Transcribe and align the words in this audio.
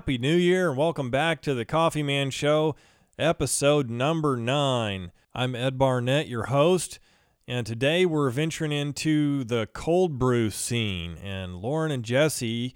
Happy 0.00 0.16
New 0.16 0.34
Year 0.34 0.70
and 0.70 0.78
welcome 0.78 1.10
back 1.10 1.42
to 1.42 1.52
the 1.52 1.66
Coffee 1.66 2.02
Man 2.02 2.30
Show, 2.30 2.74
episode 3.18 3.90
number 3.90 4.34
nine. 4.34 5.12
I'm 5.34 5.54
Ed 5.54 5.76
Barnett, 5.76 6.26
your 6.26 6.44
host, 6.44 6.98
and 7.46 7.66
today 7.66 8.06
we're 8.06 8.30
venturing 8.30 8.72
into 8.72 9.44
the 9.44 9.68
cold 9.74 10.18
brew 10.18 10.48
scene. 10.48 11.18
And 11.22 11.56
Lauren 11.56 11.92
and 11.92 12.02
Jesse 12.02 12.74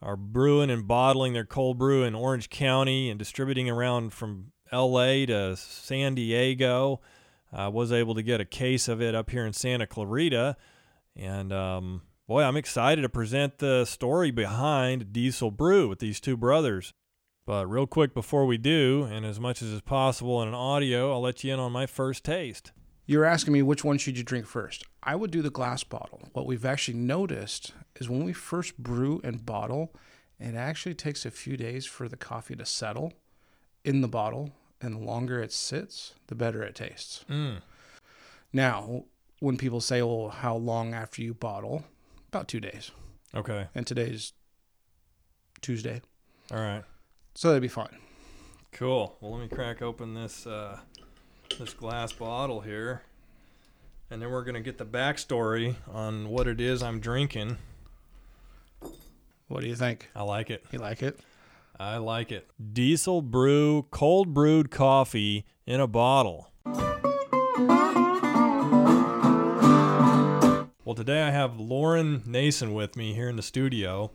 are 0.00 0.16
brewing 0.16 0.70
and 0.70 0.88
bottling 0.88 1.34
their 1.34 1.44
cold 1.44 1.76
brew 1.76 2.04
in 2.04 2.14
Orange 2.14 2.48
County 2.48 3.10
and 3.10 3.18
distributing 3.18 3.68
around 3.68 4.14
from 4.14 4.52
LA 4.72 5.26
to 5.26 5.54
San 5.58 6.14
Diego. 6.14 7.02
I 7.52 7.68
was 7.68 7.92
able 7.92 8.14
to 8.14 8.22
get 8.22 8.40
a 8.40 8.46
case 8.46 8.88
of 8.88 9.02
it 9.02 9.14
up 9.14 9.28
here 9.28 9.44
in 9.44 9.52
Santa 9.52 9.86
Clarita. 9.86 10.56
And 11.14 11.52
um, 11.52 12.00
boy, 12.32 12.44
I'm 12.44 12.56
excited 12.56 13.02
to 13.02 13.10
present 13.10 13.58
the 13.58 13.84
story 13.84 14.30
behind 14.30 15.12
Diesel 15.12 15.50
Brew 15.50 15.86
with 15.86 15.98
these 15.98 16.18
two 16.18 16.34
brothers. 16.34 16.94
But 17.44 17.66
real 17.66 17.86
quick 17.86 18.14
before 18.14 18.46
we 18.46 18.56
do, 18.56 19.06
and 19.12 19.26
as 19.26 19.38
much 19.38 19.60
as 19.60 19.68
is 19.68 19.82
possible 19.82 20.40
in 20.40 20.48
an 20.48 20.54
audio, 20.54 21.12
I'll 21.12 21.20
let 21.20 21.44
you 21.44 21.52
in 21.52 21.60
on 21.60 21.72
my 21.72 21.84
first 21.84 22.24
taste. 22.24 22.72
You're 23.04 23.26
asking 23.26 23.52
me 23.52 23.60
which 23.60 23.84
one 23.84 23.98
should 23.98 24.16
you 24.16 24.24
drink 24.24 24.46
first. 24.46 24.82
I 25.02 25.14
would 25.14 25.30
do 25.30 25.42
the 25.42 25.50
glass 25.50 25.84
bottle. 25.84 26.22
What 26.32 26.46
we've 26.46 26.64
actually 26.64 26.96
noticed 26.96 27.74
is 28.00 28.08
when 28.08 28.24
we 28.24 28.32
first 28.32 28.78
brew 28.78 29.20
and 29.22 29.44
bottle, 29.44 29.94
it 30.40 30.54
actually 30.54 30.94
takes 30.94 31.26
a 31.26 31.30
few 31.30 31.58
days 31.58 31.84
for 31.84 32.08
the 32.08 32.16
coffee 32.16 32.56
to 32.56 32.64
settle 32.64 33.12
in 33.84 34.00
the 34.00 34.08
bottle, 34.08 34.52
and 34.80 34.94
the 34.94 35.04
longer 35.04 35.42
it 35.42 35.52
sits, 35.52 36.14
the 36.28 36.34
better 36.34 36.62
it 36.62 36.76
tastes. 36.76 37.26
Mm. 37.28 37.60
Now, 38.54 39.04
when 39.40 39.58
people 39.58 39.82
say, 39.82 40.00
"Well, 40.00 40.30
how 40.30 40.56
long 40.56 40.94
after 40.94 41.20
you 41.20 41.34
bottle?" 41.34 41.84
About 42.32 42.48
two 42.48 42.60
days, 42.60 42.90
Okay. 43.34 43.66
and 43.74 43.86
today's 43.86 44.32
Tuesday, 45.60 46.00
All 46.50 46.56
right. 46.58 46.82
so 47.34 47.48
that'd 47.48 47.60
be 47.60 47.68
fine. 47.68 47.98
Cool. 48.72 49.18
Well, 49.20 49.32
let 49.32 49.42
me 49.42 49.54
crack 49.54 49.82
open 49.82 50.14
this 50.14 50.46
uh, 50.46 50.78
this 51.58 51.74
glass 51.74 52.10
bottle 52.10 52.62
here, 52.62 53.02
and 54.10 54.22
then 54.22 54.30
we're 54.30 54.44
gonna 54.44 54.62
get 54.62 54.78
the 54.78 54.86
backstory 54.86 55.76
on 55.92 56.30
what 56.30 56.46
it 56.46 56.58
is 56.58 56.82
I'm 56.82 57.00
drinking. 57.00 57.58
What 59.48 59.60
do 59.60 59.68
you 59.68 59.76
think? 59.76 60.08
I 60.16 60.22
like 60.22 60.48
it. 60.48 60.64
You 60.72 60.78
like 60.78 61.02
it? 61.02 61.20
I 61.78 61.98
like 61.98 62.32
it. 62.32 62.48
Diesel 62.72 63.20
Brew 63.20 63.82
cold 63.90 64.32
brewed 64.32 64.70
coffee 64.70 65.44
in 65.66 65.80
a 65.80 65.86
bottle. 65.86 66.48
Well, 70.92 70.96
today 70.98 71.22
I 71.22 71.30
have 71.30 71.58
Lauren 71.58 72.22
Nason 72.26 72.74
with 72.74 72.96
me 72.96 73.14
here 73.14 73.30
in 73.30 73.36
the 73.36 73.42
studio. 73.42 74.10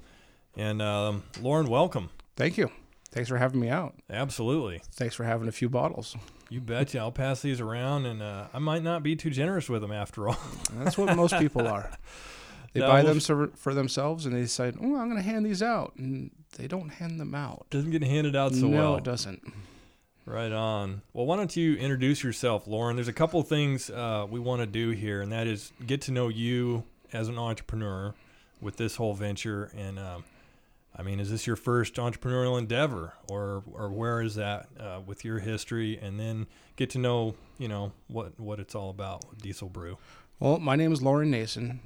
And 0.55 0.79
um, 0.79 1.23
Lauren, 1.41 1.65
welcome. 1.65 2.11
Thank 2.35 2.55
you. 2.55 2.69
Thanks 3.09 3.29
for 3.29 3.37
having 3.37 3.59
me 3.59 3.67
out. 3.67 3.95
Absolutely. 4.11 4.83
Thanks 4.91 5.15
for 5.15 5.23
having 5.23 5.47
a 5.47 5.51
few 5.51 5.69
bottles. 5.69 6.15
You 6.51 6.61
bet. 6.61 6.85
betcha. 6.85 6.99
I'll 6.99 7.11
pass 7.11 7.41
these 7.41 7.59
around, 7.59 8.05
and 8.05 8.21
uh, 8.21 8.45
I 8.53 8.59
might 8.59 8.83
not 8.83 9.01
be 9.01 9.15
too 9.15 9.31
generous 9.31 9.67
with 9.69 9.81
them 9.81 9.91
after 9.91 10.29
all. 10.29 10.37
That's 10.73 10.99
what 10.99 11.15
most 11.15 11.39
people 11.39 11.67
are. 11.67 11.89
They 12.73 12.81
No, 12.81 12.89
buy 12.89 13.01
well, 13.01 13.05
them 13.13 13.21
so- 13.21 13.49
for 13.55 13.73
themselves 13.73 14.27
and 14.27 14.35
they 14.35 14.41
decide, 14.41 14.75
oh, 14.79 14.97
I'm 14.97 15.09
going 15.09 15.15
to 15.15 15.21
hand 15.23 15.47
these 15.47 15.63
out. 15.63 15.95
And 15.95 16.29
they 16.59 16.67
don't 16.67 16.89
hand 16.89 17.19
them 17.19 17.33
out. 17.33 17.65
Doesn't 17.71 17.89
get 17.89 18.03
handed 18.03 18.35
out 18.35 18.53
so 18.53 18.67
no, 18.67 18.77
well. 18.77 18.95
it 18.97 19.03
doesn't. 19.03 19.41
Right 20.27 20.51
on. 20.51 21.03
Well, 21.13 21.25
why 21.25 21.37
don't 21.37 21.55
you 21.55 21.77
introduce 21.77 22.21
yourself, 22.21 22.67
Lauren? 22.67 22.97
There's 22.97 23.07
a 23.07 23.13
couple 23.13 23.39
of 23.39 23.47
things 23.47 23.89
uh, 23.89 24.27
we 24.29 24.41
want 24.41 24.59
to 24.59 24.67
do 24.67 24.89
here, 24.89 25.21
and 25.21 25.31
that 25.31 25.47
is 25.47 25.71
get 25.85 26.01
to 26.01 26.11
know 26.11 26.27
you 26.27 26.83
as 27.13 27.29
an 27.29 27.39
entrepreneur 27.39 28.13
with 28.59 28.75
this 28.75 28.97
whole 28.97 29.13
venture. 29.13 29.71
And 29.73 29.97
um, 29.97 30.25
I 30.93 31.01
mean, 31.01 31.21
is 31.21 31.31
this 31.31 31.47
your 31.47 31.55
first 31.55 31.93
entrepreneurial 31.93 32.57
endeavor, 32.57 33.13
or 33.29 33.63
or 33.71 33.89
where 33.89 34.21
is 34.21 34.35
that 34.35 34.67
uh, 34.77 34.99
with 35.05 35.23
your 35.23 35.39
history? 35.39 35.97
And 35.97 36.19
then 36.19 36.47
get 36.75 36.89
to 36.89 36.99
know, 36.99 37.35
you 37.57 37.69
know, 37.69 37.93
what 38.09 38.37
what 38.37 38.59
it's 38.59 38.75
all 38.75 38.89
about 38.89 39.37
Diesel 39.41 39.69
Brew. 39.69 39.97
Well, 40.41 40.59
my 40.59 40.75
name 40.75 40.91
is 40.91 41.01
Lauren 41.01 41.31
Nason. 41.31 41.79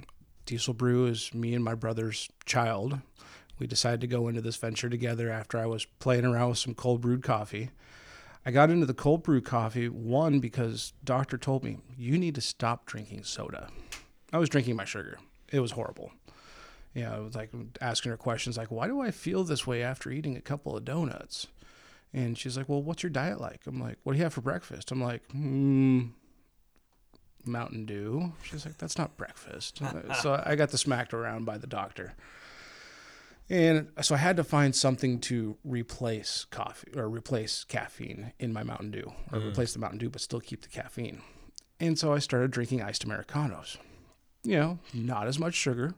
Diesel 0.46 0.74
Brew 0.74 1.06
is 1.06 1.32
me 1.32 1.54
and 1.54 1.62
my 1.62 1.76
brother's 1.76 2.28
child. 2.44 2.98
We 3.60 3.68
decided 3.68 4.00
to 4.00 4.08
go 4.08 4.26
into 4.26 4.40
this 4.40 4.56
venture 4.56 4.90
together 4.90 5.30
after 5.30 5.60
I 5.60 5.66
was 5.66 5.84
playing 5.84 6.24
around 6.24 6.48
with 6.48 6.58
some 6.58 6.74
cold 6.74 7.00
brewed 7.00 7.22
coffee. 7.22 7.70
I 8.44 8.50
got 8.50 8.70
into 8.70 8.86
the 8.86 8.94
cold 8.94 9.22
brew 9.22 9.40
coffee 9.40 9.88
one 9.88 10.40
because 10.40 10.92
doctor 11.04 11.38
told 11.38 11.62
me 11.62 11.78
you 11.96 12.18
need 12.18 12.34
to 12.34 12.40
stop 12.40 12.86
drinking 12.86 13.24
soda. 13.24 13.68
I 14.32 14.38
was 14.38 14.48
drinking 14.48 14.76
my 14.76 14.84
sugar. 14.84 15.18
It 15.52 15.60
was 15.60 15.72
horrible. 15.72 16.12
You 16.94 17.02
know, 17.04 17.30
like 17.34 17.50
asking 17.80 18.10
her 18.10 18.16
questions 18.16 18.56
like, 18.58 18.70
"Why 18.70 18.86
do 18.86 19.00
I 19.00 19.10
feel 19.10 19.44
this 19.44 19.66
way 19.66 19.82
after 19.82 20.10
eating 20.10 20.36
a 20.36 20.40
couple 20.40 20.76
of 20.76 20.84
donuts?" 20.84 21.46
And 22.12 22.36
she's 22.36 22.56
like, 22.56 22.68
"Well, 22.68 22.82
what's 22.82 23.02
your 23.02 23.10
diet 23.10 23.40
like?" 23.40 23.60
I'm 23.66 23.80
like, 23.80 23.98
"What 24.02 24.12
do 24.12 24.18
you 24.18 24.24
have 24.24 24.34
for 24.34 24.42
breakfast?" 24.42 24.90
I'm 24.90 25.00
like, 25.00 25.22
"Hmm, 25.30 26.08
Mountain 27.44 27.86
Dew." 27.86 28.32
She's 28.42 28.66
like, 28.66 28.76
"That's 28.76 28.98
not 28.98 29.16
breakfast." 29.16 29.80
so 30.20 30.42
I 30.44 30.54
got 30.56 30.70
the 30.70 30.78
smacked 30.78 31.14
around 31.14 31.44
by 31.46 31.56
the 31.58 31.66
doctor. 31.66 32.14
And 33.52 33.88
so 34.00 34.14
I 34.14 34.18
had 34.18 34.36
to 34.38 34.44
find 34.44 34.74
something 34.74 35.20
to 35.20 35.58
replace 35.62 36.46
coffee 36.50 36.90
or 36.96 37.06
replace 37.06 37.64
caffeine 37.64 38.32
in 38.38 38.50
my 38.50 38.62
Mountain 38.62 38.92
Dew 38.92 39.12
or 39.30 39.40
Mm. 39.40 39.48
replace 39.48 39.74
the 39.74 39.78
Mountain 39.78 39.98
Dew, 39.98 40.08
but 40.08 40.22
still 40.22 40.40
keep 40.40 40.62
the 40.62 40.70
caffeine. 40.70 41.20
And 41.78 41.98
so 41.98 42.14
I 42.14 42.18
started 42.18 42.50
drinking 42.50 42.80
iced 42.80 43.04
Americanos. 43.04 43.76
You 44.42 44.56
know, 44.56 44.78
not 44.94 45.26
as 45.28 45.38
much 45.38 45.52
sugar, 45.54 45.94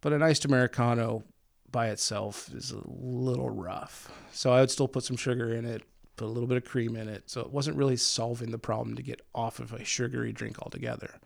but 0.00 0.12
an 0.12 0.24
iced 0.24 0.44
Americano 0.44 1.22
by 1.70 1.88
itself 1.88 2.52
is 2.52 2.72
a 2.72 2.82
little 2.84 3.48
rough. 3.48 4.10
So 4.32 4.52
I 4.52 4.58
would 4.60 4.70
still 4.72 4.88
put 4.88 5.04
some 5.04 5.16
sugar 5.16 5.54
in 5.54 5.64
it, 5.64 5.82
put 6.16 6.24
a 6.24 6.32
little 6.34 6.48
bit 6.48 6.56
of 6.56 6.64
cream 6.64 6.96
in 6.96 7.08
it. 7.08 7.30
So 7.30 7.40
it 7.42 7.52
wasn't 7.52 7.76
really 7.76 7.96
solving 7.96 8.50
the 8.50 8.58
problem 8.58 8.96
to 8.96 9.02
get 9.02 9.22
off 9.36 9.60
of 9.60 9.72
a 9.72 9.84
sugary 9.84 10.32
drink 10.32 10.58
altogether. 10.60 11.20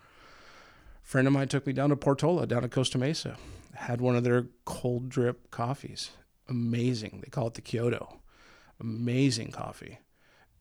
Friend 1.06 1.28
of 1.28 1.32
mine 1.32 1.46
took 1.46 1.66
me 1.66 1.72
down 1.72 1.90
to 1.90 1.96
Portola, 1.96 2.48
down 2.48 2.62
to 2.62 2.68
Costa 2.68 2.98
Mesa. 2.98 3.36
Had 3.74 4.00
one 4.00 4.16
of 4.16 4.24
their 4.24 4.48
cold 4.64 5.08
drip 5.08 5.52
coffees. 5.52 6.10
Amazing. 6.48 7.20
They 7.22 7.30
call 7.30 7.46
it 7.46 7.54
the 7.54 7.60
Kyoto. 7.60 8.20
Amazing 8.80 9.52
coffee. 9.52 10.00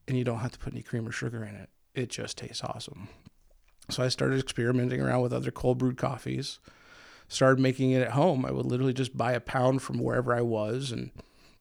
And 0.07 0.15
you 0.15 0.23
don't 0.23 0.39
have 0.39 0.51
to 0.51 0.59
put 0.59 0.73
any 0.73 0.83
cream 0.83 1.07
or 1.07 1.11
sugar 1.11 1.43
in 1.43 1.55
it. 1.55 1.69
It 1.95 2.09
just 2.09 2.37
tastes 2.37 2.63
awesome. 2.63 3.07
So 3.89 4.03
I 4.03 4.09
started 4.09 4.39
experimenting 4.39 5.01
around 5.01 5.21
with 5.21 5.33
other 5.33 5.49
cold 5.49 5.79
brewed 5.79 5.97
coffees. 5.97 6.59
Started 7.27 7.59
making 7.59 7.91
it 7.91 8.03
at 8.03 8.11
home. 8.11 8.45
I 8.45 8.51
would 8.51 8.67
literally 8.67 8.93
just 8.93 9.17
buy 9.17 9.31
a 9.31 9.39
pound 9.39 9.81
from 9.81 9.97
wherever 9.97 10.31
I 10.31 10.41
was 10.41 10.91
and 10.91 11.09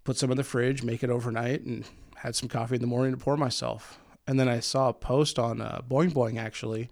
put 0.04 0.18
some 0.18 0.30
in 0.30 0.36
the 0.36 0.44
fridge, 0.44 0.82
make 0.82 1.02
it 1.02 1.08
overnight, 1.08 1.62
and 1.62 1.86
had 2.16 2.36
some 2.36 2.50
coffee 2.50 2.74
in 2.74 2.82
the 2.82 2.86
morning 2.86 3.12
to 3.12 3.18
pour 3.18 3.38
myself. 3.38 3.98
And 4.26 4.38
then 4.38 4.48
I 4.48 4.60
saw 4.60 4.90
a 4.90 4.94
post 4.94 5.38
on 5.38 5.62
uh, 5.62 5.80
Boing 5.88 6.12
Boing 6.12 6.38
actually 6.38 6.90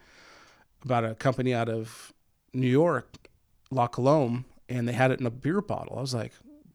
about 0.85 1.05
a 1.05 1.15
company 1.15 1.55
out 1.55 1.69
of 1.69 2.13
New 2.53 2.69
York, 2.69 3.29
La 3.71 3.87
Colombe, 3.87 4.45
and 4.69 4.89
they 4.89 4.93
had 4.93 5.11
it 5.11 5.21
in 5.21 5.27
a 5.27 5.31
beer 5.31 5.61
bottle. 5.61 5.97
I 5.99 6.01
was 6.01 6.15
like, 6.15 6.33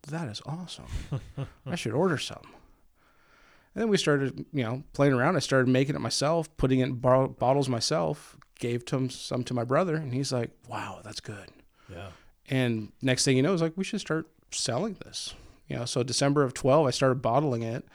that 0.08 0.28
is 0.28 0.42
awesome. 0.46 0.86
I 1.66 1.76
should 1.76 1.94
order 1.94 2.18
some. 2.18 2.44
And 3.74 3.84
then 3.84 3.90
we 3.90 3.98
started, 3.98 4.46
you 4.54 4.64
know, 4.64 4.84
playing 4.94 5.14
around. 5.14 5.36
I 5.36 5.40
started 5.40 5.68
making 5.68 5.96
it 5.96 6.00
myself, 6.02 6.56
putting 6.58 6.80
it 6.80 6.86
in 6.86 6.94
bar- 6.94 7.28
bottles 7.28 7.70
myself. 7.70 8.38
Gave 8.60 8.86
to 8.86 9.08
some 9.10 9.44
to 9.44 9.54
my 9.54 9.64
brother, 9.64 9.96
and 9.96 10.12
he's 10.12 10.34
like, 10.34 10.50
"Wow, 10.68 11.02
that's 11.04 11.20
good." 11.20 11.52
Yeah. 11.94 12.08
And 12.50 12.92
next 13.04 13.24
thing 13.24 13.38
you 13.38 13.44
know, 13.44 13.54
it's 13.54 13.62
like 13.62 13.74
we 13.76 13.84
should 13.84 14.02
start 14.02 14.26
selling 14.52 14.98
this. 15.06 15.36
You 15.68 15.76
know, 15.76 15.86
so 15.86 16.02
December 16.02 16.42
of 16.42 16.56
12, 16.56 16.88
I 16.88 16.90
started 16.90 17.22
bottling 17.22 17.62
it. 17.62 17.86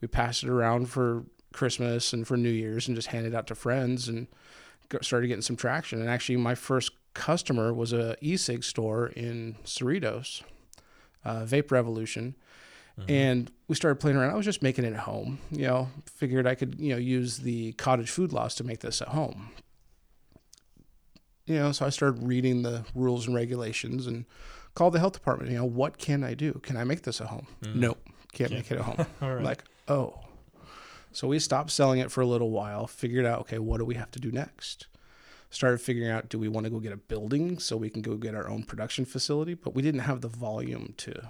We 0.00 0.08
passed 0.08 0.42
it 0.42 0.48
around 0.48 0.88
for 0.90 1.24
Christmas 1.52 2.12
and 2.12 2.26
for 2.26 2.36
New 2.36 2.50
Year's 2.50 2.88
and 2.88 2.96
just 2.96 3.08
handed 3.08 3.32
it 3.32 3.36
out 3.36 3.46
to 3.48 3.54
friends 3.54 4.08
and 4.08 4.26
started 5.02 5.28
getting 5.28 5.42
some 5.42 5.56
traction. 5.56 6.00
And 6.00 6.08
actually, 6.08 6.36
my 6.36 6.54
first 6.54 6.92
customer 7.14 7.72
was 7.72 7.92
a 7.92 8.16
e-cig 8.20 8.62
store 8.64 9.08
in 9.08 9.56
Cerritos, 9.64 10.42
uh, 11.24 11.40
Vape 11.42 11.70
Revolution. 11.70 12.34
And 13.06 13.48
we 13.68 13.76
started 13.76 14.00
playing 14.00 14.16
around. 14.16 14.32
I 14.32 14.34
was 14.34 14.44
just 14.44 14.60
making 14.60 14.84
it 14.84 14.92
at 14.92 15.00
home, 15.00 15.38
you 15.52 15.68
know, 15.68 15.88
figured 16.06 16.48
I 16.48 16.56
could, 16.56 16.80
you 16.80 16.88
know, 16.88 16.96
use 16.98 17.38
the 17.38 17.70
cottage 17.74 18.10
food 18.10 18.32
laws 18.32 18.56
to 18.56 18.64
make 18.64 18.80
this 18.80 19.00
at 19.00 19.08
home. 19.08 19.50
You 21.46 21.54
know, 21.60 21.70
so 21.70 21.86
I 21.86 21.90
started 21.90 22.26
reading 22.26 22.62
the 22.62 22.84
rules 22.96 23.26
and 23.26 23.36
regulations 23.36 24.08
and 24.08 24.24
called 24.74 24.94
the 24.94 24.98
health 24.98 25.12
department. 25.12 25.52
You 25.52 25.58
know, 25.58 25.64
what 25.64 25.98
can 25.98 26.24
I 26.24 26.34
do? 26.34 26.54
Can 26.64 26.76
I 26.76 26.82
make 26.82 27.02
this 27.02 27.20
at 27.20 27.28
home? 27.28 27.46
Nope, 27.72 27.98
can't 28.32 28.50
make 28.50 28.68
it 28.70 28.78
at 28.78 28.84
home. 28.84 29.06
Right. 29.20 29.44
Like, 29.44 29.64
oh. 29.86 30.18
So 31.18 31.26
we 31.26 31.40
stopped 31.40 31.72
selling 31.72 31.98
it 31.98 32.12
for 32.12 32.20
a 32.20 32.26
little 32.28 32.52
while, 32.52 32.86
figured 32.86 33.26
out, 33.26 33.40
okay, 33.40 33.58
what 33.58 33.78
do 33.78 33.84
we 33.84 33.96
have 33.96 34.12
to 34.12 34.20
do 34.20 34.30
next? 34.30 34.86
Started 35.50 35.80
figuring 35.80 36.12
out, 36.12 36.28
do 36.28 36.38
we 36.38 36.46
want 36.46 36.62
to 36.62 36.70
go 36.70 36.78
get 36.78 36.92
a 36.92 36.96
building 36.96 37.58
so 37.58 37.76
we 37.76 37.90
can 37.90 38.02
go 38.02 38.14
get 38.14 38.36
our 38.36 38.48
own 38.48 38.62
production 38.62 39.04
facility? 39.04 39.54
But 39.54 39.74
we 39.74 39.82
didn't 39.82 40.02
have 40.02 40.20
the 40.20 40.28
volume 40.28 40.94
to 40.98 41.28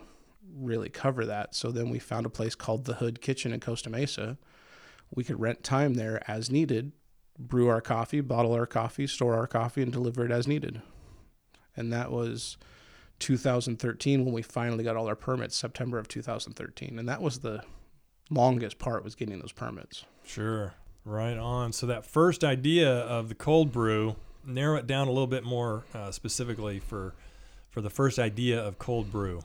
really 0.54 0.90
cover 0.90 1.24
that. 1.24 1.54
So 1.54 1.70
then 1.70 1.88
we 1.88 1.98
found 1.98 2.26
a 2.26 2.28
place 2.28 2.54
called 2.54 2.84
the 2.84 2.96
Hood 2.96 3.22
Kitchen 3.22 3.50
in 3.50 3.60
Costa 3.60 3.88
Mesa. 3.88 4.36
We 5.14 5.24
could 5.24 5.40
rent 5.40 5.64
time 5.64 5.94
there 5.94 6.22
as 6.30 6.50
needed, 6.50 6.92
brew 7.38 7.68
our 7.68 7.80
coffee, 7.80 8.20
bottle 8.20 8.52
our 8.52 8.66
coffee, 8.66 9.06
store 9.06 9.36
our 9.36 9.46
coffee, 9.46 9.80
and 9.80 9.90
deliver 9.90 10.22
it 10.22 10.30
as 10.30 10.46
needed. 10.46 10.82
And 11.74 11.90
that 11.94 12.12
was 12.12 12.58
2013 13.20 14.26
when 14.26 14.34
we 14.34 14.42
finally 14.42 14.84
got 14.84 14.96
all 14.96 15.08
our 15.08 15.16
permits, 15.16 15.56
September 15.56 15.98
of 15.98 16.08
2013, 16.08 16.98
and 16.98 17.08
that 17.08 17.22
was 17.22 17.38
the 17.38 17.62
longest 18.30 18.78
part 18.78 19.04
was 19.04 19.14
getting 19.14 19.38
those 19.40 19.52
permits. 19.52 20.04
Sure. 20.24 20.74
Right 21.04 21.36
on. 21.36 21.72
So 21.72 21.86
that 21.86 22.04
first 22.04 22.44
idea 22.44 22.90
of 22.90 23.28
the 23.28 23.34
cold 23.34 23.72
brew, 23.72 24.16
narrow 24.44 24.76
it 24.76 24.86
down 24.86 25.08
a 25.08 25.10
little 25.10 25.26
bit 25.26 25.44
more 25.44 25.84
uh, 25.94 26.10
specifically 26.10 26.78
for 26.78 27.14
for 27.70 27.80
the 27.82 27.90
first 27.90 28.18
idea 28.18 28.60
of 28.60 28.78
cold 28.78 29.12
brew, 29.12 29.42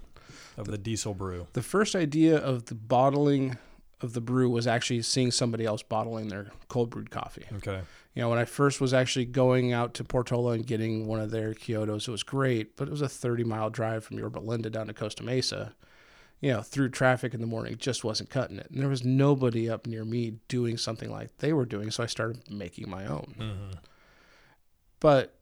of 0.57 0.67
the 0.67 0.77
diesel 0.77 1.13
brew. 1.13 1.45
The 1.53 1.61
first 1.61 1.93
idea 1.93 2.37
of 2.37 2.65
the 2.65 2.75
bottling 2.75 3.57
of 4.01 4.13
the 4.13 4.21
brew 4.21 4.49
was 4.49 4.65
actually 4.65 5.01
seeing 5.01 5.31
somebody 5.31 5.65
else 5.65 5.83
bottling 5.83 6.29
their 6.29 6.51
cold 6.67 6.89
brewed 6.89 7.11
coffee. 7.11 7.45
Okay. 7.57 7.81
You 8.13 8.21
know, 8.21 8.29
when 8.29 8.37
I 8.37 8.45
first 8.45 8.79
was 8.79 8.93
actually 8.93 9.25
going 9.25 9.73
out 9.73 9.93
to 9.95 10.03
Portola 10.03 10.51
and 10.51 10.65
getting 10.65 11.07
one 11.07 11.19
of 11.19 11.31
their 11.31 11.53
Kyotos, 11.53 12.07
it 12.07 12.11
was 12.11 12.23
great, 12.23 12.75
but 12.75 12.87
it 12.87 12.91
was 12.91 13.01
a 13.01 13.09
30 13.09 13.43
mile 13.43 13.69
drive 13.69 14.03
from 14.03 14.19
Yorba 14.19 14.39
Linda 14.39 14.69
down 14.69 14.87
to 14.87 14.93
Costa 14.93 15.23
Mesa. 15.23 15.73
You 16.43 16.51
know, 16.51 16.61
through 16.61 16.89
traffic 16.89 17.33
in 17.33 17.39
the 17.39 17.47
morning, 17.47 17.77
just 17.77 18.03
wasn't 18.03 18.29
cutting 18.29 18.57
it. 18.57 18.69
And 18.69 18.81
there 18.81 18.89
was 18.89 19.05
nobody 19.05 19.69
up 19.69 19.87
near 19.87 20.03
me 20.03 20.39
doing 20.49 20.77
something 20.77 21.09
like 21.09 21.37
they 21.37 21.53
were 21.53 21.65
doing, 21.65 21.89
so 21.89 22.03
I 22.03 22.07
started 22.07 22.51
making 22.51 22.89
my 22.89 23.05
own. 23.05 23.35
Mm-hmm. 23.39 23.71
But 24.99 25.39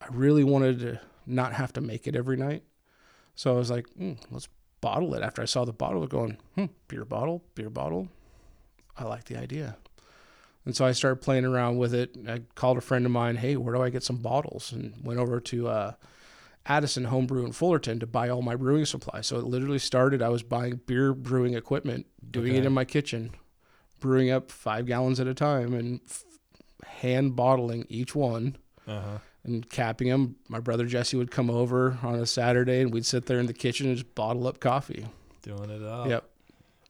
I 0.00 0.06
really 0.10 0.44
wanted 0.44 0.78
to 0.80 1.00
not 1.26 1.54
have 1.54 1.72
to 1.72 1.80
make 1.80 2.06
it 2.06 2.14
every 2.14 2.36
night. 2.36 2.62
So 3.34 3.52
I 3.52 3.58
was 3.58 3.72
like, 3.72 3.86
mm, 3.98 4.18
let's 4.30 4.48
bottle 4.80 5.14
it. 5.14 5.22
After 5.22 5.42
I 5.42 5.46
saw 5.46 5.64
the 5.64 5.72
bottle, 5.72 6.06
going, 6.06 6.38
hmm, 6.54 6.66
beer 6.86 7.04
bottle, 7.04 7.42
beer 7.56 7.70
bottle. 7.70 8.08
I 8.96 9.04
like 9.04 9.24
the 9.24 9.36
idea. 9.36 9.78
And 10.64 10.76
so 10.76 10.84
I 10.84 10.92
started 10.92 11.22
playing 11.22 11.44
around 11.44 11.78
with 11.78 11.92
it. 11.92 12.16
I 12.28 12.42
called 12.54 12.78
a 12.78 12.82
friend 12.82 13.04
of 13.04 13.12
mine, 13.12 13.36
hey, 13.36 13.56
where 13.56 13.74
do 13.74 13.82
I 13.82 13.90
get 13.90 14.04
some 14.04 14.18
bottles? 14.18 14.72
And 14.72 14.94
went 15.02 15.18
over 15.18 15.40
to 15.40 15.68
uh, 15.68 15.92
Addison 16.70 17.04
Homebrew 17.06 17.44
in 17.44 17.52
Fullerton 17.52 17.98
to 17.98 18.06
buy 18.06 18.28
all 18.28 18.42
my 18.42 18.54
brewing 18.54 18.84
supplies. 18.84 19.26
So 19.26 19.38
it 19.38 19.44
literally 19.44 19.78
started, 19.80 20.22
I 20.22 20.28
was 20.28 20.42
buying 20.44 20.80
beer 20.86 21.12
brewing 21.12 21.54
equipment, 21.54 22.06
doing 22.30 22.54
it 22.54 22.64
in 22.64 22.72
my 22.72 22.84
kitchen, 22.84 23.32
brewing 23.98 24.30
up 24.30 24.50
five 24.52 24.86
gallons 24.86 25.18
at 25.18 25.26
a 25.26 25.34
time 25.34 25.74
and 25.74 26.00
f- 26.08 26.24
hand 26.86 27.34
bottling 27.34 27.86
each 27.88 28.14
one 28.14 28.56
Uh 28.86 29.00
huh. 29.00 29.18
and 29.42 29.68
capping 29.68 30.08
them. 30.08 30.36
My 30.48 30.60
brother 30.60 30.86
Jesse 30.86 31.16
would 31.16 31.30
come 31.32 31.50
over 31.50 31.98
on 32.02 32.14
a 32.14 32.24
Saturday 32.26 32.80
and 32.82 32.92
we'd 32.92 33.04
sit 33.04 33.26
there 33.26 33.40
in 33.40 33.46
the 33.46 33.52
kitchen 33.52 33.88
and 33.88 33.96
just 33.96 34.14
bottle 34.14 34.46
up 34.46 34.60
coffee. 34.60 35.06
Doing 35.42 35.70
it 35.70 35.82
up. 35.82 36.08
Yep. 36.08 36.24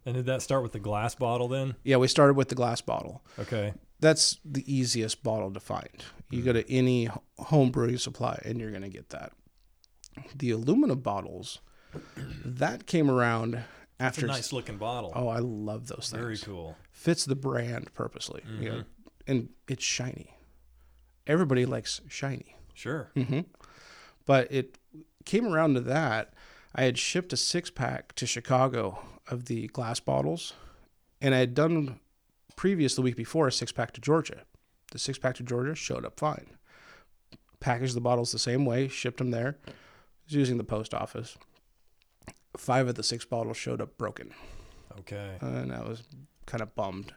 And 0.07 0.15
did 0.15 0.27
that 0.27 0.43
start 0.43 0.63
with 0.63 0.73
the 0.73 0.79
glass 0.79 1.15
bottle 1.15 1.49
then? 1.49 1.75
Yeah, 1.85 1.97
we 1.97 2.07
started 2.09 2.35
with 2.37 2.49
the 2.49 2.55
glass 2.55 2.81
bottle. 2.83 3.23
Okay. 3.39 3.73
That's 4.01 4.39
the 4.45 4.65
easiest 4.73 5.23
bottle 5.23 5.51
to 5.53 5.61
find. 5.61 6.05
You 6.31 6.43
go 6.43 6.53
to 6.53 6.71
any 6.73 7.09
home 7.39 7.71
brewing 7.71 7.99
supply 7.99 8.41
and 8.45 8.59
you're 8.61 8.71
going 8.71 8.83
to 8.83 8.89
get 8.89 9.11
that. 9.11 9.33
The 10.35 10.51
aluminum 10.51 11.01
bottles, 11.01 11.61
that 12.45 12.87
came 12.87 13.11
around 13.11 13.63
after. 13.99 14.27
a 14.27 14.29
nice 14.29 14.53
looking 14.53 14.77
bottle. 14.79 15.13
Oh, 15.15 15.29
I 15.29 15.39
love 15.39 15.87
those 15.89 16.09
things. 16.11 16.23
Very 16.23 16.39
cool. 16.39 16.77
Fits 16.93 17.25
the 17.25 17.37
brand 17.37 17.93
purposely. 17.95 18.43
You 18.59 18.69
know, 18.69 18.75
Mhm. 18.79 18.85
and 19.27 19.49
it's 19.69 19.85
shiny. 19.85 20.37
Everybody 21.27 21.67
likes 21.67 22.01
shiny. 22.09 22.57
Sure. 22.75 23.11
hmm 23.15 23.41
But 24.27 24.51
it 24.53 24.79
came 25.25 25.47
around 25.47 25.75
to 25.75 25.81
that. 25.83 26.33
I 26.75 26.85
had 26.85 26.99
shipped 26.99 27.33
a 27.33 27.37
six 27.37 27.69
pack 27.71 28.15
to 28.15 28.27
Chicago 28.27 29.05
of 29.29 29.47
the 29.47 29.67
glass 29.69 29.99
bottles, 30.01 30.53
and 31.21 31.35
I 31.35 31.39
had 31.39 31.55
done 31.55 31.99
previous 32.57 32.95
the 32.95 33.03
week 33.03 33.17
before 33.17 33.49
a 33.49 33.53
six 33.53 33.73
pack 33.73 33.93
to 33.93 34.01
Georgia. 34.01 34.45
The 34.93 34.99
six 34.99 35.19
pack 35.19 35.35
to 35.37 35.43
Georgia 35.43 35.75
showed 35.75 36.05
up 36.05 36.19
fine. 36.19 36.57
Packaged 37.61 37.95
the 37.95 38.01
bottles 38.01 38.33
the 38.33 38.39
same 38.39 38.65
way, 38.65 38.89
shipped 38.89 39.19
them 39.19 39.31
there. 39.31 39.59
Was 40.31 40.37
using 40.37 40.59
the 40.59 40.65
post 40.65 40.95
office. 40.95 41.37
Five 42.57 42.87
of 42.89 42.95
the 42.95 43.03
six 43.03 43.25
bottles 43.25 43.57
showed 43.57 43.81
up 43.81 43.99
broken, 43.99 44.33
Okay. 45.01 45.37
and 45.41 45.73
I 45.73 45.81
was 45.83 46.03
kind 46.47 46.63
of 46.63 46.73
bummed. 46.77 47.15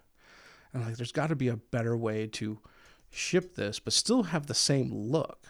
And 0.74 0.84
like, 0.86 0.96
there's 0.98 1.12
got 1.12 1.28
to 1.28 1.36
be 1.36 1.48
a 1.48 1.56
better 1.58 1.96
way 1.96 2.26
to 2.28 2.58
ship 3.12 3.54
this, 3.56 3.78
but 3.80 3.94
still 3.94 4.24
have 4.24 4.48
the 4.48 4.54
same 4.56 4.92
look, 4.92 5.46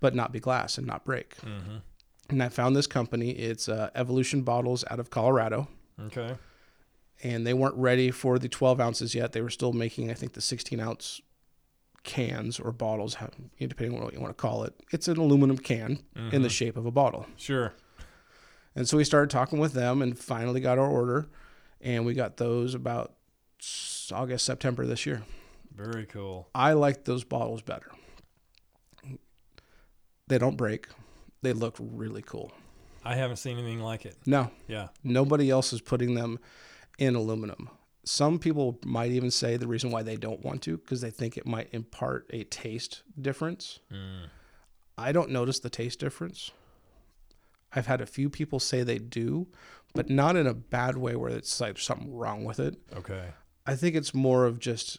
but 0.00 0.14
not 0.14 0.32
be 0.32 0.40
glass 0.40 0.78
and 0.78 0.86
not 0.86 1.04
break. 1.04 1.36
Mm-hmm. 1.38 1.76
And 2.30 2.42
I 2.42 2.48
found 2.48 2.74
this 2.74 2.86
company. 2.86 3.30
It's 3.32 3.68
uh, 3.68 3.90
Evolution 3.94 4.42
Bottles 4.42 4.82
out 4.90 5.00
of 5.00 5.10
Colorado, 5.10 5.68
Okay. 6.06 6.36
and 7.22 7.46
they 7.46 7.52
weren't 7.52 7.76
ready 7.76 8.10
for 8.10 8.38
the 8.38 8.48
12 8.48 8.80
ounces 8.80 9.14
yet. 9.14 9.32
They 9.32 9.42
were 9.42 9.50
still 9.50 9.74
making, 9.74 10.10
I 10.10 10.14
think, 10.14 10.32
the 10.32 10.40
16 10.40 10.80
ounce 10.80 11.20
cans 12.04 12.60
or 12.60 12.70
bottles, 12.70 13.16
depending 13.58 13.96
on 13.98 14.04
what 14.04 14.12
you 14.14 14.20
want 14.20 14.30
to 14.36 14.40
call 14.40 14.62
it. 14.64 14.74
It's 14.92 15.08
an 15.08 15.16
aluminum 15.18 15.58
can 15.58 15.98
in 16.14 16.42
the 16.42 16.48
Mhm. 16.48 16.52
shape 16.52 16.76
of 16.76 16.86
a 16.86 16.90
bottle. 16.90 17.26
Sure. 17.36 17.74
And 18.76 18.88
so 18.88 18.96
we 18.96 19.04
started 19.04 19.30
talking 19.30 19.58
with 19.58 19.72
them 19.72 20.02
and 20.02 20.18
finally 20.18 20.60
got 20.60 20.78
our 20.78 20.88
order, 20.88 21.26
and 21.80 22.04
we 22.06 22.14
got 22.14 22.36
those 22.36 22.74
about 22.74 23.14
August, 24.12 24.44
September 24.44 24.86
this 24.86 25.06
year. 25.06 25.22
Very 25.74 26.06
cool. 26.06 26.48
I 26.54 26.72
like 26.74 27.04
those 27.04 27.24
bottles 27.24 27.62
better. 27.62 27.90
They 30.26 30.38
don't 30.38 30.56
break. 30.56 30.88
They 31.42 31.52
look 31.52 31.76
really 31.78 32.22
cool. 32.22 32.52
I 33.04 33.14
haven't 33.16 33.36
seen 33.36 33.58
anything 33.58 33.80
like 33.80 34.06
it. 34.06 34.16
No, 34.26 34.50
Yeah. 34.66 34.88
nobody 35.02 35.50
else 35.50 35.72
is 35.72 35.80
putting 35.82 36.14
them 36.14 36.38
in 36.98 37.14
aluminum. 37.14 37.68
Some 38.04 38.38
people 38.38 38.78
might 38.84 39.10
even 39.10 39.30
say 39.30 39.56
the 39.56 39.66
reason 39.66 39.90
why 39.90 40.02
they 40.02 40.16
don't 40.16 40.44
want 40.44 40.62
to 40.62 40.76
because 40.76 41.00
they 41.00 41.10
think 41.10 41.36
it 41.36 41.46
might 41.46 41.68
impart 41.72 42.26
a 42.30 42.44
taste 42.44 43.02
difference. 43.20 43.80
Mm. 43.92 44.28
I 44.96 45.12
don't 45.12 45.30
notice 45.30 45.58
the 45.60 45.70
taste 45.70 45.98
difference. 45.98 46.50
I've 47.72 47.86
had 47.86 48.00
a 48.00 48.06
few 48.06 48.30
people 48.30 48.60
say 48.60 48.82
they 48.82 48.98
do, 48.98 49.48
but 49.94 50.08
not 50.08 50.36
in 50.36 50.46
a 50.46 50.54
bad 50.54 50.96
way 50.96 51.16
where 51.16 51.30
it's 51.30 51.60
like 51.60 51.78
something 51.78 52.14
wrong 52.14 52.44
with 52.44 52.60
it. 52.60 52.76
Okay. 52.94 53.30
I 53.66 53.74
think 53.74 53.96
it's 53.96 54.14
more 54.14 54.44
of 54.44 54.58
just 54.58 54.98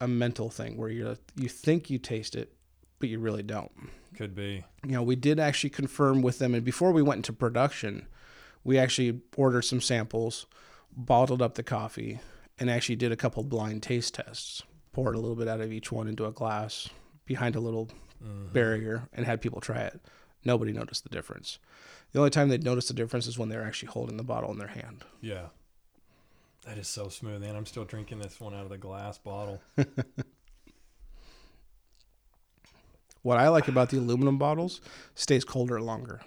a 0.00 0.06
mental 0.06 0.50
thing 0.50 0.76
where 0.76 0.90
you 0.90 1.16
you 1.34 1.48
think 1.48 1.90
you 1.90 1.98
taste 1.98 2.36
it, 2.36 2.52
but 2.98 3.08
you 3.08 3.18
really 3.18 3.42
don't. 3.42 3.72
Could 4.14 4.34
be. 4.34 4.64
You 4.84 4.92
know, 4.92 5.02
we 5.02 5.16
did 5.16 5.40
actually 5.40 5.70
confirm 5.70 6.22
with 6.22 6.38
them, 6.38 6.54
and 6.54 6.64
before 6.64 6.92
we 6.92 7.02
went 7.02 7.18
into 7.18 7.32
production, 7.32 8.06
we 8.64 8.78
actually 8.78 9.20
ordered 9.36 9.62
some 9.62 9.80
samples, 9.80 10.46
bottled 10.96 11.42
up 11.42 11.54
the 11.54 11.62
coffee, 11.62 12.20
and 12.58 12.70
actually 12.70 12.96
did 12.96 13.12
a 13.12 13.16
couple 13.16 13.42
blind 13.44 13.82
taste 13.82 14.14
tests. 14.14 14.62
Poured 14.92 15.14
a 15.14 15.18
little 15.20 15.36
bit 15.36 15.46
out 15.48 15.60
of 15.60 15.72
each 15.72 15.92
one 15.92 16.08
into 16.08 16.24
a 16.24 16.32
glass 16.32 16.88
behind 17.26 17.54
a 17.54 17.60
little 17.60 17.88
Mhm. 18.24 18.52
barrier 18.52 19.08
and 19.12 19.26
had 19.26 19.42
people 19.42 19.60
try 19.60 19.82
it. 19.82 20.00
Nobody 20.44 20.72
noticed 20.72 21.02
the 21.02 21.10
difference. 21.10 21.58
The 22.12 22.18
only 22.20 22.30
time 22.30 22.48
they'd 22.48 22.62
notice 22.64 22.88
the 22.88 22.94
difference 22.94 23.26
is 23.26 23.38
when 23.38 23.48
they're 23.50 23.64
actually 23.66 23.88
holding 23.88 24.16
the 24.16 24.22
bottle 24.24 24.50
in 24.52 24.58
their 24.58 24.68
hand. 24.68 25.04
Yeah. 25.20 25.48
That 26.64 26.78
is 26.78 26.88
so 26.88 27.08
smooth, 27.10 27.42
man. 27.42 27.54
I'm 27.56 27.66
still 27.66 27.84
drinking 27.84 28.20
this 28.20 28.40
one 28.40 28.54
out 28.54 28.62
of 28.64 28.70
the 28.70 28.78
glass 28.78 29.18
bottle. 29.18 29.60
What 33.22 33.38
I 33.38 33.48
like 33.48 33.66
about 33.66 33.90
the 33.90 33.98
aluminum 33.98 34.38
bottles 34.38 34.80
stays 35.16 35.44
colder 35.44 35.80
longer. 35.80 36.20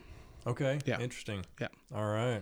Okay. 0.45 0.79
Yeah. 0.85 0.99
Interesting. 0.99 1.45
Yeah. 1.59 1.69
All 1.95 2.05
right. 2.05 2.41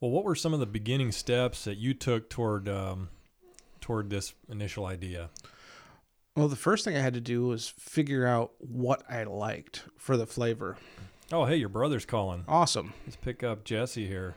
Well, 0.00 0.10
what 0.10 0.24
were 0.24 0.34
some 0.34 0.54
of 0.54 0.60
the 0.60 0.66
beginning 0.66 1.12
steps 1.12 1.64
that 1.64 1.76
you 1.76 1.92
took 1.92 2.30
toward 2.30 2.70
um, 2.70 3.10
toward 3.82 4.08
this 4.08 4.32
initial 4.48 4.86
idea? 4.86 5.28
Well, 6.34 6.48
the 6.48 6.56
first 6.56 6.86
thing 6.86 6.96
I 6.96 7.00
had 7.00 7.12
to 7.14 7.20
do 7.20 7.46
was 7.46 7.68
figure 7.68 8.26
out 8.26 8.52
what 8.58 9.02
I 9.10 9.24
liked 9.24 9.82
for 9.98 10.16
the 10.16 10.26
flavor. 10.26 10.78
Oh, 11.30 11.44
hey, 11.44 11.56
your 11.56 11.68
brother's 11.68 12.06
calling. 12.06 12.44
Awesome. 12.48 12.94
Let's 13.04 13.16
pick 13.16 13.44
up 13.44 13.62
Jesse 13.62 14.06
here. 14.06 14.36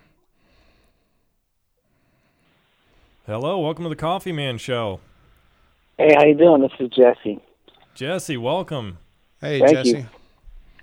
Hello, 3.25 3.57
welcome 3.59 3.83
to 3.83 3.89
the 3.89 3.95
Coffee 3.95 4.33
Man 4.33 4.57
Show. 4.57 4.99
Hey, 5.97 6.13
how 6.13 6.25
you 6.25 6.35
doing? 6.35 6.61
This 6.61 6.71
is 6.77 6.89
Jesse. 6.89 7.39
Jesse, 7.95 8.35
welcome. 8.35 8.97
Hey, 9.39 9.61
Thank 9.61 9.71
Jesse. 9.71 9.89
you. 9.91 10.05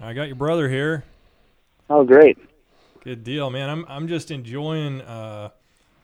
I 0.01 0.15
got 0.15 0.29
your 0.29 0.37
brother 0.37 0.71
here. 0.71 1.05
Oh, 1.91 2.03
great. 2.03 2.39
Good 3.03 3.25
deal, 3.25 3.49
man. 3.49 3.71
I'm 3.71 3.87
I'm 3.89 4.09
just 4.09 4.31
enjoying 4.31 5.01
uh, 5.01 5.49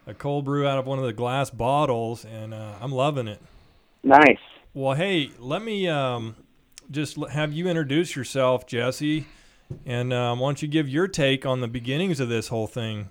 a 0.07 0.15
cold 0.15 0.47
brew 0.47 0.67
out 0.67 0.79
of 0.79 0.87
one 0.87 0.99
of 0.99 1.05
the 1.05 1.13
glass 1.13 1.51
bottles, 1.51 2.25
and 2.25 2.55
uh, 2.55 2.73
I'm 2.81 2.91
loving 2.91 3.29
it. 3.29 3.39
Nice. 4.03 4.39
Well, 4.73 4.95
hey, 4.95 5.31
let 5.39 5.63
me 5.63 5.89
um, 5.89 6.37
just 6.91 7.19
l- 7.19 7.27
have 7.27 7.53
you 7.53 7.69
introduce 7.69 8.17
yourself, 8.17 8.67
Jesse, 8.67 9.27
and 9.85 10.11
um, 10.15 10.39
why 10.39 10.49
don't 10.49 10.63
you 10.63 10.69
give 10.69 10.89
your 10.89 11.07
take 11.07 11.45
on 11.45 11.61
the 11.61 11.69
beginnings 11.69 12.19
of 12.19 12.31
this 12.31 12.49
whole 12.49 12.67
thing? 12.67 13.09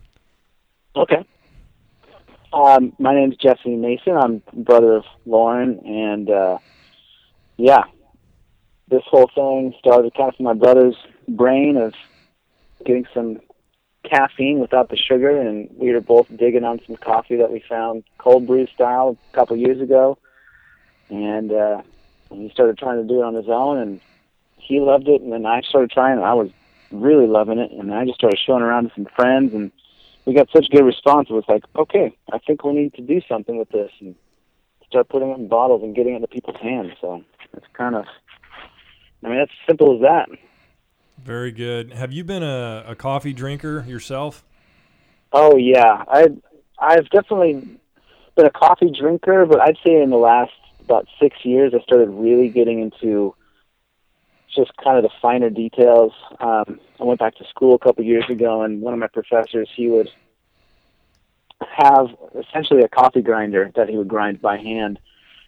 Okay. 0.95 1.23
Um, 2.53 2.93
my 2.97 3.15
is 3.23 3.35
Jesse 3.37 3.75
Mason. 3.75 4.17
I'm 4.17 4.41
brother 4.51 4.95
of 4.95 5.03
Lauren, 5.27 5.79
and 5.85 6.29
uh, 6.29 6.57
yeah, 7.57 7.83
this 8.89 9.03
whole 9.11 9.29
thing 9.35 9.75
started 9.77 10.11
kind 10.15 10.29
of 10.29 10.35
from 10.37 10.45
my 10.45 10.53
brother's 10.53 10.95
brain 11.27 11.77
of 11.77 11.93
getting 12.85 13.05
some 13.13 13.41
caffeine 14.09 14.59
without 14.59 14.89
the 14.89 14.97
sugar, 14.97 15.29
and 15.29 15.69
we 15.77 15.91
were 15.91 16.01
both 16.01 16.27
digging 16.35 16.63
on 16.63 16.79
some 16.85 16.95
coffee 16.95 17.37
that 17.37 17.51
we 17.51 17.63
found 17.67 18.03
cold 18.17 18.47
brew 18.47 18.67
style 18.67 19.17
a 19.31 19.35
couple 19.35 19.55
years 19.57 19.81
ago, 19.81 20.17
and 21.09 21.51
uh, 21.51 21.81
he 22.31 22.49
started 22.49 22.77
trying 22.77 23.01
to 23.01 23.07
do 23.07 23.21
it 23.21 23.23
on 23.23 23.33
his 23.33 23.49
own, 23.49 23.77
and 23.77 24.01
he 24.57 24.79
loved 24.79 25.07
it, 25.07 25.21
and 25.21 25.31
then 25.31 25.45
I 25.45 25.61
started 25.61 25.91
trying, 25.91 26.17
and 26.17 26.25
I 26.25 26.33
was 26.33 26.49
really 26.91 27.27
loving 27.27 27.59
it, 27.59 27.71
and 27.71 27.93
I 27.93 28.05
just 28.05 28.17
started 28.17 28.39
showing 28.39 28.63
around 28.63 28.85
to 28.85 28.91
some 28.95 29.07
friends, 29.15 29.53
and 29.53 29.71
we 30.25 30.33
got 30.33 30.49
such 30.51 30.69
good 30.71 30.85
response. 30.85 31.29
It 31.29 31.33
was 31.33 31.45
like, 31.47 31.63
okay, 31.75 32.15
I 32.31 32.39
think 32.39 32.63
we 32.63 32.73
need 32.73 32.93
to 32.95 33.01
do 33.01 33.21
something 33.27 33.57
with 33.57 33.69
this, 33.69 33.91
and 33.99 34.15
start 34.87 35.09
putting 35.09 35.31
it 35.31 35.37
in 35.37 35.47
bottles 35.47 35.83
and 35.83 35.95
getting 35.95 36.13
it 36.13 36.17
into 36.17 36.27
people's 36.27 36.61
hands. 36.61 36.93
So 37.01 37.23
it's 37.53 37.65
kind 37.73 37.95
of, 37.95 38.05
I 39.23 39.29
mean, 39.29 39.39
it's 39.39 39.51
simple 39.67 39.95
as 39.95 40.01
that. 40.01 40.29
Very 41.25 41.51
good. 41.51 41.91
Have 41.91 42.13
you 42.13 42.23
been 42.23 42.43
a, 42.43 42.83
a 42.89 42.95
coffee 42.95 43.33
drinker 43.33 43.83
yourself? 43.87 44.45
Oh 45.33 45.57
yeah, 45.57 46.03
I 46.07 46.27
I've 46.77 47.09
definitely 47.09 47.79
been 48.35 48.45
a 48.45 48.51
coffee 48.51 48.91
drinker, 48.91 49.47
but 49.47 49.59
I'd 49.59 49.77
say 49.83 49.99
in 50.03 50.11
the 50.11 50.17
last 50.17 50.51
about 50.83 51.07
six 51.19 51.37
years 51.43 51.73
I 51.73 51.81
started 51.81 52.09
really 52.09 52.49
getting 52.49 52.79
into 52.79 53.33
just 54.55 54.71
kind 54.77 54.97
of 54.97 55.03
the 55.03 55.09
finer 55.19 55.49
details. 55.49 56.13
Um, 56.39 56.79
I 56.99 57.03
went 57.03 57.19
back 57.19 57.35
to 57.37 57.45
school 57.49 57.73
a 57.73 57.79
couple 57.79 58.03
of 58.03 58.07
years 58.07 58.29
ago, 58.29 58.61
and 58.61 58.81
one 58.81 58.93
of 58.93 58.99
my 58.99 59.07
professors 59.07 59.67
he 59.75 59.89
would 59.89 60.11
have 61.59 62.09
essentially 62.39 62.83
a 62.83 62.87
coffee 62.87 63.23
grinder 63.23 63.71
that 63.75 63.89
he 63.89 63.97
would 63.97 64.07
grind 64.07 64.43
by 64.43 64.57
hand 64.57 64.99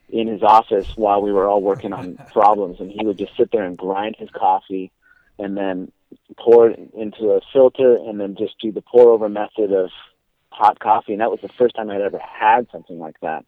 in 0.10 0.28
his 0.28 0.42
office 0.42 0.88
while 0.96 1.22
we 1.22 1.32
were 1.32 1.48
all 1.48 1.62
working 1.62 1.94
on 1.94 2.16
problems, 2.34 2.80
and 2.80 2.92
he 2.92 3.06
would 3.06 3.20
just 3.20 3.38
sit 3.38 3.52
there 3.52 3.64
and 3.64 3.78
grind 3.78 4.16
his 4.18 4.32
coffee, 4.32 4.92
and 5.40 5.58
then 5.58 5.92
pour 6.38 6.70
it 6.70 6.80
into 6.94 7.32
a 7.32 7.42
filter, 7.54 7.96
and 7.96 8.20
then 8.20 8.36
just 8.38 8.60
do 8.62 8.72
the 8.72 8.82
pour 8.82 9.10
over 9.12 9.30
method 9.30 9.72
of 9.72 9.90
hot 10.50 10.80
coffee, 10.80 11.14
and 11.14 11.22
that 11.22 11.32
was 11.32 11.40
the 11.42 11.50
first 11.58 11.76
time 11.76 11.90
I'd 11.90 12.02
ever 12.02 12.20
had 12.20 12.68
something 12.72 13.00
like 13.00 13.20
that. 13.22 13.46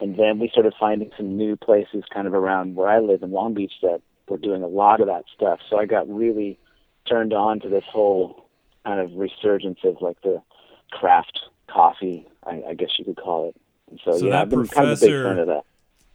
And 0.00 0.16
then 0.16 0.38
we 0.38 0.48
started 0.48 0.74
finding 0.80 1.10
some 1.16 1.36
new 1.36 1.56
places 1.56 2.04
kind 2.12 2.26
of 2.26 2.34
around 2.34 2.74
where 2.74 2.88
I 2.88 3.00
live 3.00 3.22
in 3.22 3.30
Long 3.30 3.54
Beach 3.54 3.72
that 3.82 4.00
were 4.28 4.38
doing 4.38 4.62
a 4.62 4.66
lot 4.66 5.00
of 5.00 5.08
that 5.08 5.24
stuff. 5.34 5.60
So 5.68 5.78
I 5.78 5.84
got 5.84 6.08
really 6.08 6.58
turned 7.06 7.32
on 7.32 7.60
to 7.60 7.68
this 7.68 7.84
whole 7.90 8.46
kind 8.84 9.00
of 9.00 9.12
resurgence 9.14 9.80
of 9.84 9.96
like 10.00 10.20
the 10.22 10.42
craft 10.90 11.40
coffee, 11.68 12.26
I, 12.44 12.62
I 12.70 12.74
guess 12.74 12.90
you 12.98 13.04
could 13.04 13.16
call 13.16 13.50
it. 13.50 13.60
And 13.90 14.00
so, 14.04 14.18
So 14.18 14.24
yeah, 14.24 14.30
that 14.32 14.42
I've 14.42 14.50
been 14.50 14.66
kind 14.66 14.88
of 14.88 14.98
a 14.98 15.00
big 15.00 15.10
professor- 15.10 15.24
fan 15.24 15.38
of 15.38 15.46
that. 15.48 15.62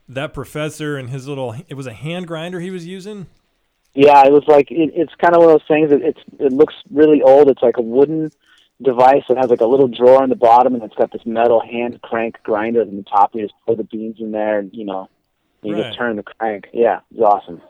That 0.08 0.34
professor 0.36 0.98
and 0.98 1.10
his 1.10 1.28
little, 1.28 1.56
it 1.68 1.74
was 1.74 1.88
a 1.88 1.94
hand 1.94 2.28
grinder 2.28 2.60
he 2.60 2.70
was 2.70 2.86
using? 2.86 3.26
Yeah, 3.96 4.26
it 4.26 4.32
was 4.32 4.44
like 4.48 4.70
it, 4.72 4.92
it's 4.94 5.14
kind 5.16 5.34
of 5.36 5.42
one 5.42 5.50
of 5.52 5.60
those 5.60 5.68
things. 5.68 5.90
That 5.90 6.02
it's 6.02 6.20
it 6.40 6.52
looks 6.54 6.74
really 6.92 7.22
old. 7.24 7.50
It's 7.50 7.62
like 7.62 7.78
a 7.78 7.82
wooden 7.82 8.30
device 8.82 9.24
that 9.30 9.38
has 9.38 9.50
like 9.50 9.62
a 9.62 9.66
little 9.66 9.88
drawer 9.88 10.24
in 10.24 10.30
the 10.30 10.36
bottom, 10.36 10.74
and 10.76 10.84
it's 10.84 10.96
got 10.96 11.12
this 11.12 11.26
metal 11.26 11.62
hand 11.62 12.02
crank 12.02 12.36
grinder 12.44 12.82
in 12.82 12.98
the 12.98 13.04
top. 13.04 13.32
You 13.34 13.44
just 13.44 13.54
pour 13.66 13.76
the 13.76 13.86
beans 13.86 14.18
in 14.20 14.32
there, 14.32 14.60
and 14.60 14.70
you 14.74 14.86
know, 14.86 15.10
you 15.64 15.74
Right. 15.74 15.84
just 15.86 15.98
turn 15.98 16.18
the 16.18 16.24
crank. 16.24 16.68
Yeah, 16.74 17.00
it's 17.12 17.22
awesome. 17.22 17.62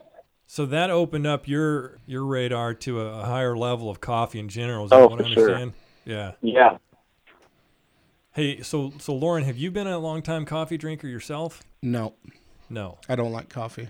So 0.47 0.65
that 0.67 0.89
opened 0.89 1.27
up 1.27 1.47
your 1.47 1.99
your 2.07 2.25
radar 2.25 2.73
to 2.73 3.01
a, 3.01 3.19
a 3.21 3.23
higher 3.25 3.55
level 3.55 3.89
of 3.89 4.01
coffee 4.01 4.39
in 4.39 4.49
general. 4.49 4.85
Is 4.85 4.91
Oh, 4.93 5.01
that 5.01 5.09
what 5.11 5.19
I 5.21 5.23
for 5.25 5.29
sure. 5.29 5.43
understand? 5.49 5.73
Yeah. 6.05 6.31
Yeah. 6.41 6.77
Hey, 8.33 8.61
so 8.61 8.91
so 8.99 9.13
Lauren, 9.15 9.43
have 9.43 9.57
you 9.57 9.71
been 9.71 9.87
a 9.87 9.97
long 9.99 10.21
time 10.21 10.45
coffee 10.45 10.77
drinker 10.77 11.07
yourself? 11.07 11.61
No, 11.81 12.15
No. 12.69 12.97
I 13.07 13.15
don't 13.15 13.31
like 13.31 13.47
coffee. 13.49 13.89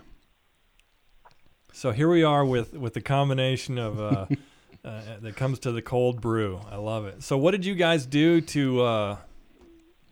So 1.75 1.91
here 1.91 2.07
we 2.07 2.23
are 2.23 2.45
with 2.45 2.73
with 2.73 2.93
the 2.93 3.01
combination 3.01 3.77
of 3.77 3.99
uh, 3.99 4.25
uh, 4.85 5.01
that 5.19 5.35
comes 5.35 5.59
to 5.59 5.73
the 5.73 5.81
cold 5.81 6.21
brew. 6.21 6.61
I 6.71 6.77
love 6.77 7.05
it. 7.05 7.21
So 7.21 7.37
what 7.37 7.51
did 7.51 7.65
you 7.65 7.75
guys 7.75 8.05
do 8.05 8.39
to 8.39 8.81
uh, 8.81 9.17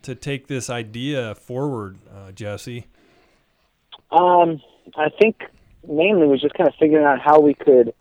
to 0.02 0.14
take 0.14 0.46
this 0.46 0.68
idea 0.68 1.34
forward, 1.34 1.96
uh, 2.14 2.32
Jesse? 2.32 2.86
Um, 4.10 4.60
I 4.94 5.08
think 5.18 5.40
mainly 5.88 6.26
was 6.26 6.42
just 6.42 6.52
kind 6.52 6.68
of 6.68 6.74
figuring 6.78 7.06
out 7.06 7.18
how 7.18 7.40
we 7.40 7.54
could 7.54 7.94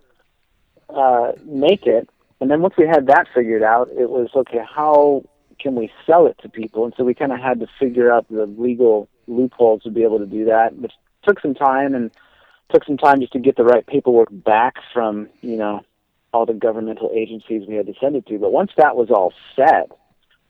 uh, 0.89 1.32
make 1.46 1.86
it, 1.86 2.10
and 2.41 2.51
then 2.51 2.62
once 2.62 2.74
we 2.77 2.86
had 2.86 3.08
that 3.08 3.27
figured 3.34 3.63
out, 3.63 3.88
it 3.98 4.10
was 4.10 4.27
okay. 4.36 4.60
How 4.60 5.24
can 5.58 5.75
we 5.75 5.89
sell 6.05 6.27
it 6.27 6.36
to 6.41 6.50
people? 6.50 6.84
And 6.84 6.93
so 6.98 7.05
we 7.05 7.13
kind 7.13 7.32
of 7.32 7.39
had 7.39 7.62
to 7.62 7.67
figure 7.79 8.12
out 8.12 8.27
the 8.29 8.46
legal 8.46 9.08
loopholes 9.27 9.84
to 9.84 9.89
be 9.89 10.03
able 10.03 10.20
to 10.20 10.25
do 10.25 10.43
that, 10.46 10.75
which 10.75 10.91
took 11.24 11.39
some 11.39 11.55
time 11.55 11.96
and 11.96 12.12
took 12.72 12.84
some 12.86 12.98
time 12.98 13.22
just 13.22 13.34
to 13.34 13.39
get 13.39 13.55
the 13.55 13.63
right 13.63 13.86
paperwork 13.86 14.29
back 14.32 14.75
from 14.93 15.29
you 15.41 15.58
know 15.58 15.84
all 16.34 16.46
the 16.46 16.53
governmental 16.53 17.12
agencies 17.13 17.67
we 17.67 17.75
had 17.75 17.86
to 17.86 17.93
send 18.00 18.15
it 18.15 18.25
to. 18.27 18.39
But 18.39 18.51
once 18.51 18.72
that 18.77 18.96
was 18.96 19.12
all 19.12 19.34
set, 19.55 19.91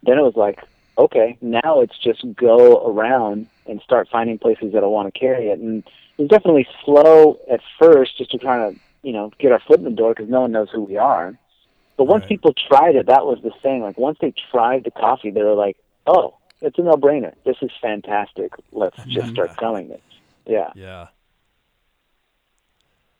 then 0.03 0.17
it 0.17 0.21
was 0.21 0.35
like, 0.35 0.63
okay, 0.97 1.37
now 1.41 1.81
it's 1.81 1.97
just 1.97 2.23
go 2.35 2.87
around 2.87 3.47
and 3.67 3.81
start 3.81 4.07
finding 4.09 4.39
places 4.39 4.73
that'll 4.73 4.93
want 4.93 5.13
to 5.13 5.19
carry 5.19 5.49
it. 5.49 5.59
And 5.59 5.83
it 6.17 6.21
was 6.23 6.29
definitely 6.29 6.67
slow 6.85 7.39
at 7.51 7.59
first, 7.79 8.17
just 8.17 8.31
to 8.31 8.37
kind 8.37 8.61
of 8.63 8.75
you 9.01 9.11
know 9.11 9.31
get 9.39 9.51
our 9.51 9.59
foot 9.59 9.79
in 9.79 9.85
the 9.85 9.91
door 9.91 10.13
because 10.13 10.29
no 10.29 10.41
one 10.41 10.51
knows 10.51 10.69
who 10.71 10.83
we 10.83 10.97
are. 10.97 11.37
But 11.97 12.05
once 12.05 12.21
Right. 12.21 12.29
people 12.29 12.53
tried 12.53 12.95
it, 12.95 13.05
that 13.07 13.25
was 13.25 13.39
the 13.43 13.51
thing. 13.61 13.81
Like 13.81 13.97
once 13.97 14.17
they 14.19 14.33
tried 14.51 14.83
the 14.83 14.91
coffee, 14.91 15.29
they 15.29 15.43
were 15.43 15.53
like, 15.53 15.77
oh, 16.07 16.35
it's 16.61 16.79
a 16.79 16.81
no-brainer. 16.81 17.33
This 17.45 17.57
is 17.61 17.69
fantastic. 17.81 18.53
Let's 18.71 18.97
just 19.05 19.27
mm-hmm. 19.27 19.33
start 19.33 19.51
selling 19.59 19.91
it. 19.91 20.01
Yeah. 20.47 20.71
Yeah. 20.75 21.07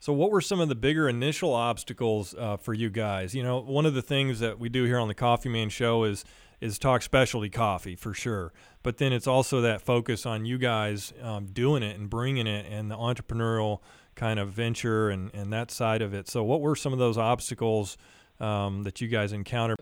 So, 0.03 0.12
what 0.12 0.31
were 0.31 0.41
some 0.41 0.60
of 0.60 0.67
the 0.67 0.75
bigger 0.75 1.07
initial 1.07 1.53
obstacles 1.53 2.36
uh, 2.38 2.57
for 2.57 2.74
you 2.74 2.89
guys? 2.89 3.33
You 3.33 3.41
know, 3.41 3.62
one 3.62 3.86
of 3.86 3.93
the 3.93 4.01
things 4.01 4.41
that 4.41 4.60
we 4.60 4.67
do 4.67 4.83
here 4.83 5.00
on 5.00 5.07
the 5.07 5.13
Coffee 5.13 5.48
Man 5.48 5.69
Show 5.69 6.03
is 6.03 6.25
is 6.60 6.77
talk 6.77 7.01
specialty 7.01 7.50
coffee 7.50 7.95
for 7.95 8.13
sure, 8.13 8.51
but 8.83 8.98
then 8.98 9.13
it's 9.13 9.27
also 9.27 9.62
that 9.62 9.81
focus 9.81 10.25
on 10.25 10.43
you 10.43 10.57
guys 10.57 11.13
um, 11.22 11.45
doing 11.45 11.83
it 11.83 11.98
and 11.98 12.10
bringing 12.10 12.48
it 12.48 12.65
and 12.69 12.91
the 12.91 12.98
entrepreneurial 12.98 13.79
kind 14.15 14.41
of 14.41 14.50
venture 14.50 15.10
and 15.10 15.33
and 15.33 15.53
that 15.53 15.72
side 15.72 16.01
of 16.01 16.13
it. 16.13 16.27
So, 16.27 16.43
what 16.43 16.60
were 16.60 16.75
some 16.75 16.91
of 16.91 17.00
those 17.00 17.17
obstacles 17.17 17.95
um, 18.41 18.83
that 18.83 19.00
you 19.00 19.07
guys 19.07 19.31
encountered? 19.31 19.79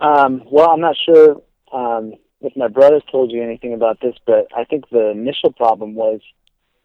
Um, 0.00 0.44
well, 0.48 0.70
I'm 0.70 0.80
not 0.80 0.94
sure 1.04 1.42
um, 1.72 2.14
if 2.40 2.56
my 2.56 2.68
brothers 2.68 3.02
told 3.10 3.32
you 3.32 3.42
anything 3.42 3.74
about 3.74 4.00
this, 4.00 4.14
but 4.26 4.46
I 4.56 4.62
think 4.62 4.90
the 4.90 5.10
initial 5.10 5.50
problem 5.50 5.96
was 5.96 6.20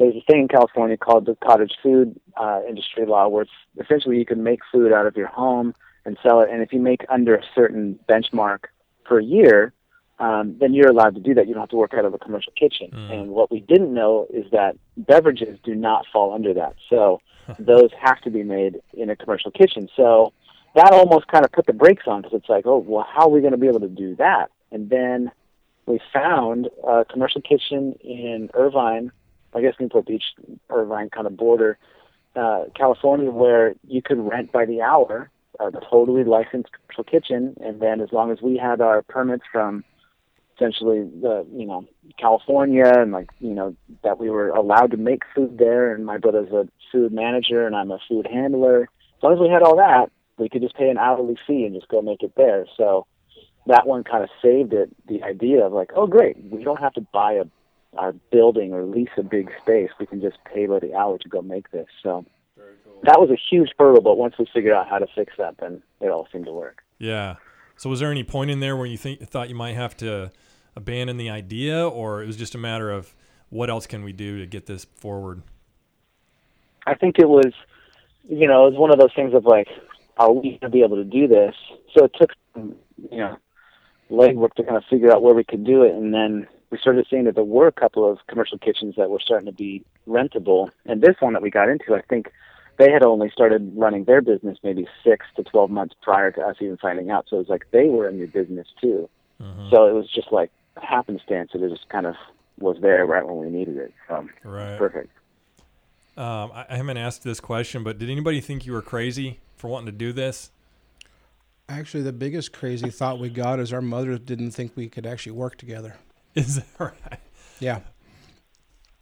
there's 0.01 0.15
a 0.15 0.31
thing 0.31 0.41
in 0.41 0.47
California 0.47 0.97
called 0.97 1.25
the 1.25 1.35
cottage 1.43 1.73
food 1.83 2.19
uh, 2.35 2.61
industry 2.67 3.05
law, 3.05 3.27
where 3.27 3.43
it's 3.43 3.51
essentially 3.79 4.17
you 4.17 4.25
can 4.25 4.43
make 4.43 4.59
food 4.71 4.91
out 4.91 5.05
of 5.05 5.15
your 5.15 5.27
home 5.27 5.73
and 6.05 6.17
sell 6.23 6.41
it, 6.41 6.49
and 6.51 6.61
if 6.61 6.73
you 6.73 6.79
make 6.79 7.05
under 7.09 7.35
a 7.35 7.43
certain 7.53 7.99
benchmark 8.09 8.65
per 9.05 9.19
year, 9.19 9.73
um, 10.19 10.55
then 10.59 10.73
you're 10.73 10.89
allowed 10.89 11.15
to 11.15 11.21
do 11.21 11.33
that. 11.35 11.47
You 11.47 11.53
don't 11.53 11.61
have 11.61 11.69
to 11.69 11.75
work 11.75 11.93
out 11.93 12.05
of 12.05 12.13
a 12.13 12.17
commercial 12.17 12.53
kitchen. 12.53 12.89
Mm. 12.91 13.11
And 13.11 13.29
what 13.29 13.51
we 13.51 13.59
didn't 13.59 13.93
know 13.93 14.27
is 14.31 14.45
that 14.51 14.75
beverages 14.97 15.59
do 15.63 15.75
not 15.75 16.05
fall 16.11 16.33
under 16.33 16.53
that. 16.53 16.75
So 16.89 17.19
those 17.59 17.89
have 17.99 18.21
to 18.21 18.29
be 18.29 18.43
made 18.43 18.79
in 18.93 19.09
a 19.09 19.15
commercial 19.15 19.51
kitchen. 19.51 19.87
So 19.95 20.33
that 20.75 20.93
almost 20.93 21.27
kind 21.27 21.43
of 21.43 21.51
put 21.51 21.65
the 21.65 21.73
brakes 21.73 22.03
on 22.07 22.21
because 22.21 22.37
it's 22.37 22.49
like, 22.49 22.65
oh, 22.65 22.77
well, 22.77 23.05
how 23.11 23.27
are 23.27 23.29
we 23.29 23.41
going 23.41 23.51
to 23.51 23.57
be 23.57 23.67
able 23.67 23.79
to 23.81 23.87
do 23.87 24.15
that? 24.17 24.51
And 24.71 24.89
then 24.89 25.31
we 25.85 25.99
found 26.13 26.69
a 26.87 27.03
commercial 27.03 27.41
kitchen 27.41 27.95
in 28.01 28.49
Irvine, 28.53 29.11
I 29.53 29.61
guess 29.61 29.75
Newport 29.79 30.05
Beach, 30.05 30.23
Irvine 30.69 31.09
kind 31.09 31.27
of 31.27 31.37
border, 31.37 31.77
uh, 32.35 32.65
California, 32.75 33.29
where 33.29 33.75
you 33.87 34.01
could 34.01 34.19
rent 34.19 34.51
by 34.51 34.65
the 34.65 34.81
hour 34.81 35.29
a 35.59 35.71
totally 35.89 36.23
licensed 36.23 36.71
commercial 36.71 37.03
kitchen, 37.03 37.55
and 37.61 37.79
then 37.81 38.01
as 38.01 38.11
long 38.11 38.31
as 38.31 38.41
we 38.41 38.57
had 38.57 38.81
our 38.81 39.01
permits 39.01 39.43
from 39.51 39.83
essentially 40.55 41.09
the 41.21 41.45
you 41.53 41.65
know 41.65 41.85
California 42.17 42.85
and 42.85 43.11
like 43.11 43.29
you 43.39 43.53
know 43.53 43.75
that 44.03 44.19
we 44.19 44.29
were 44.29 44.49
allowed 44.49 44.91
to 44.91 44.97
make 44.97 45.23
food 45.35 45.57
there, 45.57 45.93
and 45.93 46.05
my 46.05 46.17
brother's 46.17 46.51
a 46.51 46.67
food 46.91 47.11
manager 47.11 47.65
and 47.65 47.75
I'm 47.75 47.91
a 47.91 47.99
food 48.07 48.27
handler. 48.31 48.83
As 48.83 49.23
long 49.23 49.33
as 49.33 49.39
we 49.39 49.49
had 49.49 49.61
all 49.61 49.77
that, 49.77 50.11
we 50.37 50.49
could 50.49 50.61
just 50.61 50.75
pay 50.75 50.89
an 50.89 50.97
hourly 50.97 51.37
fee 51.45 51.65
and 51.65 51.75
just 51.75 51.87
go 51.89 52.01
make 52.01 52.23
it 52.23 52.33
there. 52.35 52.65
So 52.77 53.05
that 53.67 53.85
one 53.85 54.03
kind 54.03 54.23
of 54.23 54.29
saved 54.41 54.73
it. 54.73 54.89
The 55.07 55.23
idea 55.23 55.65
of 55.65 55.73
like, 55.73 55.91
oh 55.95 56.07
great, 56.07 56.37
we 56.43 56.63
don't 56.63 56.79
have 56.79 56.93
to 56.93 57.01
buy 57.13 57.33
a 57.33 57.45
our 57.97 58.13
building 58.31 58.73
or 58.73 58.83
lease 58.83 59.09
a 59.17 59.23
big 59.23 59.51
space. 59.61 59.89
We 59.99 60.05
can 60.05 60.21
just 60.21 60.37
pay 60.45 60.65
by 60.65 60.79
the 60.79 60.93
hour 60.93 61.17
to 61.17 61.29
go 61.29 61.41
make 61.41 61.71
this. 61.71 61.87
So 62.01 62.25
that 63.03 63.19
was 63.19 63.29
a 63.29 63.37
huge 63.49 63.71
hurdle, 63.77 64.01
but 64.01 64.17
once 64.17 64.35
we 64.37 64.45
figured 64.53 64.73
out 64.73 64.87
how 64.87 64.99
to 64.99 65.07
fix 65.15 65.33
that, 65.37 65.57
then 65.59 65.81
it 65.99 66.09
all 66.09 66.27
seemed 66.31 66.45
to 66.45 66.51
work. 66.51 66.83
Yeah. 66.99 67.35
So, 67.77 67.89
was 67.89 67.99
there 67.99 68.11
any 68.11 68.23
point 68.23 68.51
in 68.51 68.59
there 68.59 68.77
where 68.77 68.85
you 68.85 68.97
think 68.97 69.27
thought 69.27 69.49
you 69.49 69.55
might 69.55 69.73
have 69.73 69.97
to 69.97 70.31
abandon 70.75 71.17
the 71.17 71.29
idea, 71.29 71.87
or 71.87 72.21
it 72.21 72.27
was 72.27 72.37
just 72.37 72.53
a 72.53 72.57
matter 72.57 72.91
of 72.91 73.15
what 73.49 73.69
else 73.69 73.87
can 73.87 74.03
we 74.03 74.13
do 74.13 74.39
to 74.39 74.45
get 74.45 74.67
this 74.67 74.85
forward? 74.95 75.41
I 76.85 76.93
think 76.93 77.17
it 77.17 77.27
was, 77.27 77.53
you 78.29 78.47
know, 78.47 78.67
it 78.67 78.71
was 78.71 78.79
one 78.79 78.91
of 78.91 78.99
those 78.99 79.13
things 79.15 79.33
of 79.33 79.45
like, 79.45 79.67
are 80.17 80.31
we 80.31 80.41
going 80.49 80.59
to 80.59 80.69
be 80.69 80.83
able 80.83 80.97
to 80.97 81.03
do 81.03 81.27
this? 81.27 81.55
So 81.95 82.05
it 82.05 82.11
took, 82.19 82.31
you 82.55 83.17
know, 83.17 83.37
legwork 84.11 84.53
to 84.55 84.63
kind 84.63 84.77
of 84.77 84.83
figure 84.89 85.11
out 85.11 85.21
where 85.21 85.33
we 85.33 85.43
could 85.43 85.65
do 85.65 85.83
it, 85.83 85.95
and 85.95 86.13
then 86.13 86.47
we 86.71 86.77
started 86.77 87.05
seeing 87.09 87.25
that 87.25 87.35
there 87.35 87.43
were 87.43 87.67
a 87.67 87.71
couple 87.71 88.09
of 88.09 88.19
commercial 88.27 88.57
kitchens 88.57 88.95
that 88.97 89.09
were 89.09 89.19
starting 89.19 89.45
to 89.45 89.51
be 89.51 89.83
rentable, 90.07 90.69
and 90.85 91.01
this 91.01 91.15
one 91.19 91.33
that 91.33 91.41
we 91.41 91.49
got 91.51 91.69
into, 91.69 91.93
I 91.93 92.01
think 92.01 92.31
they 92.77 92.89
had 92.89 93.03
only 93.03 93.29
started 93.29 93.73
running 93.75 94.05
their 94.05 94.21
business 94.21 94.57
maybe 94.63 94.87
six 95.03 95.25
to 95.35 95.43
twelve 95.43 95.69
months 95.69 95.93
prior 96.01 96.31
to 96.31 96.41
us 96.41 96.55
even 96.61 96.77
finding 96.77 97.11
out. 97.11 97.27
So 97.29 97.35
it 97.35 97.39
was 97.39 97.49
like 97.49 97.67
they 97.71 97.85
were 97.87 98.07
in 98.07 98.19
the 98.19 98.25
business 98.25 98.67
too. 98.79 99.09
Mhm. 99.41 99.69
So 99.69 99.85
it 99.87 99.93
was 99.93 100.09
just 100.09 100.31
like 100.31 100.49
happenstance. 100.81 101.51
That 101.53 101.61
it 101.61 101.69
just 101.69 101.89
kind 101.89 102.05
of 102.05 102.15
was 102.57 102.77
there 102.81 103.05
right 103.05 103.25
when 103.27 103.37
we 103.37 103.49
needed 103.49 103.77
it. 103.77 103.93
So 104.07 104.27
Right. 104.43 104.77
perfect. 104.77 105.09
Um, 106.17 106.51
I, 106.53 106.65
I 106.69 106.77
haven't 106.77 106.97
asked 106.97 107.23
this 107.23 107.39
question, 107.39 107.83
but 107.83 107.97
did 107.97 108.09
anybody 108.09 108.39
think 108.41 108.65
you 108.65 108.73
were 108.73 108.81
crazy 108.81 109.39
for 109.55 109.67
wanting 109.67 109.87
to 109.87 109.91
do 109.91 110.13
this? 110.13 110.51
Actually, 111.67 112.03
the 112.03 112.13
biggest 112.13 112.51
crazy 112.51 112.89
thought 112.89 113.19
we 113.19 113.29
got 113.29 113.59
is 113.59 113.71
our 113.71 113.81
mothers 113.81 114.19
didn't 114.19 114.51
think 114.51 114.75
we 114.75 114.89
could 114.89 115.05
actually 115.05 115.31
work 115.31 115.57
together. 115.57 115.95
Is 116.35 116.55
that 116.57 116.65
right? 116.79 117.19
Yeah. 117.59 117.79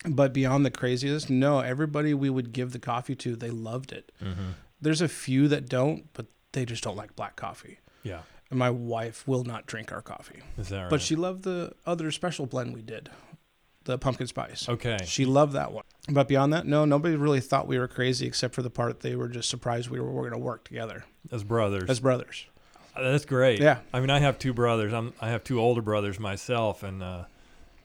But 0.06 0.34
beyond 0.34 0.66
the 0.66 0.72
craziest, 0.72 1.30
no, 1.30 1.60
everybody 1.60 2.14
we 2.14 2.30
would 2.30 2.54
give 2.54 2.72
the 2.72 2.80
coffee 2.80 3.16
to, 3.18 3.36
they 3.36 3.50
loved 3.50 3.92
it. 3.92 4.12
Mm-hmm. 4.24 4.52
There's 4.82 5.02
a 5.02 5.10
few 5.10 5.48
that 5.50 5.68
don't, 5.68 6.06
but 6.14 6.28
they 6.54 6.66
just 6.66 6.84
don't 6.84 6.96
like 6.96 7.16
black 7.16 7.36
coffee. 7.36 7.80
Yeah. 8.04 8.22
And 8.50 8.58
my 8.58 8.70
wife 8.70 9.28
will 9.28 9.44
not 9.44 9.66
drink 9.66 9.92
our 9.92 10.02
coffee. 10.02 10.40
Is 10.58 10.70
that 10.70 10.84
right? 10.84 10.90
But 10.90 11.02
she 11.02 11.16
loved 11.16 11.44
the 11.44 11.74
other 11.86 12.12
special 12.12 12.46
blend 12.46 12.74
we 12.74 12.82
did, 12.82 13.10
the 13.84 13.98
pumpkin 13.98 14.26
spice. 14.28 14.68
okay. 14.70 14.98
She 15.06 15.26
loved 15.26 15.54
that 15.54 15.74
one. 15.74 15.84
But 16.10 16.28
beyond 16.30 16.54
that, 16.54 16.66
no, 16.66 16.86
nobody 16.86 17.16
really 17.18 17.42
thought 17.42 17.68
we 17.68 17.78
were 17.78 17.88
crazy 17.90 18.26
except 18.26 18.56
for 18.56 18.62
the 18.62 18.70
part 18.70 19.02
they 19.02 19.16
were 19.16 19.28
just 19.28 19.50
surprised 19.50 19.90
we 19.90 20.00
were, 20.00 20.10
were 20.12 20.22
going 20.22 20.32
to 20.34 20.40
work 20.40 20.64
together 20.64 21.04
As 21.32 21.44
brothers. 21.44 21.90
as 21.90 22.00
brothers. 22.00 22.46
Uh, 22.96 23.12
That's 23.12 23.26
great. 23.26 23.60
Yeah. 23.60 23.80
I 23.94 24.00
mean, 24.00 24.10
I 24.10 24.20
have 24.20 24.40
two 24.40 24.54
brothers. 24.54 24.94
I'm 24.94 25.14
I 25.22 25.30
have 25.30 25.44
two 25.44 25.60
older 25.60 25.82
brothers 25.82 26.20
myself, 26.20 26.84
and 26.84 27.02
uh, 27.04 27.26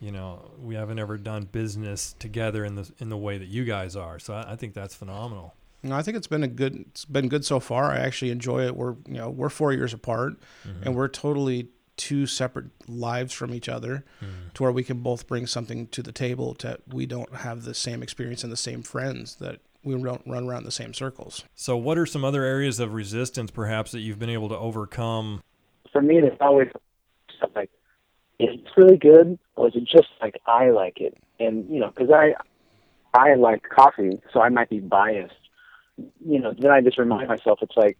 you 0.00 0.12
know, 0.12 0.50
we 0.62 0.74
haven't 0.74 0.98
ever 0.98 1.16
done 1.16 1.44
business 1.44 2.14
together 2.18 2.64
in 2.64 2.74
the 2.74 2.90
in 2.98 3.08
the 3.08 3.16
way 3.16 3.38
that 3.38 3.48
you 3.48 3.64
guys 3.64 3.96
are. 3.96 4.18
So 4.18 4.34
I, 4.34 4.52
I 4.52 4.56
think 4.56 4.74
that's 4.74 4.94
phenomenal. 4.94 5.54
No, 5.82 5.94
I 5.94 6.02
think 6.02 6.16
it's 6.16 6.26
been 6.26 6.42
a 6.42 6.48
good. 6.48 6.76
It's 6.90 7.04
been 7.04 7.28
good 7.28 7.44
so 7.44 7.60
far. 7.60 7.90
I 7.92 7.98
actually 7.98 8.30
enjoy 8.30 8.64
it. 8.66 8.74
We're 8.76 8.94
you 9.06 9.14
know 9.14 9.30
we're 9.30 9.50
four 9.50 9.72
years 9.72 9.92
apart, 9.92 10.34
and 10.82 10.94
we're 10.94 11.08
totally 11.08 11.68
two 11.96 12.26
separate 12.26 12.66
lives 12.88 13.32
from 13.32 13.54
each 13.54 13.68
other, 13.68 14.04
to 14.54 14.62
where 14.62 14.72
we 14.72 14.82
can 14.82 14.98
both 14.98 15.26
bring 15.28 15.46
something 15.46 15.86
to 15.88 16.02
the 16.02 16.10
table. 16.12 16.54
To 16.56 16.78
we 16.90 17.04
don't 17.06 17.34
have 17.36 17.64
the 17.64 17.74
same 17.74 18.02
experience 18.02 18.42
and 18.42 18.52
the 18.52 18.56
same 18.56 18.82
friends 18.82 19.36
that 19.36 19.60
we 19.84 20.00
don't 20.00 20.22
run 20.26 20.48
around 20.48 20.64
the 20.64 20.70
same 20.70 20.94
circles. 20.94 21.44
So, 21.54 21.76
what 21.76 21.98
are 21.98 22.06
some 22.06 22.24
other 22.24 22.42
areas 22.44 22.80
of 22.80 22.94
resistance, 22.94 23.50
perhaps, 23.50 23.92
that 23.92 24.00
you've 24.00 24.18
been 24.18 24.30
able 24.30 24.48
to 24.48 24.58
overcome? 24.58 25.42
For 25.92 26.02
me, 26.02 26.18
it's 26.18 26.36
always 26.40 26.68
stuff 27.36 27.50
like, 27.54 27.70
is 28.38 28.48
it 28.54 28.64
really 28.76 28.96
good, 28.96 29.38
or 29.56 29.68
is 29.68 29.76
it 29.76 29.84
just 29.84 30.08
like 30.20 30.40
I 30.46 30.70
like 30.70 31.00
it? 31.00 31.16
And 31.38 31.68
you 31.70 31.80
know, 31.80 31.92
because 31.94 32.10
I, 32.10 32.34
I 33.12 33.34
like 33.34 33.68
coffee, 33.68 34.20
so 34.32 34.40
I 34.40 34.48
might 34.48 34.70
be 34.70 34.80
biased. 34.80 35.34
You 35.96 36.40
know, 36.40 36.54
then 36.58 36.72
I 36.72 36.80
just 36.80 36.98
remind 36.98 37.28
myself, 37.28 37.60
it's 37.62 37.76
like 37.76 37.96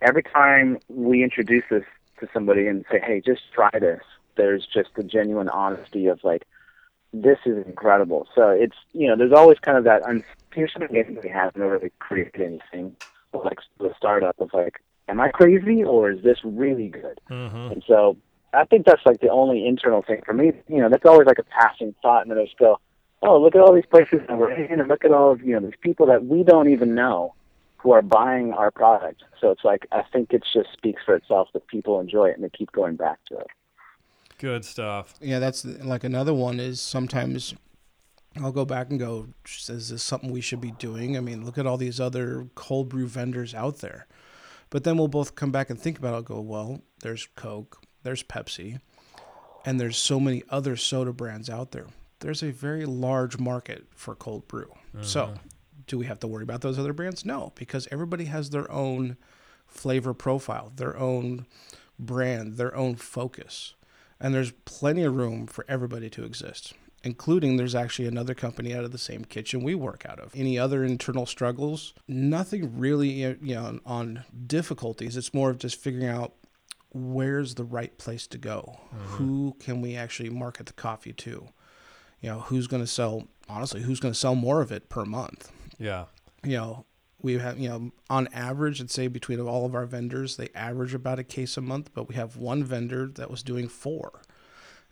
every 0.00 0.22
time 0.22 0.78
we 0.88 1.22
introduce 1.22 1.64
this 1.70 1.84
to 2.20 2.28
somebody 2.32 2.66
and 2.66 2.84
say, 2.90 3.00
hey, 3.00 3.20
just 3.24 3.40
try 3.52 3.70
this. 3.72 4.00
There's 4.36 4.66
just 4.72 4.90
a 4.96 5.02
genuine 5.02 5.48
honesty 5.48 6.06
of 6.06 6.20
like, 6.22 6.46
this 7.12 7.38
is 7.44 7.64
incredible. 7.66 8.26
So 8.34 8.48
it's 8.48 8.76
you 8.92 9.06
know, 9.06 9.16
there's 9.16 9.32
always 9.32 9.58
kind 9.58 9.78
of 9.78 9.84
that. 9.84 10.02
Un- 10.04 10.24
here's 10.54 10.72
something 10.72 11.18
we 11.22 11.28
haven't 11.28 11.62
really 11.62 11.92
created 11.98 12.40
anything 12.40 12.96
like 13.32 13.58
the 13.78 13.92
startup 13.96 14.38
of 14.40 14.50
like, 14.52 14.82
am 15.08 15.20
I 15.20 15.28
crazy 15.30 15.82
or 15.82 16.10
is 16.10 16.22
this 16.22 16.38
really 16.44 16.88
good? 16.88 17.20
Mm-hmm. 17.30 17.72
And 17.72 17.84
so 17.86 18.16
I 18.52 18.64
think 18.64 18.86
that's 18.86 19.04
like 19.06 19.20
the 19.20 19.30
only 19.30 19.66
internal 19.66 20.02
thing 20.02 20.22
for 20.24 20.32
me. 20.34 20.52
You 20.68 20.78
know, 20.78 20.88
that's 20.88 21.06
always 21.06 21.26
like 21.26 21.38
a 21.38 21.44
passing 21.44 21.94
thought, 22.02 22.22
and 22.22 22.30
then 22.30 22.38
I 22.38 22.44
just 22.44 22.58
go, 22.58 22.78
oh, 23.22 23.40
look 23.40 23.54
at 23.54 23.60
all 23.60 23.74
these 23.74 23.86
places 23.86 24.20
that 24.28 24.36
we're 24.36 24.52
in, 24.52 24.80
and 24.80 24.88
look 24.88 25.04
at 25.04 25.12
all 25.12 25.32
of 25.32 25.42
you 25.42 25.54
know 25.58 25.66
these 25.66 25.78
people 25.80 26.06
that 26.06 26.24
we 26.26 26.42
don't 26.42 26.68
even 26.68 26.94
know 26.94 27.34
who 27.78 27.92
are 27.92 28.02
buying 28.02 28.52
our 28.52 28.70
product. 28.70 29.24
So 29.40 29.50
it's 29.50 29.64
like 29.64 29.86
I 29.92 30.02
think 30.12 30.32
it 30.32 30.44
just 30.52 30.72
speaks 30.72 31.02
for 31.04 31.14
itself 31.14 31.48
that 31.52 31.66
people 31.66 32.00
enjoy 32.00 32.28
it 32.28 32.36
and 32.36 32.44
they 32.44 32.50
keep 32.50 32.70
going 32.72 32.96
back 32.96 33.18
to 33.26 33.38
it. 33.38 33.48
Good 34.42 34.64
stuff. 34.64 35.14
Yeah, 35.20 35.38
that's 35.38 35.64
like 35.64 36.02
another 36.02 36.34
one 36.34 36.58
is 36.58 36.80
sometimes 36.80 37.54
I'll 38.42 38.50
go 38.50 38.64
back 38.64 38.90
and 38.90 38.98
go, 38.98 39.28
is 39.68 39.90
this 39.90 40.02
something 40.02 40.32
we 40.32 40.40
should 40.40 40.60
be 40.60 40.72
doing? 40.72 41.16
I 41.16 41.20
mean, 41.20 41.44
look 41.44 41.58
at 41.58 41.66
all 41.66 41.76
these 41.76 42.00
other 42.00 42.48
cold 42.56 42.88
brew 42.88 43.06
vendors 43.06 43.54
out 43.54 43.78
there. 43.78 44.08
But 44.68 44.82
then 44.82 44.96
we'll 44.96 45.06
both 45.06 45.36
come 45.36 45.52
back 45.52 45.70
and 45.70 45.80
think 45.80 45.96
about 45.96 46.14
it. 46.14 46.16
I'll 46.16 46.22
go, 46.22 46.40
well, 46.40 46.80
there's 47.02 47.28
Coke, 47.36 47.84
there's 48.02 48.24
Pepsi, 48.24 48.80
and 49.64 49.78
there's 49.78 49.96
so 49.96 50.18
many 50.18 50.42
other 50.50 50.74
soda 50.74 51.12
brands 51.12 51.48
out 51.48 51.70
there. 51.70 51.86
There's 52.18 52.42
a 52.42 52.50
very 52.50 52.84
large 52.84 53.38
market 53.38 53.86
for 53.94 54.16
cold 54.16 54.48
brew. 54.48 54.72
So, 55.02 55.22
uh-huh. 55.22 55.34
do 55.86 55.98
we 55.98 56.06
have 56.06 56.18
to 56.18 56.26
worry 56.26 56.42
about 56.42 56.62
those 56.62 56.80
other 56.80 56.92
brands? 56.92 57.24
No, 57.24 57.52
because 57.54 57.86
everybody 57.92 58.24
has 58.24 58.50
their 58.50 58.68
own 58.72 59.18
flavor 59.68 60.14
profile, 60.14 60.72
their 60.74 60.98
own 60.98 61.46
brand, 61.96 62.56
their 62.56 62.74
own 62.74 62.96
focus. 62.96 63.74
And 64.22 64.32
there's 64.32 64.52
plenty 64.64 65.02
of 65.02 65.16
room 65.16 65.48
for 65.48 65.66
everybody 65.68 66.08
to 66.10 66.24
exist, 66.24 66.74
including 67.02 67.56
there's 67.56 67.74
actually 67.74 68.06
another 68.06 68.34
company 68.34 68.72
out 68.72 68.84
of 68.84 68.92
the 68.92 68.98
same 68.98 69.24
kitchen 69.24 69.64
we 69.64 69.74
work 69.74 70.06
out 70.08 70.20
of. 70.20 70.32
Any 70.36 70.56
other 70.56 70.84
internal 70.84 71.26
struggles? 71.26 71.92
Nothing 72.06 72.78
really, 72.78 73.08
you 73.10 73.36
know, 73.42 73.80
on 73.84 74.24
difficulties. 74.46 75.16
It's 75.16 75.34
more 75.34 75.50
of 75.50 75.58
just 75.58 75.80
figuring 75.80 76.06
out 76.06 76.34
where's 76.94 77.56
the 77.56 77.64
right 77.64 77.98
place 77.98 78.28
to 78.28 78.38
go. 78.38 78.78
Mm-hmm. 78.94 79.06
Who 79.14 79.56
can 79.58 79.80
we 79.80 79.96
actually 79.96 80.30
market 80.30 80.66
the 80.66 80.72
coffee 80.72 81.12
to? 81.14 81.48
You 82.20 82.28
know, 82.30 82.40
who's 82.42 82.68
going 82.68 82.82
to 82.84 82.86
sell, 82.86 83.26
honestly, 83.48 83.82
who's 83.82 83.98
going 83.98 84.14
to 84.14 84.18
sell 84.18 84.36
more 84.36 84.60
of 84.60 84.70
it 84.70 84.88
per 84.88 85.04
month? 85.04 85.50
Yeah. 85.78 86.04
you 86.44 86.56
know, 86.56 86.84
we 87.22 87.38
have, 87.38 87.58
you 87.58 87.68
know, 87.68 87.92
on 88.10 88.28
average, 88.32 88.80
I'd 88.80 88.90
say 88.90 89.08
between 89.08 89.40
all 89.40 89.64
of 89.64 89.74
our 89.74 89.86
vendors, 89.86 90.36
they 90.36 90.48
average 90.54 90.94
about 90.94 91.18
a 91.18 91.24
case 91.24 91.56
a 91.56 91.60
month, 91.60 91.90
but 91.94 92.08
we 92.08 92.14
have 92.14 92.36
one 92.36 92.64
vendor 92.64 93.06
that 93.14 93.30
was 93.30 93.42
doing 93.42 93.68
four. 93.68 94.22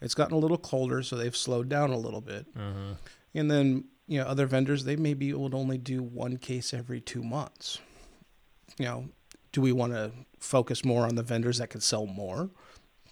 It's 0.00 0.14
gotten 0.14 0.34
a 0.34 0.38
little 0.38 0.58
colder, 0.58 1.02
so 1.02 1.16
they've 1.16 1.36
slowed 1.36 1.68
down 1.68 1.90
a 1.90 1.98
little 1.98 2.20
bit. 2.20 2.52
Mm-hmm. 2.56 2.92
And 3.34 3.50
then, 3.50 3.84
you 4.06 4.20
know, 4.20 4.26
other 4.26 4.46
vendors, 4.46 4.84
they 4.84 4.96
maybe 4.96 5.32
would 5.32 5.54
only 5.54 5.78
do 5.78 6.02
one 6.02 6.36
case 6.38 6.72
every 6.72 7.00
two 7.00 7.22
months. 7.22 7.78
You 8.78 8.86
know, 8.86 9.08
do 9.52 9.60
we 9.60 9.72
want 9.72 9.92
to 9.92 10.12
focus 10.38 10.84
more 10.84 11.04
on 11.04 11.16
the 11.16 11.22
vendors 11.22 11.58
that 11.58 11.70
can 11.70 11.80
sell 11.80 12.06
more? 12.06 12.50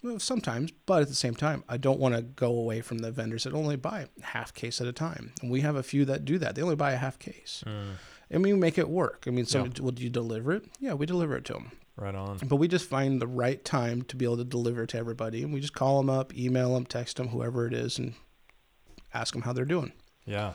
Well, 0.01 0.19
sometimes, 0.19 0.71
but 0.85 1.01
at 1.01 1.09
the 1.09 1.15
same 1.15 1.35
time, 1.35 1.63
I 1.67 1.77
don't 1.77 1.99
want 1.99 2.15
to 2.15 2.21
go 2.21 2.47
away 2.47 2.81
from 2.81 2.99
the 2.99 3.11
vendors 3.11 3.43
that 3.43 3.53
only 3.53 3.75
buy 3.75 4.07
half 4.21 4.53
case 4.53 4.79
at 4.79 4.87
a 4.87 4.93
time. 4.93 5.33
And 5.41 5.51
we 5.51 5.61
have 5.61 5.75
a 5.75 5.83
few 5.83 6.05
that 6.05 6.23
do 6.23 6.37
that. 6.37 6.55
They 6.55 6.61
only 6.61 6.75
buy 6.75 6.93
a 6.93 6.97
half 6.97 7.19
case. 7.19 7.63
Mm. 7.67 7.95
And 8.31 8.43
we 8.43 8.53
make 8.53 8.77
it 8.77 8.89
work. 8.89 9.23
I 9.27 9.31
mean, 9.31 9.45
so 9.45 9.67
would 9.79 9.99
you 9.99 10.09
deliver 10.09 10.51
it? 10.53 10.65
Yeah, 10.79 10.93
we 10.93 11.05
deliver 11.05 11.35
it 11.35 11.45
to 11.45 11.53
them. 11.53 11.71
Right 11.95 12.15
on. 12.15 12.37
But 12.45 12.57
we 12.57 12.67
just 12.67 12.87
find 12.87 13.21
the 13.21 13.27
right 13.27 13.63
time 13.65 14.03
to 14.03 14.15
be 14.15 14.23
able 14.23 14.37
to 14.37 14.43
deliver 14.43 14.83
it 14.83 14.89
to 14.91 14.97
everybody. 14.97 15.43
And 15.43 15.53
we 15.53 15.59
just 15.59 15.73
call 15.73 15.97
them 15.97 16.09
up, 16.09 16.33
email 16.37 16.73
them, 16.73 16.85
text 16.85 17.17
them, 17.17 17.29
whoever 17.29 17.67
it 17.67 17.73
is, 17.73 17.97
and 17.97 18.13
ask 19.13 19.33
them 19.33 19.41
how 19.41 19.51
they're 19.53 19.65
doing. 19.65 19.91
Yeah. 20.25 20.53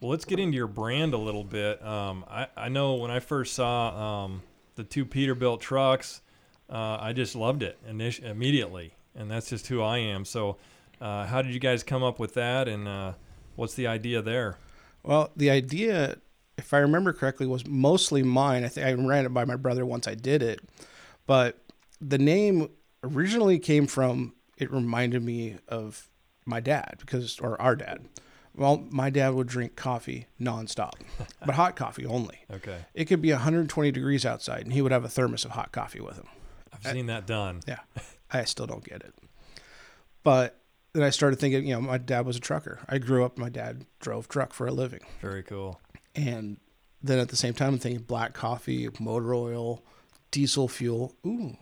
Well, 0.00 0.10
let's 0.10 0.24
get 0.24 0.40
into 0.40 0.56
your 0.56 0.66
brand 0.66 1.12
a 1.12 1.18
little 1.18 1.44
bit. 1.44 1.84
Um, 1.84 2.24
I, 2.28 2.48
I 2.56 2.68
know 2.68 2.94
when 2.94 3.10
I 3.10 3.20
first 3.20 3.54
saw 3.54 4.24
um, 4.24 4.42
the 4.74 4.82
two 4.82 5.04
Peterbilt 5.04 5.60
trucks, 5.60 6.22
uh, 6.70 6.96
I 7.00 7.12
just 7.12 7.36
loved 7.36 7.62
it 7.62 7.78
init- 7.88 8.22
immediately. 8.22 8.94
And 9.14 9.30
that's 9.30 9.50
just 9.50 9.66
who 9.66 9.82
I 9.82 9.98
am. 9.98 10.24
So, 10.24 10.56
uh, 11.00 11.26
how 11.26 11.42
did 11.42 11.52
you 11.52 11.60
guys 11.60 11.82
come 11.82 12.02
up 12.02 12.18
with 12.18 12.34
that? 12.34 12.66
And 12.66 12.88
uh, 12.88 13.12
what's 13.56 13.74
the 13.74 13.86
idea 13.86 14.22
there? 14.22 14.56
Well, 15.02 15.30
the 15.36 15.50
idea, 15.50 16.16
if 16.60 16.74
I 16.74 16.78
remember 16.78 17.12
correctly, 17.12 17.46
was 17.46 17.66
mostly 17.66 18.22
mine. 18.22 18.64
I 18.64 18.68
think 18.68 18.86
I 18.86 18.92
ran 18.92 19.24
it 19.24 19.34
by 19.34 19.44
my 19.44 19.56
brother 19.56 19.84
once 19.84 20.06
I 20.06 20.14
did 20.14 20.42
it. 20.42 20.60
But 21.26 21.58
the 22.00 22.18
name 22.18 22.68
originally 23.02 23.58
came 23.58 23.86
from, 23.86 24.34
it 24.56 24.70
reminded 24.70 25.22
me 25.22 25.56
of 25.68 26.08
my 26.44 26.60
dad, 26.60 26.96
because, 26.98 27.38
or 27.40 27.60
our 27.60 27.74
dad. 27.74 28.06
Well, 28.54 28.86
my 28.90 29.10
dad 29.10 29.34
would 29.34 29.46
drink 29.46 29.76
coffee 29.76 30.26
nonstop, 30.40 30.94
but 31.46 31.54
hot 31.54 31.76
coffee 31.76 32.04
only. 32.04 32.40
Okay. 32.52 32.84
It 32.94 33.06
could 33.06 33.22
be 33.22 33.30
120 33.30 33.90
degrees 33.90 34.26
outside, 34.26 34.62
and 34.62 34.72
he 34.72 34.82
would 34.82 34.92
have 34.92 35.04
a 35.04 35.08
thermos 35.08 35.44
of 35.44 35.52
hot 35.52 35.72
coffee 35.72 36.00
with 36.00 36.16
him. 36.16 36.26
I've 36.72 36.92
seen 36.92 37.06
that 37.06 37.26
done. 37.26 37.60
Yeah, 37.66 37.80
I 38.30 38.44
still 38.44 38.66
don't 38.66 38.84
get 38.84 39.02
it. 39.02 39.14
But 40.22 40.60
then 40.92 41.02
I 41.02 41.10
started 41.10 41.38
thinking, 41.38 41.66
you 41.66 41.74
know, 41.74 41.80
my 41.80 41.98
dad 41.98 42.26
was 42.26 42.36
a 42.36 42.40
trucker. 42.40 42.80
I 42.88 42.98
grew 42.98 43.24
up, 43.24 43.38
my 43.38 43.48
dad 43.48 43.86
drove 44.00 44.28
truck 44.28 44.52
for 44.52 44.66
a 44.66 44.72
living. 44.72 45.00
Very 45.20 45.42
cool. 45.42 45.80
And 46.14 46.58
then 47.02 47.18
at 47.18 47.28
the 47.28 47.36
same 47.36 47.54
time, 47.54 47.74
I'm 47.74 47.78
thinking 47.78 48.02
black 48.02 48.32
coffee, 48.34 48.88
motor 48.98 49.34
oil, 49.34 49.82
diesel 50.30 50.68
fuel. 50.68 51.14
Ooh, 51.26 51.56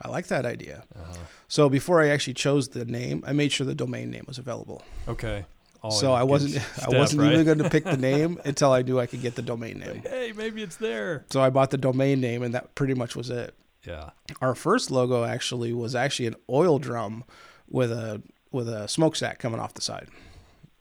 I 0.00 0.08
like 0.08 0.26
that 0.28 0.46
idea. 0.46 0.84
Uh-huh. 0.94 1.14
So 1.48 1.68
before 1.68 2.00
I 2.02 2.08
actually 2.08 2.34
chose 2.34 2.68
the 2.68 2.84
name, 2.84 3.24
I 3.26 3.32
made 3.32 3.52
sure 3.52 3.66
the 3.66 3.74
domain 3.74 4.10
name 4.10 4.24
was 4.26 4.38
available. 4.38 4.82
Okay. 5.08 5.44
Oh, 5.82 5.90
so 5.90 6.12
Always 6.12 6.20
I 6.20 6.24
wasn't, 6.24 6.52
step, 6.62 6.88
I 6.88 6.98
wasn't 6.98 7.22
right? 7.22 7.32
even 7.32 7.44
going 7.44 7.58
to 7.58 7.70
pick 7.70 7.84
the 7.84 7.96
name 7.98 8.40
until 8.44 8.72
I 8.72 8.82
knew 8.82 8.98
I 8.98 9.06
could 9.06 9.22
get 9.22 9.34
the 9.34 9.42
domain 9.42 9.78
name. 9.78 10.02
Hey, 10.02 10.32
maybe 10.34 10.62
it's 10.62 10.76
there. 10.76 11.24
So 11.30 11.40
I 11.40 11.50
bought 11.50 11.70
the 11.70 11.78
domain 11.78 12.20
name, 12.20 12.42
and 12.42 12.54
that 12.54 12.74
pretty 12.74 12.94
much 12.94 13.14
was 13.16 13.30
it. 13.30 13.54
Yeah. 13.86 14.10
our 14.40 14.56
first 14.56 14.90
logo 14.90 15.22
actually 15.22 15.72
was 15.72 15.94
actually 15.94 16.26
an 16.26 16.34
oil 16.50 16.80
drum 16.80 17.22
with 17.68 17.92
a 17.92 18.20
with 18.50 18.68
a 18.68 18.88
smokestack 18.88 19.38
coming 19.38 19.60
off 19.60 19.74
the 19.74 19.80
side. 19.80 20.08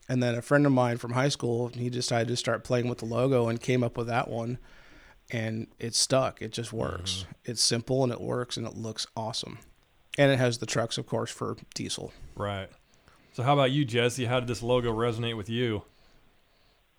And 0.07 0.21
then 0.21 0.35
a 0.35 0.41
friend 0.41 0.65
of 0.65 0.71
mine 0.71 0.97
from 0.97 1.13
high 1.13 1.29
school, 1.29 1.69
he 1.69 1.89
decided 1.89 2.27
to 2.27 2.35
start 2.35 2.63
playing 2.63 2.87
with 2.87 2.99
the 2.99 3.05
logo 3.05 3.47
and 3.47 3.59
came 3.59 3.83
up 3.83 3.97
with 3.97 4.07
that 4.07 4.27
one. 4.27 4.59
And 5.31 5.67
it 5.79 5.95
stuck. 5.95 6.41
It 6.41 6.51
just 6.51 6.71
works. 6.71 7.21
Mm-hmm. 7.23 7.31
It's 7.45 7.63
simple 7.63 8.03
and 8.03 8.13
it 8.13 8.21
works 8.21 8.57
and 8.57 8.67
it 8.67 8.75
looks 8.75 9.07
awesome. 9.17 9.57
And 10.17 10.31
it 10.31 10.37
has 10.37 10.59
the 10.59 10.67
trucks, 10.67 10.97
of 10.97 11.07
course, 11.07 11.31
for 11.31 11.57
diesel. 11.73 12.13
Right. 12.35 12.69
So, 13.33 13.43
how 13.43 13.53
about 13.53 13.71
you, 13.71 13.83
Jesse? 13.83 14.25
How 14.25 14.39
did 14.39 14.47
this 14.47 14.63
logo 14.63 14.93
resonate 14.93 15.35
with 15.35 15.49
you? 15.49 15.83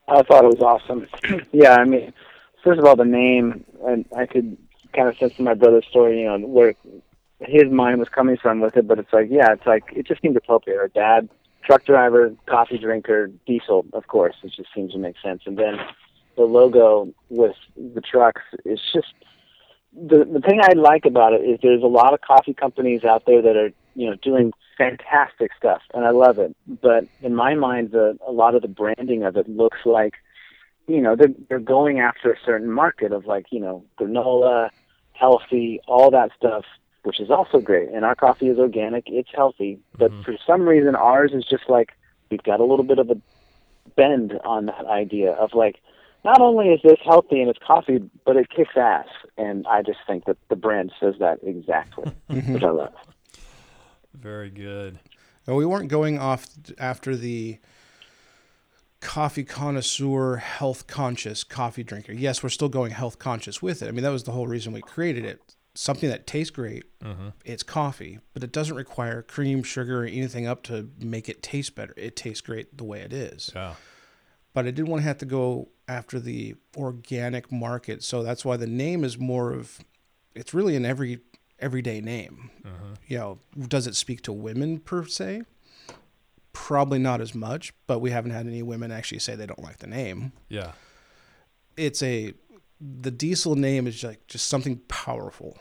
I 0.08 0.22
thought 0.22 0.44
it 0.44 0.58
was 0.58 0.60
awesome. 0.60 1.06
yeah, 1.52 1.76
I 1.76 1.84
mean, 1.84 2.12
first 2.62 2.78
of 2.78 2.84
all, 2.84 2.96
the 2.96 3.04
name, 3.04 3.64
and 3.86 4.04
I 4.14 4.26
could 4.26 4.56
kind 4.94 5.08
of 5.08 5.16
sense 5.16 5.34
in 5.38 5.44
my 5.44 5.54
brother's 5.54 5.86
story, 5.86 6.20
you 6.20 6.26
know, 6.26 6.46
where 6.46 6.74
his 7.40 7.70
mind 7.70 7.98
was 7.98 8.08
coming 8.08 8.36
from 8.36 8.60
with 8.60 8.76
it. 8.76 8.86
But 8.86 8.98
it's 8.98 9.12
like, 9.12 9.28
yeah, 9.30 9.52
it's 9.52 9.66
like 9.66 9.84
it 9.94 10.06
just 10.06 10.20
seemed 10.20 10.36
appropriate. 10.36 10.78
Our 10.78 10.88
dad, 10.88 11.28
truck 11.66 11.84
driver, 11.84 12.32
coffee 12.46 12.78
drinker, 12.78 13.30
diesel, 13.46 13.84
of 13.92 14.06
course. 14.06 14.36
It 14.42 14.52
just 14.56 14.68
seems 14.74 14.92
to 14.92 14.98
make 14.98 15.16
sense. 15.22 15.42
And 15.46 15.58
then 15.58 15.78
the 16.36 16.44
logo 16.44 17.12
with 17.28 17.56
the 17.76 18.00
trucks 18.00 18.42
is 18.64 18.80
just 18.92 19.12
the 19.92 20.24
the 20.24 20.40
thing 20.40 20.60
I 20.62 20.74
like 20.74 21.06
about 21.06 21.32
it 21.32 21.42
is 21.42 21.58
there's 21.62 21.82
a 21.82 21.86
lot 21.86 22.12
of 22.14 22.20
coffee 22.20 22.54
companies 22.54 23.04
out 23.04 23.24
there 23.26 23.42
that 23.42 23.56
are 23.56 23.70
you 23.94 24.10
know 24.10 24.16
doing 24.16 24.52
fantastic 24.76 25.52
stuff, 25.56 25.82
and 25.94 26.04
I 26.04 26.10
love 26.10 26.38
it. 26.38 26.54
But 26.66 27.06
in 27.22 27.34
my 27.34 27.54
mind, 27.54 27.92
the 27.92 28.18
a 28.26 28.32
lot 28.32 28.54
of 28.54 28.62
the 28.62 28.68
branding 28.68 29.24
of 29.24 29.36
it 29.36 29.48
looks 29.48 29.78
like 29.84 30.14
you 30.86 31.00
know 31.00 31.16
they're 31.16 31.34
they're 31.48 31.58
going 31.58 31.98
after 32.00 32.30
a 32.32 32.36
certain 32.44 32.70
market 32.70 33.12
of 33.12 33.26
like 33.26 33.46
you 33.50 33.60
know 33.60 33.84
granola, 33.98 34.68
healthy, 35.12 35.80
all 35.88 36.10
that 36.10 36.30
stuff, 36.36 36.64
which 37.06 37.20
is 37.20 37.30
also 37.30 37.60
great. 37.60 37.88
And 37.90 38.04
our 38.04 38.16
coffee 38.16 38.48
is 38.48 38.58
organic, 38.58 39.04
it's 39.06 39.30
healthy, 39.32 39.78
but 39.96 40.10
Mhm. 40.10 40.24
for 40.24 40.36
some 40.44 40.68
reason 40.68 40.96
ours 40.96 41.32
is 41.32 41.44
just 41.44 41.68
like 41.68 41.92
we've 42.30 42.42
got 42.42 42.58
a 42.58 42.64
little 42.64 42.84
bit 42.84 42.98
of 42.98 43.08
a 43.10 43.16
bend 43.94 44.38
on 44.44 44.66
that 44.66 44.84
idea 44.86 45.30
of 45.32 45.54
like 45.54 45.80
not 46.24 46.40
only 46.40 46.70
is 46.70 46.80
this 46.82 46.98
healthy 47.04 47.40
and 47.40 47.48
it's 47.48 47.60
coffee, 47.60 47.98
but 48.24 48.36
it 48.36 48.50
kicks 48.50 48.76
ass. 48.76 49.06
And 49.38 49.64
I 49.68 49.82
just 49.82 50.00
think 50.08 50.24
that 50.24 50.36
the 50.48 50.56
brand 50.56 50.92
says 50.98 51.14
that 51.20 51.38
exactly, 51.44 52.10
which 52.28 52.64
I 52.64 52.70
love. 52.70 52.92
Very 54.12 54.50
good. 54.50 54.98
No, 55.46 55.54
we 55.54 55.64
weren't 55.64 55.88
going 55.88 56.18
off 56.18 56.46
after 56.78 57.14
the 57.14 57.58
coffee 59.00 59.44
connoisseur, 59.44 60.36
health 60.36 60.88
conscious 60.88 61.44
coffee 61.44 61.84
drinker. 61.84 62.12
Yes, 62.12 62.42
we're 62.42 62.48
still 62.48 62.68
going 62.68 62.90
health 62.90 63.20
conscious 63.20 63.62
with 63.62 63.80
it. 63.82 63.86
I 63.86 63.92
mean, 63.92 64.02
that 64.02 64.10
was 64.10 64.24
the 64.24 64.32
whole 64.32 64.48
reason 64.48 64.72
we 64.72 64.80
created 64.80 65.24
it. 65.24 65.40
Something 65.76 66.08
that 66.08 66.26
tastes 66.26 66.50
great. 66.50 66.84
Mm-hmm. 67.00 67.28
It's 67.44 67.62
coffee, 67.62 68.18
but 68.32 68.42
it 68.42 68.50
doesn't 68.50 68.76
require 68.76 69.22
cream, 69.22 69.62
sugar, 69.62 70.02
or 70.02 70.06
anything 70.06 70.46
up 70.46 70.62
to 70.64 70.90
make 70.98 71.28
it 71.28 71.42
taste 71.42 71.74
better. 71.74 71.92
It 71.96 72.16
tastes 72.16 72.40
great 72.40 72.78
the 72.78 72.84
way 72.84 73.00
it 73.00 73.12
is. 73.12 73.50
Yeah. 73.54 73.74
But 74.54 74.66
I 74.66 74.70
didn't 74.70 74.88
want 74.88 75.02
to 75.02 75.06
have 75.08 75.18
to 75.18 75.26
go 75.26 75.68
after 75.86 76.18
the 76.18 76.54
organic 76.76 77.52
market, 77.52 78.02
so 78.02 78.22
that's 78.22 78.44
why 78.44 78.56
the 78.56 78.66
name 78.66 79.04
is 79.04 79.18
more 79.18 79.52
of. 79.52 79.80
It's 80.34 80.54
really 80.54 80.76
an 80.76 80.86
every 80.86 81.20
everyday 81.58 82.00
name. 82.00 82.50
Mm-hmm. 82.64 82.94
You 83.06 83.18
know, 83.18 83.38
does 83.68 83.86
it 83.86 83.94
speak 83.94 84.22
to 84.22 84.32
women 84.32 84.78
per 84.78 85.04
se? 85.04 85.42
Probably 86.52 86.98
not 86.98 87.20
as 87.20 87.34
much, 87.34 87.74
but 87.86 87.98
we 87.98 88.10
haven't 88.10 88.30
had 88.30 88.46
any 88.46 88.62
women 88.62 88.90
actually 88.90 89.18
say 89.18 89.34
they 89.34 89.46
don't 89.46 89.62
like 89.62 89.78
the 89.78 89.86
name. 89.86 90.32
Yeah. 90.48 90.72
It's 91.76 92.02
a 92.02 92.32
the 92.80 93.10
diesel 93.10 93.56
name 93.56 93.86
is 93.86 94.02
like 94.02 94.26
just 94.26 94.46
something 94.46 94.78
powerful. 94.88 95.56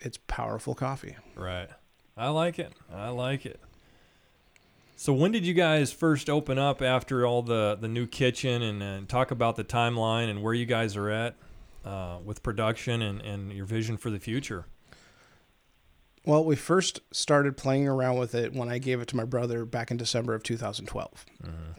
It's 0.00 0.18
powerful 0.26 0.74
coffee. 0.74 1.16
Right. 1.34 1.68
I 2.16 2.28
like 2.28 2.58
it. 2.58 2.72
I 2.92 3.08
like 3.08 3.44
it. 3.44 3.60
So 4.96 5.12
when 5.12 5.30
did 5.30 5.46
you 5.46 5.52
guys 5.52 5.92
first 5.92 6.30
open 6.30 6.58
up 6.58 6.80
after 6.80 7.26
all 7.26 7.42
the 7.42 7.76
the 7.78 7.88
new 7.88 8.06
kitchen 8.06 8.62
and, 8.62 8.82
and 8.82 9.08
talk 9.08 9.30
about 9.30 9.56
the 9.56 9.64
timeline 9.64 10.30
and 10.30 10.42
where 10.42 10.54
you 10.54 10.64
guys 10.64 10.96
are 10.96 11.10
at 11.10 11.34
uh, 11.84 12.18
with 12.24 12.42
production 12.42 13.02
and, 13.02 13.20
and 13.20 13.52
your 13.52 13.66
vision 13.66 13.98
for 13.98 14.10
the 14.10 14.18
future? 14.18 14.66
Well, 16.26 16.44
we 16.44 16.56
first 16.56 17.00
started 17.12 17.56
playing 17.56 17.86
around 17.86 18.18
with 18.18 18.34
it 18.34 18.52
when 18.52 18.68
I 18.68 18.78
gave 18.78 19.00
it 19.00 19.06
to 19.08 19.16
my 19.16 19.24
brother 19.24 19.64
back 19.64 19.92
in 19.92 19.96
December 19.96 20.34
of 20.34 20.42
2012. 20.42 21.24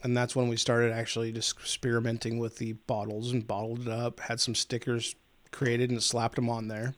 And 0.04 0.16
that's 0.16 0.36
when 0.38 0.48
we 0.48 0.56
started 0.56 0.94
actually 0.94 1.34
just 1.34 1.60
experimenting 1.60 2.40
with 2.40 2.58
the 2.58 2.72
bottles 2.74 3.34
and 3.34 3.46
bottled 3.46 3.82
it 3.82 3.90
up, 3.90 4.22
had 4.22 4.40
some 4.40 4.56
stickers 4.56 5.16
created 5.52 5.92
and 5.92 6.02
slapped 6.02 6.38
them 6.38 6.50
on 6.50 6.70
there. 6.70 6.96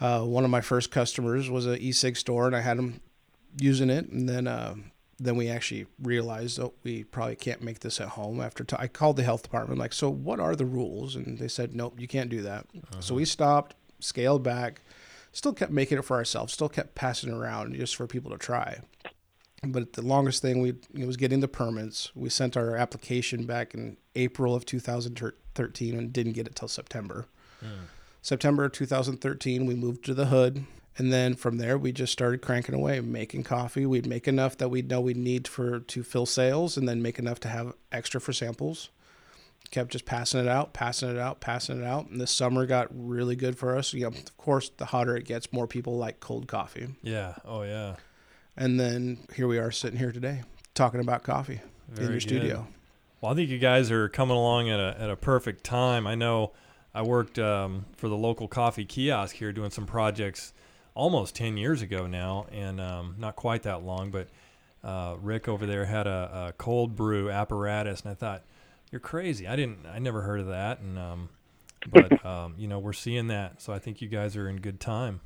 Uh, 0.00 0.22
one 0.22 0.42
of 0.44 0.50
my 0.50 0.62
first 0.62 0.90
customers 0.90 1.50
was 1.50 1.66
a 1.66 1.76
e-cig 1.78 2.16
store 2.16 2.46
and 2.46 2.56
I 2.56 2.60
had 2.60 2.78
them 2.78 3.00
using 3.60 3.90
it. 3.90 4.08
And 4.08 4.26
then, 4.26 4.46
uh, 4.46 4.74
then 5.18 5.36
we 5.36 5.48
actually 5.48 5.86
realized 6.00 6.58
that 6.58 6.70
we 6.82 7.04
probably 7.04 7.36
can't 7.36 7.62
make 7.62 7.80
this 7.80 8.00
at 8.00 8.08
home 8.10 8.40
after 8.40 8.64
t- 8.64 8.76
I 8.78 8.86
called 8.86 9.16
the 9.16 9.22
health 9.24 9.42
department 9.42 9.78
like 9.80 9.92
so 9.92 10.08
what 10.08 10.38
are 10.38 10.54
the 10.54 10.64
rules 10.64 11.16
and 11.16 11.38
they 11.38 11.48
said 11.48 11.74
nope 11.74 11.98
you 11.98 12.06
can't 12.06 12.30
do 12.30 12.42
that 12.42 12.66
so 13.00 13.16
we 13.16 13.24
stopped 13.24 13.74
scaled 13.98 14.44
back 14.44 14.80
still 15.38 15.52
kept 15.52 15.70
making 15.70 15.96
it 15.98 16.04
for 16.04 16.16
ourselves, 16.16 16.52
still 16.52 16.68
kept 16.68 16.96
passing 16.96 17.30
it 17.30 17.36
around 17.36 17.72
just 17.76 17.94
for 17.94 18.08
people 18.08 18.32
to 18.32 18.38
try. 18.38 18.80
But 19.62 19.92
the 19.92 20.02
longest 20.02 20.42
thing 20.42 20.60
we 20.60 20.74
it 20.92 21.06
was 21.06 21.16
getting 21.16 21.38
the 21.38 21.48
permits. 21.48 22.10
We 22.16 22.28
sent 22.28 22.56
our 22.56 22.76
application 22.76 23.46
back 23.46 23.72
in 23.72 23.98
April 24.16 24.54
of 24.54 24.66
2013 24.66 25.96
and 25.96 26.12
didn't 26.12 26.32
get 26.32 26.48
it 26.48 26.56
till 26.56 26.66
September. 26.66 27.26
Hmm. 27.60 27.84
September 28.20 28.68
2013, 28.68 29.64
we 29.64 29.76
moved 29.76 30.04
to 30.06 30.14
the 30.14 30.26
hood. 30.26 30.64
And 30.96 31.12
then 31.12 31.34
from 31.34 31.58
there, 31.58 31.78
we 31.78 31.92
just 31.92 32.12
started 32.12 32.42
cranking 32.42 32.74
away, 32.74 32.98
making 32.98 33.44
coffee. 33.44 33.86
We'd 33.86 34.06
make 34.06 34.26
enough 34.26 34.56
that 34.56 34.70
we'd 34.70 34.90
know 34.90 35.00
we'd 35.00 35.16
need 35.16 35.46
for 35.46 35.78
to 35.78 36.02
fill 36.02 36.26
sales, 36.26 36.76
and 36.76 36.88
then 36.88 37.00
make 37.00 37.20
enough 37.20 37.38
to 37.40 37.48
have 37.48 37.74
extra 37.92 38.20
for 38.20 38.32
samples 38.32 38.90
kept 39.70 39.90
just 39.90 40.04
passing 40.04 40.40
it 40.40 40.48
out, 40.48 40.72
passing 40.72 41.10
it 41.10 41.18
out, 41.18 41.40
passing 41.40 41.80
it 41.80 41.84
out. 41.84 42.08
And 42.08 42.20
this 42.20 42.30
summer 42.30 42.66
got 42.66 42.88
really 42.90 43.36
good 43.36 43.58
for 43.58 43.76
us. 43.76 43.92
You 43.92 44.02
know, 44.02 44.08
of 44.08 44.36
course, 44.36 44.70
the 44.76 44.86
hotter 44.86 45.16
it 45.16 45.24
gets, 45.24 45.52
more 45.52 45.66
people 45.66 45.96
like 45.96 46.20
cold 46.20 46.48
coffee. 46.48 46.88
Yeah. 47.02 47.34
Oh 47.44 47.62
yeah. 47.62 47.96
And 48.56 48.78
then 48.78 49.18
here 49.34 49.46
we 49.46 49.58
are 49.58 49.70
sitting 49.70 49.98
here 49.98 50.12
today 50.12 50.42
talking 50.74 51.00
about 51.00 51.22
coffee 51.22 51.60
in 51.96 52.02
your 52.02 52.12
good. 52.12 52.22
studio. 52.22 52.66
Well, 53.20 53.32
I 53.32 53.34
think 53.34 53.50
you 53.50 53.58
guys 53.58 53.90
are 53.90 54.08
coming 54.08 54.36
along 54.36 54.70
at 54.70 54.80
a 54.80 54.96
at 54.98 55.10
a 55.10 55.16
perfect 55.16 55.64
time. 55.64 56.06
I 56.06 56.14
know 56.14 56.52
I 56.94 57.02
worked 57.02 57.38
um, 57.38 57.86
for 57.96 58.08
the 58.08 58.16
local 58.16 58.48
coffee 58.48 58.84
kiosk 58.84 59.36
here, 59.36 59.52
doing 59.52 59.70
some 59.70 59.86
projects 59.86 60.52
almost 60.94 61.34
ten 61.34 61.56
years 61.56 61.82
ago 61.82 62.06
now, 62.06 62.46
and 62.50 62.80
um, 62.80 63.16
not 63.18 63.36
quite 63.36 63.62
that 63.64 63.82
long. 63.82 64.10
But 64.10 64.28
uh, 64.82 65.16
Rick 65.20 65.48
over 65.48 65.66
there 65.66 65.84
had 65.84 66.06
a, 66.06 66.48
a 66.48 66.52
cold 66.58 66.94
brew 66.94 67.30
apparatus, 67.30 68.02
and 68.02 68.10
I 68.10 68.14
thought, 68.14 68.44
"You're 68.90 69.00
crazy! 69.00 69.46
I 69.46 69.56
didn't, 69.56 69.86
I 69.86 69.98
never 69.98 70.22
heard 70.22 70.40
of 70.40 70.46
that." 70.48 70.80
And 70.80 70.98
um, 70.98 71.28
but 71.90 72.24
um, 72.26 72.54
you 72.58 72.68
know, 72.68 72.78
we're 72.78 72.92
seeing 72.92 73.28
that, 73.28 73.60
so 73.62 73.72
I 73.72 73.78
think 73.78 74.00
you 74.00 74.08
guys 74.08 74.36
are 74.36 74.48
in 74.48 74.56
good 74.56 74.80
time. 74.80 75.20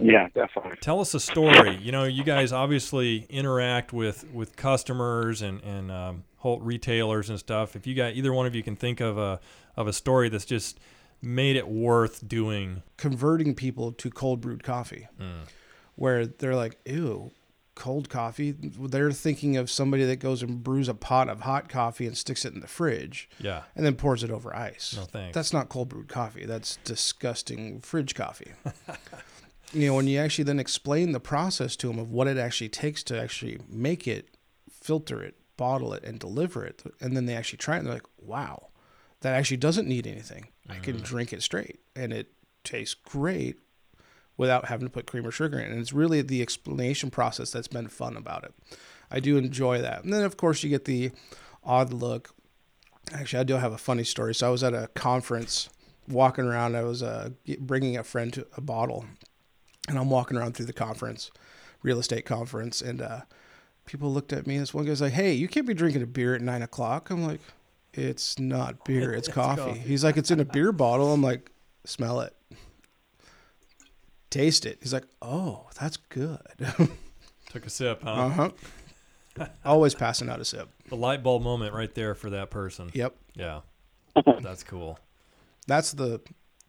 Yeah, 0.00 0.28
definitely. 0.32 0.76
Tell 0.80 1.00
us 1.00 1.12
a 1.14 1.20
story. 1.20 1.76
You 1.76 1.90
know, 1.90 2.04
you 2.04 2.22
guys 2.22 2.52
obviously 2.52 3.26
interact 3.28 3.92
with 3.92 4.24
with 4.32 4.56
customers 4.56 5.42
and 5.42 5.60
and 5.62 5.90
um, 5.90 6.24
whole 6.36 6.60
retailers 6.60 7.30
and 7.30 7.38
stuff. 7.38 7.74
If 7.74 7.86
you 7.86 7.94
got 7.94 8.14
either 8.14 8.32
one 8.32 8.46
of 8.46 8.54
you 8.54 8.62
can 8.62 8.76
think 8.76 9.00
of 9.00 9.18
a 9.18 9.40
of 9.76 9.88
a 9.88 9.92
story 9.92 10.28
that's 10.28 10.44
just 10.44 10.78
made 11.20 11.56
it 11.56 11.68
worth 11.68 12.26
doing. 12.26 12.82
Converting 12.96 13.54
people 13.54 13.92
to 13.92 14.10
cold 14.10 14.40
brewed 14.40 14.62
coffee, 14.62 15.08
where 15.96 16.26
they're 16.26 16.54
like, 16.54 16.78
ew, 16.84 17.32
cold 17.78 18.08
coffee. 18.10 18.50
They're 18.50 19.12
thinking 19.12 19.56
of 19.56 19.70
somebody 19.70 20.04
that 20.04 20.16
goes 20.16 20.42
and 20.42 20.62
brews 20.62 20.88
a 20.88 20.94
pot 20.94 21.28
of 21.28 21.42
hot 21.42 21.68
coffee 21.68 22.06
and 22.06 22.16
sticks 22.16 22.44
it 22.44 22.52
in 22.52 22.60
the 22.60 22.66
fridge 22.66 23.30
Yeah. 23.38 23.62
and 23.76 23.86
then 23.86 23.94
pours 23.94 24.24
it 24.24 24.30
over 24.30 24.54
ice. 24.54 24.94
No 24.96 25.04
thanks. 25.04 25.34
That's 25.34 25.52
not 25.52 25.68
cold 25.68 25.88
brewed 25.88 26.08
coffee. 26.08 26.44
That's 26.44 26.76
disgusting 26.84 27.80
fridge 27.80 28.16
coffee. 28.16 28.52
you 29.72 29.86
know, 29.86 29.94
when 29.94 30.08
you 30.08 30.18
actually 30.18 30.44
then 30.44 30.58
explain 30.58 31.12
the 31.12 31.20
process 31.20 31.76
to 31.76 31.86
them 31.86 32.00
of 32.00 32.10
what 32.10 32.26
it 32.26 32.36
actually 32.36 32.68
takes 32.68 33.04
to 33.04 33.20
actually 33.20 33.60
make 33.68 34.08
it, 34.08 34.28
filter 34.70 35.22
it, 35.22 35.36
bottle 35.56 35.94
it, 35.94 36.02
and 36.02 36.18
deliver 36.18 36.64
it, 36.64 36.82
and 37.00 37.16
then 37.16 37.26
they 37.26 37.34
actually 37.34 37.58
try 37.58 37.76
it, 37.76 37.78
and 37.78 37.86
they're 37.86 37.94
like, 37.94 38.06
wow, 38.20 38.68
that 39.20 39.34
actually 39.34 39.56
doesn't 39.56 39.86
need 39.86 40.06
anything. 40.06 40.48
I 40.68 40.78
can 40.78 40.96
mm. 40.96 41.02
drink 41.02 41.32
it 41.32 41.42
straight, 41.42 41.78
and 41.94 42.12
it 42.12 42.32
tastes 42.64 42.94
great 42.94 43.58
without 44.38 44.66
having 44.66 44.86
to 44.86 44.90
put 44.90 45.04
cream 45.04 45.26
or 45.26 45.30
sugar 45.30 45.58
in. 45.58 45.70
And 45.70 45.80
it's 45.80 45.92
really 45.92 46.22
the 46.22 46.40
explanation 46.40 47.10
process 47.10 47.50
that's 47.50 47.68
been 47.68 47.88
fun 47.88 48.16
about 48.16 48.44
it. 48.44 48.54
I 49.10 49.20
do 49.20 49.36
enjoy 49.36 49.82
that. 49.82 50.04
And 50.04 50.14
then, 50.14 50.22
of 50.22 50.38
course, 50.38 50.62
you 50.62 50.70
get 50.70 50.86
the 50.86 51.10
odd 51.64 51.92
look. 51.92 52.30
Actually, 53.12 53.40
I 53.40 53.44
do 53.44 53.54
have 53.54 53.72
a 53.72 53.78
funny 53.78 54.04
story. 54.04 54.34
So 54.34 54.46
I 54.46 54.50
was 54.50 54.62
at 54.62 54.72
a 54.72 54.88
conference 54.94 55.68
walking 56.06 56.44
around. 56.44 56.76
I 56.76 56.84
was 56.84 57.02
uh, 57.02 57.30
bringing 57.58 57.96
a 57.96 58.04
friend 58.04 58.32
to 58.34 58.46
a 58.56 58.60
bottle, 58.60 59.04
and 59.88 59.98
I'm 59.98 60.08
walking 60.08 60.36
around 60.36 60.54
through 60.54 60.66
the 60.66 60.72
conference, 60.72 61.30
real 61.82 61.98
estate 61.98 62.24
conference, 62.24 62.80
and 62.80 63.02
uh, 63.02 63.20
people 63.86 64.12
looked 64.12 64.32
at 64.32 64.46
me. 64.46 64.54
And 64.54 64.62
this 64.62 64.74
one 64.74 64.84
guy's 64.84 65.00
like, 65.00 65.14
"Hey, 65.14 65.32
you 65.32 65.48
can't 65.48 65.66
be 65.66 65.74
drinking 65.74 66.02
a 66.02 66.06
beer 66.06 66.34
at 66.34 66.42
nine 66.42 66.62
o'clock." 66.62 67.10
I'm 67.10 67.26
like, 67.26 67.40
"It's 67.94 68.38
not 68.38 68.84
beer. 68.84 69.14
It's, 69.16 69.28
coffee. 69.28 69.62
coffee. 69.62 69.78
He's 69.80 70.04
like, 70.04 70.18
"It's 70.18 70.30
in 70.30 70.38
a 70.40 70.44
beer 70.44 70.70
bottle." 70.70 71.12
I'm 71.12 71.22
like, 71.22 71.50
"Smell 71.84 72.20
it." 72.20 72.34
Taste 74.30 74.66
it. 74.66 74.78
He's 74.82 74.92
like, 74.92 75.06
"Oh, 75.22 75.66
that's 75.80 75.96
good." 75.96 76.40
Took 77.50 77.66
a 77.66 77.70
sip, 77.70 78.02
huh? 78.02 78.10
uh 78.10 78.28
huh. 78.28 78.50
Always 79.64 79.94
passing 79.94 80.28
out 80.28 80.40
a 80.40 80.44
sip. 80.44 80.68
The 80.88 80.96
light 80.96 81.22
bulb 81.22 81.42
moment 81.42 81.74
right 81.74 81.94
there 81.94 82.14
for 82.14 82.30
that 82.30 82.50
person. 82.50 82.90
Yep. 82.92 83.16
Yeah. 83.34 83.60
That's 84.40 84.64
cool. 84.64 84.98
That's 85.66 85.92
the 85.92 86.20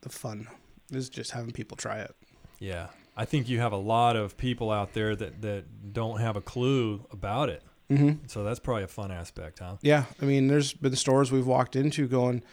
the 0.02 0.10
fun. 0.10 0.48
Is 0.92 1.10
just 1.10 1.32
having 1.32 1.52
people 1.52 1.78
try 1.78 2.00
it. 2.00 2.16
Yeah. 2.60 2.88
I 3.16 3.26
think 3.26 3.50
you 3.50 3.60
have 3.60 3.74
a 3.74 3.78
lot 3.78 4.16
of 4.16 4.38
people 4.38 4.72
out 4.72 4.94
there 4.94 5.16
that, 5.16 5.42
that 5.42 5.94
don't 5.94 6.20
have 6.20 6.36
a 6.36 6.42
clue 6.42 7.06
about 7.12 7.50
it. 7.50 7.64
Mm-hmm. 7.92 8.28
So 8.28 8.44
that's 8.44 8.60
probably 8.60 8.84
a 8.84 8.88
fun 8.88 9.12
aspect, 9.12 9.60
huh? 9.60 9.76
Yeah, 9.82 10.06
I 10.22 10.26
mean, 10.26 10.48
there's 10.48 10.74
been 10.74 10.96
stores 10.96 11.32
we've 11.32 11.48
walked 11.48 11.76
into 11.76 12.08
going, 12.08 12.44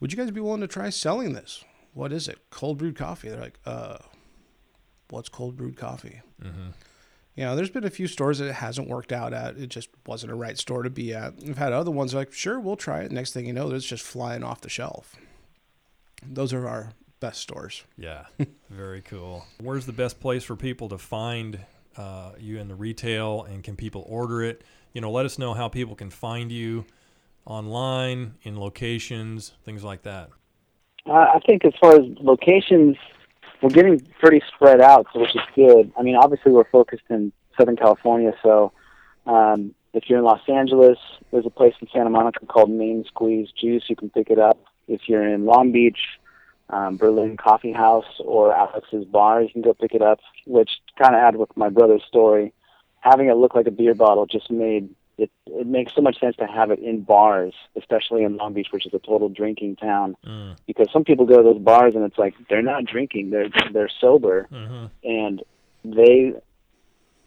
"Would 0.00 0.12
you 0.12 0.18
guys 0.18 0.30
be 0.30 0.40
willing 0.40 0.62
to 0.62 0.66
try 0.66 0.88
selling 0.90 1.34
this? 1.34 1.62
What 1.92 2.12
is 2.12 2.26
it? 2.26 2.38
Cold 2.50 2.78
brewed 2.78 2.96
coffee?" 2.96 3.28
They're 3.28 3.40
like, 3.40 3.58
"Uh, 3.66 3.98
what's 5.10 5.28
cold 5.28 5.56
brewed 5.56 5.76
coffee?" 5.76 6.22
Mm-hmm. 6.42 6.70
You 7.36 7.44
know, 7.44 7.54
there's 7.54 7.70
been 7.70 7.84
a 7.84 7.90
few 7.90 8.08
stores 8.08 8.38
that 8.38 8.48
it 8.48 8.54
hasn't 8.54 8.88
worked 8.88 9.12
out 9.12 9.32
at. 9.32 9.56
It 9.56 9.68
just 9.68 9.90
wasn't 10.06 10.32
a 10.32 10.34
right 10.34 10.58
store 10.58 10.82
to 10.82 10.90
be 10.90 11.14
at. 11.14 11.36
We've 11.36 11.56
had 11.56 11.72
other 11.72 11.90
ones 11.90 12.14
like, 12.14 12.32
"Sure, 12.32 12.58
we'll 12.58 12.76
try 12.76 13.00
it." 13.00 13.12
Next 13.12 13.32
thing 13.32 13.46
you 13.46 13.52
know, 13.52 13.70
it's 13.70 13.86
just 13.86 14.04
flying 14.04 14.42
off 14.42 14.60
the 14.60 14.68
shelf. 14.68 15.16
Those 16.26 16.52
are 16.52 16.66
our 16.66 16.90
best 17.20 17.40
stores. 17.40 17.84
Yeah, 17.96 18.26
very 18.70 19.02
cool. 19.02 19.44
Where's 19.60 19.86
the 19.86 19.92
best 19.92 20.20
place 20.20 20.44
for 20.44 20.56
people 20.56 20.88
to 20.88 20.98
find 20.98 21.60
uh, 21.96 22.32
you 22.38 22.58
in 22.58 22.68
the 22.68 22.74
retail, 22.74 23.44
and 23.44 23.62
can 23.62 23.76
people 23.76 24.04
order 24.08 24.42
it? 24.42 24.62
You 24.92 25.00
know, 25.00 25.10
let 25.10 25.26
us 25.26 25.38
know 25.38 25.54
how 25.54 25.68
people 25.68 25.94
can 25.94 26.10
find 26.10 26.50
you 26.50 26.86
online, 27.44 28.34
in 28.42 28.58
locations, 28.58 29.52
things 29.64 29.82
like 29.82 30.02
that. 30.02 30.30
Uh, 31.06 31.12
I 31.12 31.40
think 31.46 31.64
as 31.64 31.72
far 31.80 31.94
as 31.94 32.02
locations, 32.20 32.96
we're 33.62 33.70
getting 33.70 34.00
pretty 34.20 34.42
spread 34.54 34.80
out, 34.80 35.06
which 35.14 35.34
is 35.34 35.42
good. 35.54 35.92
I 35.98 36.02
mean, 36.02 36.16
obviously 36.16 36.52
we're 36.52 36.64
focused 36.64 37.04
in 37.10 37.32
Southern 37.56 37.76
California, 37.76 38.32
so 38.42 38.72
um, 39.26 39.74
if 39.92 40.04
you're 40.08 40.18
in 40.18 40.24
Los 40.24 40.40
Angeles, 40.48 40.98
there's 41.30 41.46
a 41.46 41.50
place 41.50 41.74
in 41.80 41.88
Santa 41.92 42.10
Monica 42.10 42.46
called 42.46 42.70
Main 42.70 43.04
Squeeze 43.06 43.48
Juice. 43.58 43.84
You 43.88 43.96
can 43.96 44.10
pick 44.10 44.30
it 44.30 44.38
up. 44.38 44.58
If 44.86 45.02
you're 45.08 45.26
in 45.26 45.44
Long 45.44 45.72
Beach, 45.72 45.98
um, 46.70 46.96
Berlin 46.96 47.36
Coffee 47.36 47.72
House 47.72 48.20
or 48.20 48.54
Alex's 48.54 49.04
Bar, 49.04 49.42
you 49.42 49.50
can 49.50 49.62
go 49.62 49.74
pick 49.74 49.94
it 49.94 50.02
up. 50.02 50.20
Which 50.46 50.70
kind 50.98 51.14
of 51.14 51.20
add 51.20 51.36
with 51.36 51.54
my 51.56 51.68
brother's 51.68 52.04
story, 52.06 52.52
having 53.00 53.28
it 53.28 53.36
look 53.36 53.54
like 53.54 53.66
a 53.66 53.70
beer 53.70 53.94
bottle 53.94 54.26
just 54.26 54.50
made 54.50 54.88
it. 55.18 55.30
It 55.46 55.66
makes 55.66 55.94
so 55.94 56.00
much 56.00 56.18
sense 56.20 56.36
to 56.36 56.46
have 56.46 56.70
it 56.70 56.78
in 56.78 57.02
bars, 57.02 57.54
especially 57.76 58.22
in 58.24 58.36
Long 58.36 58.52
Beach, 58.52 58.68
which 58.70 58.86
is 58.86 58.94
a 58.94 58.98
total 58.98 59.28
drinking 59.28 59.76
town. 59.76 60.16
Mm. 60.24 60.56
Because 60.66 60.88
some 60.92 61.04
people 61.04 61.26
go 61.26 61.38
to 61.38 61.42
those 61.42 61.58
bars 61.58 61.94
and 61.94 62.04
it's 62.04 62.18
like 62.18 62.34
they're 62.48 62.62
not 62.62 62.84
drinking; 62.84 63.30
they're 63.30 63.48
they're 63.72 63.90
sober, 64.00 64.46
hmm 64.50 64.86
and 65.04 65.42
they 65.84 66.32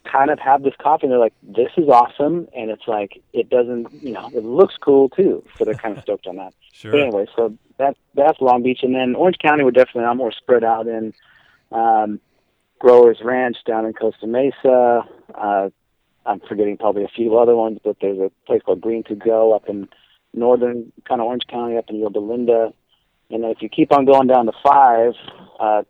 kind 0.04 0.30
of 0.30 0.38
have 0.38 0.62
this 0.62 0.74
coffee 0.80 1.06
and 1.06 1.12
they're 1.12 1.18
like, 1.18 1.34
"This 1.42 1.70
is 1.76 1.88
awesome," 1.88 2.48
and 2.56 2.70
it's 2.70 2.86
like 2.86 3.22
it 3.32 3.48
doesn't, 3.50 3.92
you 4.02 4.12
know, 4.12 4.30
it 4.34 4.44
looks 4.44 4.74
cool 4.80 5.08
too. 5.08 5.44
So 5.58 5.64
they're 5.64 5.74
kind 5.74 5.96
of 5.96 6.02
stoked 6.02 6.26
on 6.26 6.36
that. 6.36 6.54
Sure. 6.74 6.90
But 6.90 7.00
anyway, 7.02 7.26
so 7.36 7.56
that 7.78 7.96
that's 8.14 8.40
Long 8.40 8.62
Beach, 8.62 8.80
and 8.82 8.94
then 8.94 9.14
Orange 9.14 9.36
County 9.38 9.62
we're 9.62 9.72
definitely 9.72 10.02
not 10.02 10.16
more 10.16 10.32
spread 10.32 10.64
out 10.64 10.88
in 10.88 11.12
um, 11.70 12.18
Growers 12.78 13.18
Ranch 13.22 13.58
down 13.66 13.86
in 13.86 13.92
Costa 13.92 14.26
Mesa. 14.26 15.06
Uh, 15.34 15.68
I'm 16.26 16.40
forgetting 16.40 16.76
probably 16.76 17.04
a 17.04 17.08
few 17.08 17.36
other 17.38 17.56
ones, 17.56 17.78
but 17.82 17.96
there's 18.00 18.18
a 18.18 18.30
place 18.46 18.62
called 18.64 18.80
Green 18.80 19.02
to 19.04 19.14
Go 19.14 19.54
up 19.54 19.68
in 19.68 19.88
northern 20.34 20.92
kind 21.06 21.20
of 21.20 21.26
Orange 21.26 21.46
County, 21.48 21.76
up 21.76 21.86
in 21.88 21.96
Yorba 21.96 22.18
Linda. 22.18 22.72
And 23.30 23.42
then 23.42 23.50
if 23.50 23.62
you 23.62 23.68
keep 23.68 23.92
on 23.92 24.04
going 24.04 24.28
down 24.28 24.46
to 24.46 24.52
five, 24.62 25.12
uh, 25.58 25.82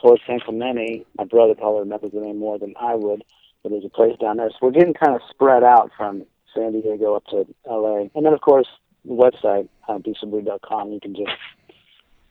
towards 0.00 0.22
San 0.26 0.40
Clemente, 0.40 1.06
my 1.16 1.24
brother 1.24 1.54
probably 1.54 1.80
remembers 1.80 2.12
the 2.12 2.20
name 2.20 2.38
more 2.38 2.58
than 2.58 2.74
I 2.80 2.94
would, 2.94 3.24
but 3.62 3.70
there's 3.70 3.84
a 3.84 3.88
place 3.88 4.16
down 4.20 4.36
there. 4.36 4.50
So 4.50 4.56
we're 4.62 4.70
getting 4.70 4.94
kind 4.94 5.14
of 5.14 5.22
spread 5.30 5.64
out 5.64 5.90
from 5.96 6.24
San 6.54 6.72
Diego 6.72 7.14
up 7.14 7.24
to 7.26 7.46
LA. 7.66 8.08
And 8.14 8.24
then, 8.26 8.32
of 8.32 8.40
course, 8.40 8.68
the 9.04 9.12
website, 9.12 9.68
uh, 9.88 9.98
dieselbrew.com, 9.98 10.92
you 10.92 11.00
can 11.00 11.14
just 11.14 11.32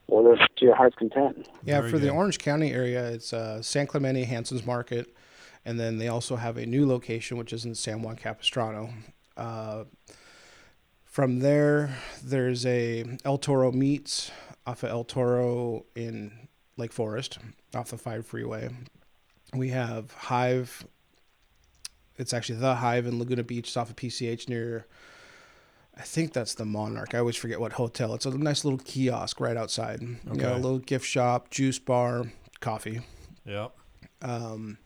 order 0.07 0.37
to 0.37 0.65
your 0.65 0.75
heart's 0.75 0.95
content. 0.95 1.49
Yeah, 1.63 1.79
Very 1.79 1.91
for 1.91 1.99
the. 1.99 2.09
Orange 2.09 2.37
County 2.37 2.71
area, 2.71 3.07
it's 3.07 3.33
uh, 3.33 3.61
San 3.61 3.87
Clemente 3.87 4.23
Hanson's 4.23 4.65
Market, 4.65 5.13
and 5.65 5.79
then 5.79 5.97
they 5.97 6.07
also 6.07 6.35
have 6.35 6.57
a 6.57 6.65
new 6.65 6.85
location 6.87 7.37
which 7.37 7.53
is 7.53 7.65
in 7.65 7.75
San 7.75 8.01
Juan 8.01 8.15
Capistrano. 8.15 8.89
Uh, 9.37 9.85
from 11.05 11.39
there, 11.39 11.95
there's 12.23 12.65
a 12.65 13.05
El 13.23 13.37
Toro 13.37 13.71
Meats 13.71 14.31
off 14.65 14.83
of 14.83 14.89
El 14.89 15.03
Toro 15.03 15.85
in 15.95 16.31
Lake 16.77 16.93
Forest, 16.93 17.37
off 17.75 17.89
the 17.89 17.97
Five 17.97 18.25
Freeway. 18.25 18.69
We 19.53 19.69
have 19.69 20.11
Hive. 20.13 20.85
It's 22.17 22.33
actually 22.33 22.59
the 22.59 22.75
Hive 22.75 23.05
in 23.05 23.19
Laguna 23.19 23.43
Beach, 23.43 23.67
it's 23.67 23.77
off 23.77 23.89
of 23.89 23.95
PCH 23.95 24.49
near. 24.49 24.85
I 25.95 26.01
think 26.01 26.33
that's 26.33 26.55
the 26.55 26.65
Monarch. 26.65 27.13
I 27.13 27.19
always 27.19 27.35
forget 27.35 27.59
what 27.59 27.73
hotel. 27.73 28.15
It's 28.15 28.25
a 28.25 28.35
nice 28.35 28.65
little 28.65 28.79
kiosk 28.79 29.39
right 29.39 29.55
outside. 29.55 30.01
You 30.01 30.17
know, 30.25 30.31
Okay. 30.33 30.51
a 30.51 30.55
little 30.55 30.79
gift 30.79 31.05
shop, 31.05 31.51
juice 31.51 31.77
bar, 31.77 32.31
coffee. 32.61 33.01
Yep. 33.45 33.75
Um, 34.23 34.79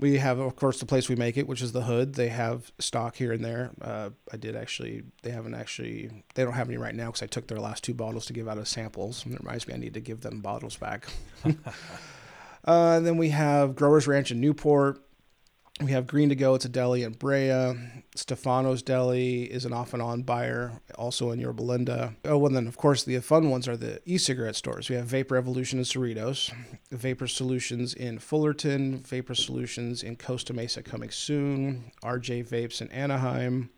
we 0.00 0.18
have, 0.18 0.38
of 0.38 0.54
course, 0.54 0.78
the 0.78 0.86
place 0.86 1.08
we 1.08 1.16
make 1.16 1.36
it, 1.36 1.48
which 1.48 1.60
is 1.60 1.72
the 1.72 1.82
Hood. 1.82 2.14
They 2.14 2.28
have 2.28 2.70
stock 2.78 3.16
here 3.16 3.32
and 3.32 3.44
there. 3.44 3.70
Uh, 3.80 4.10
I 4.32 4.36
did 4.36 4.54
actually. 4.54 5.02
They 5.22 5.30
haven't 5.30 5.54
actually. 5.54 6.10
They 6.34 6.44
don't 6.44 6.52
have 6.52 6.68
any 6.68 6.78
right 6.78 6.94
now 6.94 7.06
because 7.06 7.22
I 7.22 7.26
took 7.26 7.48
their 7.48 7.58
last 7.58 7.82
two 7.82 7.94
bottles 7.94 8.26
to 8.26 8.32
give 8.32 8.48
out 8.48 8.58
as 8.58 8.68
samples. 8.68 9.24
And 9.24 9.34
it 9.34 9.40
reminds 9.40 9.66
me, 9.66 9.74
I 9.74 9.76
need 9.76 9.94
to 9.94 10.00
give 10.00 10.20
them 10.20 10.40
bottles 10.40 10.76
back. 10.76 11.08
uh, 11.44 11.52
and 12.64 13.06
then 13.06 13.16
we 13.16 13.30
have 13.30 13.74
Growers 13.74 14.06
Ranch 14.06 14.30
in 14.30 14.40
Newport. 14.40 15.02
We 15.80 15.92
have 15.92 16.08
Green 16.08 16.28
to 16.28 16.34
Go. 16.34 16.54
It's 16.54 16.64
a 16.64 16.68
deli 16.68 17.04
in 17.04 17.12
Brea. 17.12 17.74
Stefano's 18.16 18.82
Deli 18.82 19.44
is 19.44 19.64
an 19.64 19.72
off 19.72 19.92
and 19.92 20.02
on 20.02 20.22
buyer, 20.22 20.72
also 20.96 21.30
in 21.30 21.38
Yorba 21.38 21.62
Linda. 21.62 22.16
Oh, 22.24 22.44
and 22.46 22.56
then 22.56 22.66
of 22.66 22.76
course 22.76 23.04
the 23.04 23.20
fun 23.20 23.48
ones 23.48 23.68
are 23.68 23.76
the 23.76 24.00
e-cigarette 24.04 24.56
stores. 24.56 24.88
We 24.88 24.96
have 24.96 25.06
Vapor 25.06 25.36
Evolution 25.36 25.78
in 25.78 25.84
Cerritos, 25.84 26.52
Vapor 26.90 27.28
Solutions 27.28 27.94
in 27.94 28.18
Fullerton, 28.18 28.98
Vapor 29.04 29.36
Solutions 29.36 30.02
in 30.02 30.16
Costa 30.16 30.52
Mesa 30.52 30.82
coming 30.82 31.10
soon, 31.10 31.92
RJ 32.02 32.48
Vapes 32.48 32.80
in 32.80 32.90
Anaheim. 32.90 33.70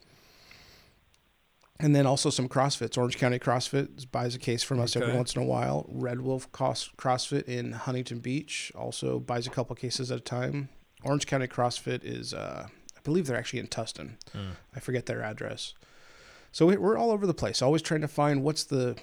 And 1.78 1.94
then 1.94 2.06
also 2.06 2.28
some 2.30 2.48
CrossFits. 2.48 2.96
Orange 2.98 3.16
County 3.18 3.38
CrossFit 3.38 4.10
buys 4.10 4.34
a 4.34 4.38
case 4.38 4.62
from 4.62 4.80
us 4.80 4.96
every 4.96 5.14
once 5.16 5.34
in 5.34 5.42
a 5.42 5.46
while. 5.46 5.86
Red 5.88 6.20
Wolf 6.20 6.50
Cos- 6.52 6.90
CrossFit 6.98 7.44
in 7.44 7.72
Huntington 7.72 8.18
Beach 8.20 8.70
also 8.74 9.18
buys 9.18 9.46
a 9.46 9.50
couple 9.50 9.74
cases 9.76 10.10
at 10.10 10.18
a 10.18 10.22
time. 10.22 10.68
Orange 11.04 11.26
County 11.26 11.46
CrossFit 11.46 12.00
is, 12.04 12.34
uh, 12.34 12.66
I 12.68 13.00
believe 13.04 13.26
they're 13.26 13.36
actually 13.38 13.60
in 13.60 13.68
Tustin. 13.68 14.12
Mm. 14.34 14.52
I 14.74 14.80
forget 14.80 15.06
their 15.06 15.22
address. 15.22 15.74
So 16.52 16.66
we- 16.66 16.76
we're 16.76 16.98
all 16.98 17.10
over 17.10 17.26
the 17.26 17.34
place, 17.34 17.62
always 17.62 17.82
trying 17.82 18.00
to 18.02 18.08
find 18.08 18.42
what's 18.42 18.64
the 18.64 18.96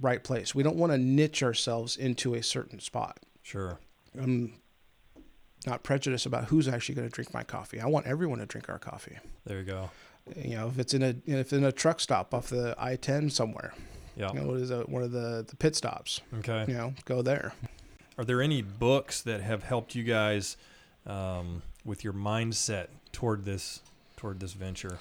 right 0.00 0.22
place. 0.24 0.54
We 0.54 0.62
don't 0.62 0.76
want 0.76 0.92
to 0.92 0.98
niche 0.98 1.42
ourselves 1.42 1.96
into 1.96 2.34
a 2.34 2.42
certain 2.42 2.80
spot. 2.80 3.20
Sure. 3.42 3.78
I'm 4.18 4.54
not 5.66 5.82
prejudiced 5.82 6.26
about 6.26 6.46
who's 6.46 6.66
actually 6.68 6.94
going 6.96 7.08
to 7.08 7.14
drink 7.14 7.32
my 7.32 7.42
coffee. 7.44 7.80
I 7.80 7.86
want 7.86 8.06
everyone 8.06 8.38
to 8.38 8.46
drink 8.46 8.68
our 8.68 8.78
coffee. 8.78 9.18
There 9.44 9.58
you 9.58 9.64
go. 9.64 9.90
You 10.36 10.56
know, 10.56 10.68
if 10.68 10.78
it's 10.78 10.94
in 10.94 11.02
a 11.02 11.08
if 11.26 11.34
it's 11.38 11.52
in 11.52 11.64
a 11.64 11.72
truck 11.72 12.00
stop 12.00 12.32
off 12.32 12.48
the 12.48 12.74
I-10 12.78 13.30
somewhere, 13.30 13.74
Yeah. 14.16 14.32
you 14.32 14.40
know, 14.40 14.46
what 14.46 14.56
is 14.60 14.70
a, 14.70 14.80
one 14.82 15.02
of 15.02 15.12
the 15.12 15.44
the 15.46 15.56
pit 15.56 15.76
stops? 15.76 16.20
Okay. 16.38 16.64
You 16.68 16.74
know, 16.74 16.94
go 17.04 17.20
there. 17.22 17.52
Are 18.16 18.24
there 18.24 18.40
any 18.40 18.62
books 18.62 19.20
that 19.22 19.42
have 19.42 19.64
helped 19.64 19.94
you 19.94 20.02
guys 20.02 20.56
um, 21.06 21.62
with 21.84 22.04
your 22.04 22.12
mindset 22.12 22.88
toward 23.12 23.44
this 23.44 23.80
toward 24.16 24.40
this 24.40 24.52
venture? 24.52 24.98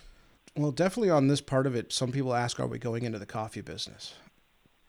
Well, 0.56 0.72
definitely 0.72 1.10
on 1.10 1.28
this 1.28 1.42
part 1.42 1.66
of 1.66 1.76
it, 1.76 1.92
some 1.92 2.12
people 2.12 2.34
ask, 2.34 2.60
are 2.60 2.68
we 2.68 2.78
going 2.78 3.04
into 3.04 3.18
the 3.18 3.26
coffee 3.26 3.62
business? 3.62 4.14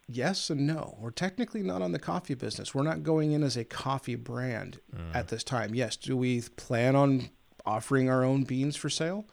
Yes 0.07 0.51
and 0.51 0.67
no. 0.67 0.97
We're 1.01 1.11
technically 1.11 1.63
not 1.63 1.81
on 1.81 1.93
the 1.93 1.99
coffee 1.99 2.35
business. 2.35 2.75
We're 2.75 2.83
not 2.83 3.03
going 3.03 3.33
in 3.33 3.43
as 3.43 3.57
a 3.57 3.65
coffee 3.65 4.17
brand 4.17 4.79
at 5.15 5.29
this 5.29 5.43
time. 5.43 5.75
Yes, 5.75 5.97
do 5.97 6.17
we 6.17 6.43
plan 6.43 6.95
on 6.95 7.31
offering 7.65 8.11
our 8.11 8.23
own 8.23 8.45
beans 8.45 8.77
for 8.77 8.91
sale? 8.91 9.25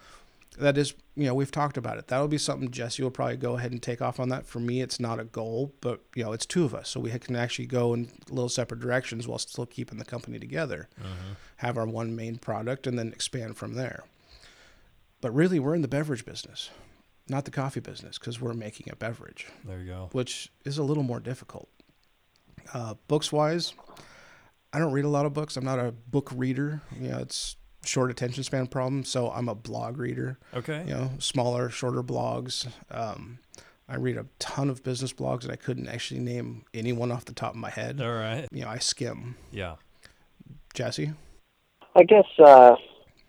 That 0.57 0.77
is, 0.77 0.93
you 1.15 1.25
know, 1.25 1.33
we've 1.33 1.51
talked 1.51 1.77
about 1.77 1.97
it. 1.97 2.07
That'll 2.07 2.27
be 2.27 2.37
something 2.37 2.71
Jesse 2.71 3.03
will 3.03 3.11
probably 3.11 3.37
go 3.37 3.57
ahead 3.57 3.71
and 3.71 3.81
take 3.81 4.01
off 4.01 4.19
on 4.19 4.29
that. 4.29 4.45
For 4.45 4.59
me, 4.59 4.81
it's 4.81 4.99
not 4.99 5.19
a 5.19 5.23
goal, 5.23 5.73
but, 5.81 6.01
you 6.15 6.23
know, 6.23 6.33
it's 6.33 6.45
two 6.45 6.63
of 6.65 6.75
us. 6.75 6.89
So 6.89 6.99
we 6.99 7.09
can 7.11 7.35
actually 7.35 7.67
go 7.67 7.93
in 7.93 8.09
little 8.29 8.49
separate 8.49 8.81
directions 8.81 9.27
while 9.27 9.39
still 9.39 9.65
keeping 9.65 9.97
the 9.97 10.05
company 10.05 10.39
together, 10.39 10.87
have 11.61 11.77
our 11.77 11.85
one 11.85 12.15
main 12.15 12.37
product, 12.37 12.85
and 12.87 12.97
then 12.99 13.07
expand 13.09 13.57
from 13.57 13.73
there. 13.75 14.03
But 15.21 15.31
really, 15.33 15.59
we're 15.59 15.75
in 15.75 15.81
the 15.81 15.87
beverage 15.87 16.25
business, 16.25 16.69
not 17.29 17.45
the 17.45 17.51
coffee 17.51 17.79
business, 17.79 18.17
because 18.17 18.41
we're 18.41 18.53
making 18.53 18.91
a 18.91 18.95
beverage, 18.95 19.47
There 19.65 19.79
you 19.79 19.87
go. 19.87 20.09
which 20.11 20.49
is 20.65 20.77
a 20.77 20.83
little 20.83 21.03
more 21.03 21.19
difficult. 21.19 21.69
Uh, 22.73 22.95
books 23.07 23.31
wise, 23.31 23.73
I 24.73 24.79
don't 24.79 24.91
read 24.93 25.05
a 25.05 25.09
lot 25.09 25.25
of 25.25 25.33
books. 25.33 25.57
I'm 25.57 25.65
not 25.65 25.79
a 25.79 25.91
book 25.91 26.31
reader. 26.33 26.81
You 26.99 27.09
know, 27.09 27.17
it's 27.19 27.55
short 27.83 28.09
attention 28.11 28.43
span 28.43 28.67
problem. 28.67 29.03
So 29.03 29.29
I'm 29.31 29.49
a 29.49 29.55
blog 29.55 29.97
reader. 29.97 30.37
Okay. 30.53 30.83
You 30.87 30.93
know, 30.93 31.11
smaller, 31.19 31.69
shorter 31.69 32.01
blogs. 32.03 32.67
Um, 32.89 33.39
I 33.89 33.97
read 33.97 34.17
a 34.17 34.25
ton 34.39 34.69
of 34.69 34.83
business 34.83 35.11
blogs, 35.13 35.43
and 35.43 35.51
I 35.51 35.55
couldn't 35.57 35.87
actually 35.89 36.21
name 36.21 36.63
anyone 36.73 37.11
off 37.11 37.25
the 37.25 37.33
top 37.33 37.51
of 37.51 37.57
my 37.57 37.69
head. 37.69 37.99
All 38.01 38.13
right. 38.13 38.47
You 38.51 38.61
know, 38.63 38.69
I 38.69 38.77
skim. 38.79 39.35
Yeah. 39.51 39.75
Jesse, 40.73 41.11
I 41.95 42.03
guess, 42.03 42.27
uh, 42.39 42.75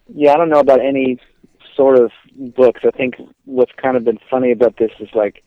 yeah, 0.09 0.33
I 0.33 0.37
don't 0.37 0.51
know 0.51 0.61
about 0.61 0.81
any 0.81 1.19
sort 1.77 1.99
of 1.99 2.11
books. 2.37 2.83
I 2.85 2.91
think 2.91 3.15
what's 3.45 3.73
kind 3.81 3.97
of 3.97 4.05
been 4.05 4.19
funny 4.31 4.53
about 4.53 4.77
this 4.77 4.93
is 5.01 5.09
like 5.15 5.43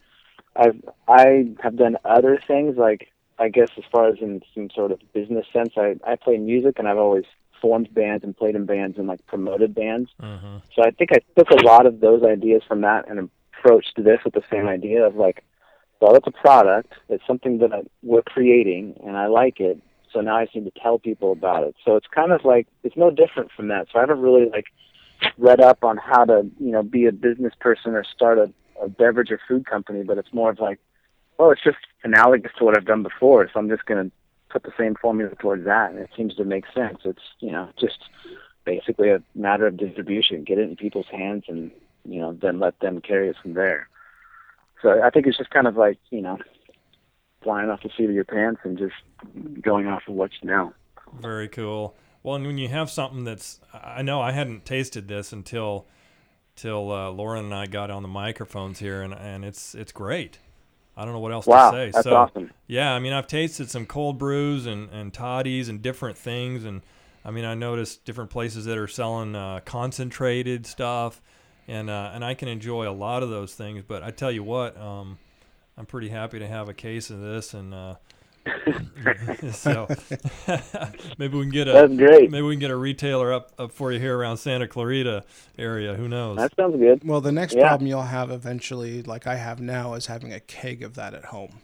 I've 0.56 0.82
I 1.08 1.47
have 1.62 1.75
done 1.75 1.97
other 2.06 2.39
things. 2.47 2.78
Like 2.78 3.12
I 3.39 3.49
guess 3.49 3.69
as 3.78 3.84
far 3.91 4.08
as 4.08 4.15
in 4.21 4.41
some 4.54 4.69
sort 4.69 4.91
of 4.91 4.99
business 5.13 5.45
sense, 5.51 5.73
I 5.78 5.95
I 6.06 6.15
play 6.15 6.38
music 6.38 6.80
and 6.80 6.88
I've 6.88 6.97
always 6.97 7.25
formed 7.62 7.93
bands 7.93 8.23
and 8.23 8.36
played 8.36 8.56
in 8.56 8.65
bands 8.65 8.97
and 8.97 9.08
like 9.08 9.25
promoted 9.28 9.73
bands. 9.73 10.10
Mm-hmm. 10.21 10.58
So 10.75 10.84
I 10.84 10.91
think 10.91 11.12
I 11.13 11.19
took 11.38 11.49
a 11.51 11.65
lot 11.65 11.86
of 11.86 11.99
those 11.99 12.23
ideas 12.23 12.63
from 12.67 12.82
that 12.82 13.10
and 13.10 13.30
approached 13.58 13.93
this 13.97 14.19
with 14.23 14.34
the 14.34 14.43
same 14.51 14.67
idea 14.67 15.06
of 15.06 15.15
like, 15.15 15.43
well, 15.99 16.15
it's 16.15 16.28
a 16.28 16.32
product. 16.32 16.93
It's 17.10 17.25
something 17.25 17.60
that 17.60 17.73
I, 17.73 17.82
we're 18.04 18.21
creating, 18.21 18.99
and 19.06 19.17
I 19.17 19.28
like 19.28 19.60
it. 19.60 19.82
So 20.15 20.21
now 20.21 20.38
I 20.38 20.47
need 20.56 20.63
to 20.63 20.80
tell 20.82 20.97
people 20.97 21.34
about 21.34 21.65
it. 21.65 21.75
So 21.84 21.97
it's 21.97 22.08
kind 22.08 22.32
of 22.32 22.45
like 22.45 22.67
it's 22.84 22.95
no 22.95 23.12
different 23.12 23.51
from 23.51 23.67
that. 23.67 23.88
So 23.91 23.99
I 23.99 24.01
haven't 24.01 24.21
really 24.21 24.49
like 24.49 24.67
read 25.38 25.60
up 25.60 25.84
on 25.84 25.97
how 25.97 26.23
to 26.23 26.49
you 26.58 26.71
know 26.71 26.84
be 26.84 27.06
a 27.06 27.12
business 27.12 27.54
person 27.60 27.93
or 27.93 28.06
start 28.06 28.38
a, 28.38 28.49
a 28.82 28.88
beverage 28.88 29.30
or 29.30 29.41
food 29.45 29.65
company, 29.65 30.04
but 30.04 30.17
it's 30.17 30.34
more 30.34 30.51
of 30.51 30.60
like, 30.60 30.80
oh, 31.38 31.51
it's 31.51 31.63
just 31.63 31.80
analogous 32.06 32.54
to 32.58 32.63
what 32.63 32.78
I've 32.78 32.86
done 32.86 33.04
before. 33.04 33.49
So 33.54 33.60
I'm 33.60 33.67
just 33.67 33.86
going 33.86 34.06
to 34.06 34.12
put 34.49 34.63
the 34.63 34.71
same 34.80 34.95
formula 34.95 35.36
towards 35.36 35.65
that, 35.65 35.91
and 35.91 35.99
it 35.99 36.10
seems 36.15 36.34
to 36.36 36.45
make 36.45 36.63
sense. 36.73 36.99
It's 37.04 37.19
you 37.41 37.51
know 37.51 37.67
just 37.78 37.99
basically 38.63 39.10
a 39.10 39.21
matter 39.36 39.67
of 39.67 39.75
distribution. 39.75 40.45
Get 40.45 40.60
it 40.60 40.69
in 40.69 40.78
people's 40.78 41.10
hands, 41.12 41.43
and 41.49 41.71
you 42.06 42.21
know 42.21 42.32
then 42.41 42.62
let 42.62 42.80
them 42.80 43.01
carry 43.01 43.28
it 43.28 43.36
from 43.41 43.54
there. 43.54 43.89
So 44.82 45.04
I 45.04 45.10
think 45.10 45.28
it's 45.28 45.38
just 45.38 45.49
kind 45.49 45.67
of 45.67 45.75
like 45.75 45.99
you 46.10 46.21
know 46.21 46.39
flying 47.45 47.69
off 47.69 47.81
the 47.81 47.89
seat 47.97 48.10
of 48.10 48.15
your 48.15 48.25
pants 48.25 48.60
and 48.65 48.77
just 48.77 48.95
going 49.62 49.88
off 49.88 50.03
of 50.10 50.15
what 50.15 50.31
you 50.41 50.49
know. 50.49 50.73
Very 51.21 51.47
cool. 51.47 51.95
Well, 52.23 52.36
and 52.36 52.45
when 52.45 52.58
you 52.58 52.67
have 52.67 52.89
something 52.89 53.23
that's, 53.23 53.62
I 53.73 54.01
know 54.01 54.19
I 54.19 54.31
hadn't 54.34 54.65
tasted 54.65 55.08
this 55.08 55.31
until, 55.31 55.86
till 56.58 56.91
uh, 56.91 57.12
Lauren 57.12 57.45
and 57.45 57.53
I 57.53 57.67
got 57.67 57.89
on 57.91 58.01
the 58.01 58.10
microphones 58.10 58.79
here, 58.79 59.01
and 59.01 59.13
and 59.13 59.45
it's 59.45 59.75
it's 59.75 59.91
great. 59.93 60.39
I 60.97 61.03
don't 61.03 61.13
know 61.13 61.19
what 61.19 61.31
else 61.34 61.45
Wow, 61.45 61.71
to 61.71 61.77
say. 61.77 61.91
that's 61.91 62.03
so, 62.05 62.15
awesome. 62.15 62.51
Yeah, 62.67 62.93
I 62.93 62.99
mean, 62.99 63.13
I've 63.13 63.27
tasted 63.27 63.69
some 63.69 63.86
cold 63.86 64.17
brews 64.17 64.65
and, 64.65 64.89
and 64.91 65.13
toddies 65.13 65.67
and 65.69 65.81
different 65.81 66.17
things. 66.17 66.63
And 66.63 66.81
I 67.25 67.31
mean, 67.31 67.43
I 67.45 67.53
noticed 67.53 68.05
different 68.05 68.29
places 68.29 68.65
that 68.65 68.77
are 68.77 68.88
selling 68.88 69.36
uh, 69.36 69.60
concentrated 69.65 70.65
stuff. 70.65 71.21
And, 71.67 71.89
uh, 71.89 72.12
and 72.13 72.23
I 72.23 72.34
can 72.34 72.47
enjoy 72.47 72.88
a 72.88 72.93
lot 72.93 73.23
of 73.23 73.29
those 73.29 73.55
things. 73.55 73.84
But 73.86 74.03
I 74.03 74.12
tell 74.12 74.31
you 74.31 74.43
what, 74.43 74.77
um, 74.77 75.17
I'm 75.77 75.85
pretty 75.85 76.09
happy 76.09 76.39
to 76.39 76.47
have 76.47 76.69
a 76.69 76.73
case 76.73 77.09
of 77.09 77.19
this. 77.21 77.53
And 77.53 77.73
uh, 77.73 77.95
so 79.51 79.88
maybe 81.17 81.38
we 81.38 81.43
can 81.43 81.51
get 81.51 81.67
a 81.67 81.73
That's 81.73 81.95
great. 81.95 82.29
maybe 82.31 82.43
we 82.43 82.53
can 82.53 82.59
get 82.59 82.71
a 82.71 82.75
retailer 82.75 83.33
up, 83.33 83.51
up 83.57 83.71
for 83.71 83.91
you 83.91 83.99
here 83.99 84.17
around 84.17 84.38
Santa 84.38 84.67
Clarita 84.67 85.23
area. 85.57 85.95
Who 85.95 86.07
knows? 86.07 86.38
That 86.38 86.53
sounds 86.55 86.77
good. 86.77 87.03
Well, 87.03 87.21
the 87.21 87.31
next 87.31 87.55
Yeah. 87.55 87.67
problem 87.67 87.88
you'll 87.88 88.03
have 88.03 88.31
eventually, 88.31 89.01
like 89.03 89.27
I 89.27 89.35
have 89.35 89.59
now, 89.61 89.93
is 89.95 90.05
having 90.05 90.31
a 90.33 90.39
keg 90.39 90.83
of 90.83 90.95
that 90.95 91.13
at 91.13 91.25
home. 91.25 91.59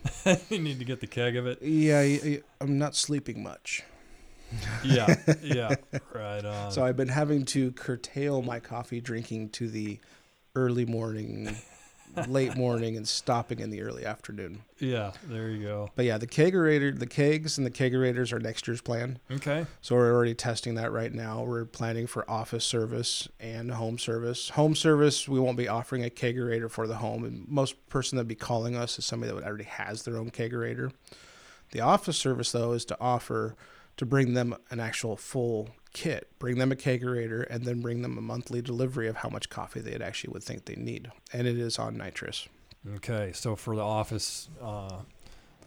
you 0.49 0.59
need 0.59 0.79
to 0.79 0.85
get 0.85 0.99
the 1.01 1.07
keg 1.07 1.35
of 1.35 1.45
it. 1.47 1.61
Yeah, 1.61 2.37
I'm 2.59 2.77
not 2.77 2.95
sleeping 2.95 3.41
much. 3.43 3.83
Yeah, 4.83 5.15
yeah, 5.41 5.75
right 6.13 6.43
on. 6.43 6.71
So 6.71 6.83
I've 6.83 6.97
been 6.97 7.07
having 7.07 7.45
to 7.45 7.71
curtail 7.71 8.41
my 8.41 8.59
coffee 8.59 8.99
drinking 8.99 9.51
to 9.51 9.69
the 9.69 9.99
early 10.55 10.85
morning, 10.85 11.55
late 12.27 12.55
morning, 12.55 12.97
and 12.97 13.07
stopping 13.07 13.59
in 13.59 13.69
the 13.69 13.81
early 13.81 14.05
afternoon. 14.05 14.63
yeah, 14.79 15.11
there 15.25 15.49
you 15.49 15.63
go. 15.63 15.89
But 15.95 16.05
yeah, 16.05 16.17
the 16.17 16.27
kegerator, 16.27 16.97
the 16.97 17.07
kegs 17.07 17.57
and 17.57 17.65
the 17.65 17.71
kegerators 17.71 18.33
are 18.33 18.39
next 18.39 18.67
year's 18.67 18.81
plan. 18.81 19.19
Okay. 19.29 19.65
So 19.81 19.95
we're 19.95 20.13
already 20.13 20.33
testing 20.33 20.75
that 20.75 20.91
right 20.91 21.13
now. 21.13 21.43
We're 21.43 21.65
planning 21.65 22.07
for 22.07 22.29
office 22.29 22.65
service 22.65 23.27
and 23.39 23.71
home 23.71 23.97
service. 23.97 24.49
Home 24.49 24.75
service, 24.75 25.27
we 25.27 25.39
won't 25.39 25.57
be 25.57 25.67
offering 25.67 26.03
a 26.03 26.09
kegerator 26.09 26.69
for 26.69 26.87
the 26.87 26.95
home. 26.95 27.23
And 27.23 27.47
most 27.47 27.87
person 27.89 28.15
that'd 28.17 28.27
be 28.27 28.35
calling 28.35 28.75
us 28.75 28.97
is 28.97 29.05
somebody 29.05 29.33
that 29.33 29.43
already 29.43 29.65
has 29.65 30.03
their 30.03 30.17
own 30.17 30.31
kegerator. 30.31 30.91
The 31.71 31.81
office 31.81 32.17
service 32.17 32.51
though 32.51 32.73
is 32.73 32.85
to 32.85 32.97
offer 32.99 33.55
to 33.97 34.05
bring 34.05 34.33
them 34.33 34.55
an 34.69 34.79
actual 34.79 35.15
full 35.15 35.69
kit, 35.93 36.29
bring 36.39 36.57
them 36.57 36.71
a 36.71 36.75
kegerator, 36.75 37.45
and 37.49 37.63
then 37.63 37.81
bring 37.81 38.01
them 38.01 38.17
a 38.17 38.21
monthly 38.21 38.61
delivery 38.61 39.07
of 39.07 39.17
how 39.17 39.29
much 39.29 39.49
coffee 39.49 39.79
they 39.79 39.93
actually 40.03 40.31
would 40.33 40.43
think 40.43 40.65
they 40.65 40.75
need. 40.75 41.11
And 41.33 41.47
it 41.47 41.57
is 41.57 41.77
on 41.79 41.97
nitrous. 41.97 42.47
Okay, 42.95 43.31
so 43.33 43.55
for 43.55 43.75
the 43.75 43.83
office 43.83 44.49
uh, 44.61 45.01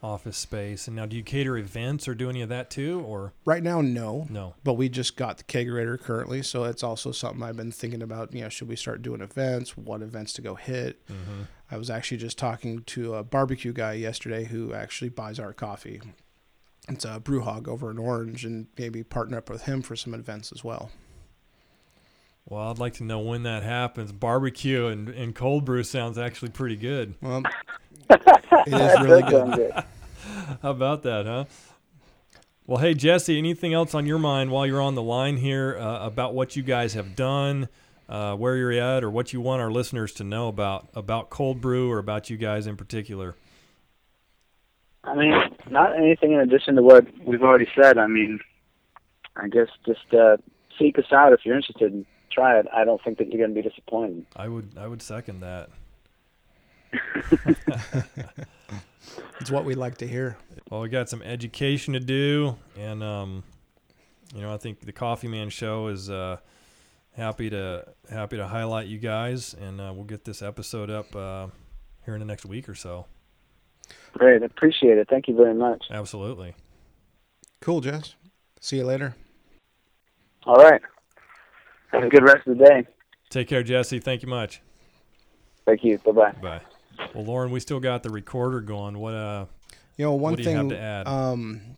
office 0.02 0.36
space, 0.36 0.86
and 0.86 0.96
now 0.96 1.06
do 1.06 1.16
you 1.16 1.22
cater 1.22 1.56
events 1.56 2.06
or 2.06 2.14
do 2.14 2.28
any 2.28 2.42
of 2.42 2.48
that 2.50 2.70
too, 2.70 3.00
or 3.06 3.32
Right 3.44 3.62
now, 3.62 3.80
no. 3.80 4.26
no? 4.28 4.54
but 4.64 4.74
we 4.74 4.88
just 4.88 5.16
got 5.16 5.38
the 5.38 5.44
kegerator 5.44 5.98
currently, 5.98 6.42
so 6.42 6.64
it's 6.64 6.82
also 6.82 7.12
something 7.12 7.42
I've 7.42 7.56
been 7.56 7.72
thinking 7.72 8.02
about. 8.02 8.34
You 8.34 8.42
know, 8.42 8.48
should 8.48 8.68
we 8.68 8.76
start 8.76 9.02
doing 9.02 9.20
events? 9.20 9.76
What 9.76 10.02
events 10.02 10.32
to 10.34 10.42
go 10.42 10.56
hit? 10.56 11.06
Mm-hmm. 11.06 11.42
I 11.70 11.76
was 11.76 11.88
actually 11.88 12.18
just 12.18 12.36
talking 12.36 12.82
to 12.82 13.14
a 13.14 13.22
barbecue 13.24 13.72
guy 13.72 13.94
yesterday 13.94 14.44
who 14.44 14.74
actually 14.74 15.08
buys 15.08 15.38
our 15.38 15.52
coffee. 15.52 16.00
It's 16.88 17.04
a 17.04 17.18
brew 17.18 17.40
hog 17.40 17.68
over 17.68 17.90
in 17.90 17.98
Orange, 17.98 18.44
and 18.44 18.66
maybe 18.78 19.02
partner 19.02 19.38
up 19.38 19.48
with 19.48 19.62
him 19.62 19.80
for 19.82 19.96
some 19.96 20.12
events 20.14 20.52
as 20.52 20.62
well. 20.62 20.90
Well, 22.46 22.70
I'd 22.70 22.78
like 22.78 22.94
to 22.94 23.04
know 23.04 23.20
when 23.20 23.44
that 23.44 23.62
happens. 23.62 24.12
Barbecue 24.12 24.86
and, 24.86 25.08
and 25.08 25.34
cold 25.34 25.64
brew 25.64 25.82
sounds 25.82 26.18
actually 26.18 26.50
pretty 26.50 26.76
good. 26.76 27.14
Well, 27.22 27.42
it 28.10 28.68
is 28.68 29.00
really 29.00 29.22
good. 29.22 29.54
good. 29.54 29.72
How 30.60 30.70
about 30.70 31.02
that, 31.04 31.24
huh? 31.24 31.44
Well, 32.66 32.78
hey 32.78 32.94
Jesse, 32.94 33.36
anything 33.36 33.74
else 33.74 33.94
on 33.94 34.06
your 34.06 34.18
mind 34.18 34.50
while 34.50 34.66
you're 34.66 34.80
on 34.80 34.94
the 34.94 35.02
line 35.02 35.36
here 35.36 35.76
uh, 35.78 36.06
about 36.06 36.34
what 36.34 36.56
you 36.56 36.62
guys 36.62 36.94
have 36.94 37.14
done, 37.14 37.68
uh, 38.08 38.34
where 38.36 38.56
you're 38.56 38.72
at, 38.72 39.04
or 39.04 39.10
what 39.10 39.34
you 39.34 39.40
want 39.42 39.60
our 39.60 39.70
listeners 39.70 40.12
to 40.14 40.24
know 40.24 40.48
about 40.48 40.88
about 40.94 41.28
cold 41.28 41.60
brew 41.60 41.90
or 41.90 41.98
about 41.98 42.30
you 42.30 42.38
guys 42.38 42.66
in 42.66 42.76
particular? 42.76 43.36
I 45.04 45.14
mean, 45.14 45.34
not 45.70 45.96
anything 45.96 46.32
in 46.32 46.40
addition 46.40 46.76
to 46.76 46.82
what 46.82 47.06
we've 47.24 47.42
already 47.42 47.68
said. 47.80 47.98
I 47.98 48.06
mean, 48.06 48.40
I 49.36 49.48
guess 49.48 49.68
just 49.86 50.12
uh, 50.14 50.36
seek 50.78 50.98
us 50.98 51.12
out 51.12 51.32
if 51.32 51.40
you're 51.44 51.56
interested 51.56 51.92
and 51.92 52.06
try 52.32 52.58
it. 52.58 52.66
I 52.72 52.84
don't 52.84 53.02
think 53.02 53.18
that 53.18 53.28
you're 53.28 53.46
going 53.46 53.54
to 53.54 53.62
be 53.62 53.68
disappointed. 53.68 54.26
I 54.34 54.48
would 54.48 54.70
I 54.78 54.86
would 54.86 55.02
second 55.02 55.40
that. 55.40 55.70
It's 59.40 59.50
what 59.50 59.64
we 59.64 59.74
like 59.74 59.98
to 59.98 60.06
hear. 60.06 60.36
Well, 60.70 60.80
we 60.80 60.88
got 60.88 61.08
some 61.08 61.22
education 61.22 61.94
to 61.94 62.00
do, 62.00 62.56
and 62.78 63.02
um, 63.02 63.44
you 64.34 64.40
know, 64.40 64.52
I 64.52 64.56
think 64.56 64.80
the 64.80 64.92
Coffee 64.92 65.28
Man 65.28 65.50
Show 65.50 65.88
is 65.88 66.08
uh, 66.08 66.38
happy 67.12 67.50
to 67.50 67.86
happy 68.10 68.36
to 68.36 68.46
highlight 68.46 68.86
you 68.86 68.98
guys, 68.98 69.54
and 69.54 69.80
uh, 69.80 69.92
we'll 69.94 70.04
get 70.04 70.24
this 70.24 70.40
episode 70.40 70.90
up 70.90 71.14
uh, 71.14 71.48
here 72.04 72.14
in 72.14 72.20
the 72.20 72.26
next 72.26 72.46
week 72.46 72.68
or 72.68 72.74
so. 72.74 73.06
Great. 74.12 74.42
Appreciate 74.42 74.98
it. 74.98 75.08
Thank 75.08 75.28
you 75.28 75.36
very 75.36 75.54
much. 75.54 75.84
Absolutely. 75.90 76.54
Cool, 77.60 77.80
Jess. 77.80 78.14
See 78.60 78.76
you 78.76 78.84
later. 78.84 79.14
All 80.46 80.56
right. 80.56 80.80
Have 81.92 82.04
a 82.04 82.08
good 82.08 82.22
rest 82.22 82.46
of 82.46 82.58
the 82.58 82.64
day. 82.64 82.86
Take 83.30 83.48
care, 83.48 83.62
Jesse. 83.62 83.98
Thank 83.98 84.22
you 84.22 84.28
much. 84.28 84.60
Thank 85.66 85.82
you. 85.84 85.98
Bye 85.98 86.12
bye. 86.12 86.32
Bye. 86.42 86.60
Well, 87.14 87.24
Lauren, 87.24 87.50
we 87.50 87.60
still 87.60 87.80
got 87.80 88.02
the 88.02 88.10
recorder 88.10 88.60
going. 88.60 88.98
What 88.98 89.14
uh, 89.14 89.46
You 89.96 90.04
know, 90.04 90.12
one 90.12 90.32
What 90.32 90.36
do 90.36 90.42
you 90.42 90.56
thing 90.56 90.68
to 90.68 90.78
add? 90.78 91.08
Um, 91.08 91.76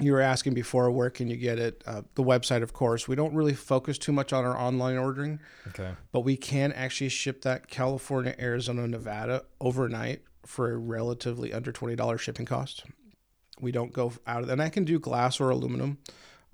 you 0.00 0.12
were 0.12 0.20
asking 0.20 0.54
before, 0.54 0.90
where 0.90 1.10
can 1.10 1.28
you 1.28 1.36
get 1.36 1.58
it? 1.58 1.82
Uh, 1.86 2.02
the 2.14 2.22
website, 2.22 2.62
of 2.62 2.72
course. 2.72 3.06
We 3.06 3.14
don't 3.14 3.34
really 3.34 3.54
focus 3.54 3.98
too 3.98 4.12
much 4.12 4.32
on 4.32 4.44
our 4.44 4.58
online 4.58 4.96
ordering, 4.96 5.40
okay, 5.68 5.92
but 6.10 6.20
we 6.20 6.36
can 6.36 6.72
actually 6.72 7.10
ship 7.10 7.42
that 7.42 7.68
California, 7.68 8.34
Arizona, 8.38 8.88
Nevada 8.88 9.44
overnight 9.60 10.22
for 10.44 10.72
a 10.72 10.76
relatively 10.76 11.52
under 11.52 11.72
twenty 11.72 11.96
dollars 11.96 12.20
shipping 12.20 12.46
cost. 12.46 12.84
We 13.60 13.70
don't 13.72 13.92
go 13.92 14.12
out 14.26 14.42
of, 14.42 14.48
and 14.48 14.60
I 14.62 14.68
can 14.70 14.84
do 14.84 14.98
glass 14.98 15.40
or 15.40 15.50
aluminum. 15.50 15.98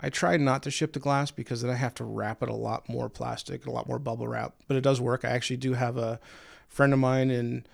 I 0.00 0.10
try 0.10 0.36
not 0.36 0.62
to 0.64 0.70
ship 0.70 0.92
the 0.92 1.00
glass 1.00 1.30
because 1.30 1.62
then 1.62 1.70
I 1.72 1.76
have 1.76 1.94
to 1.94 2.04
wrap 2.04 2.42
it 2.42 2.48
a 2.48 2.54
lot 2.54 2.88
more 2.88 3.08
plastic, 3.08 3.66
a 3.66 3.70
lot 3.70 3.88
more 3.88 3.98
bubble 3.98 4.28
wrap. 4.28 4.54
But 4.68 4.76
it 4.76 4.82
does 4.82 5.00
work. 5.00 5.24
I 5.24 5.30
actually 5.30 5.56
do 5.56 5.72
have 5.74 5.96
a 5.96 6.20
friend 6.68 6.92
of 6.92 6.98
mine 7.00 7.30
in 7.32 7.66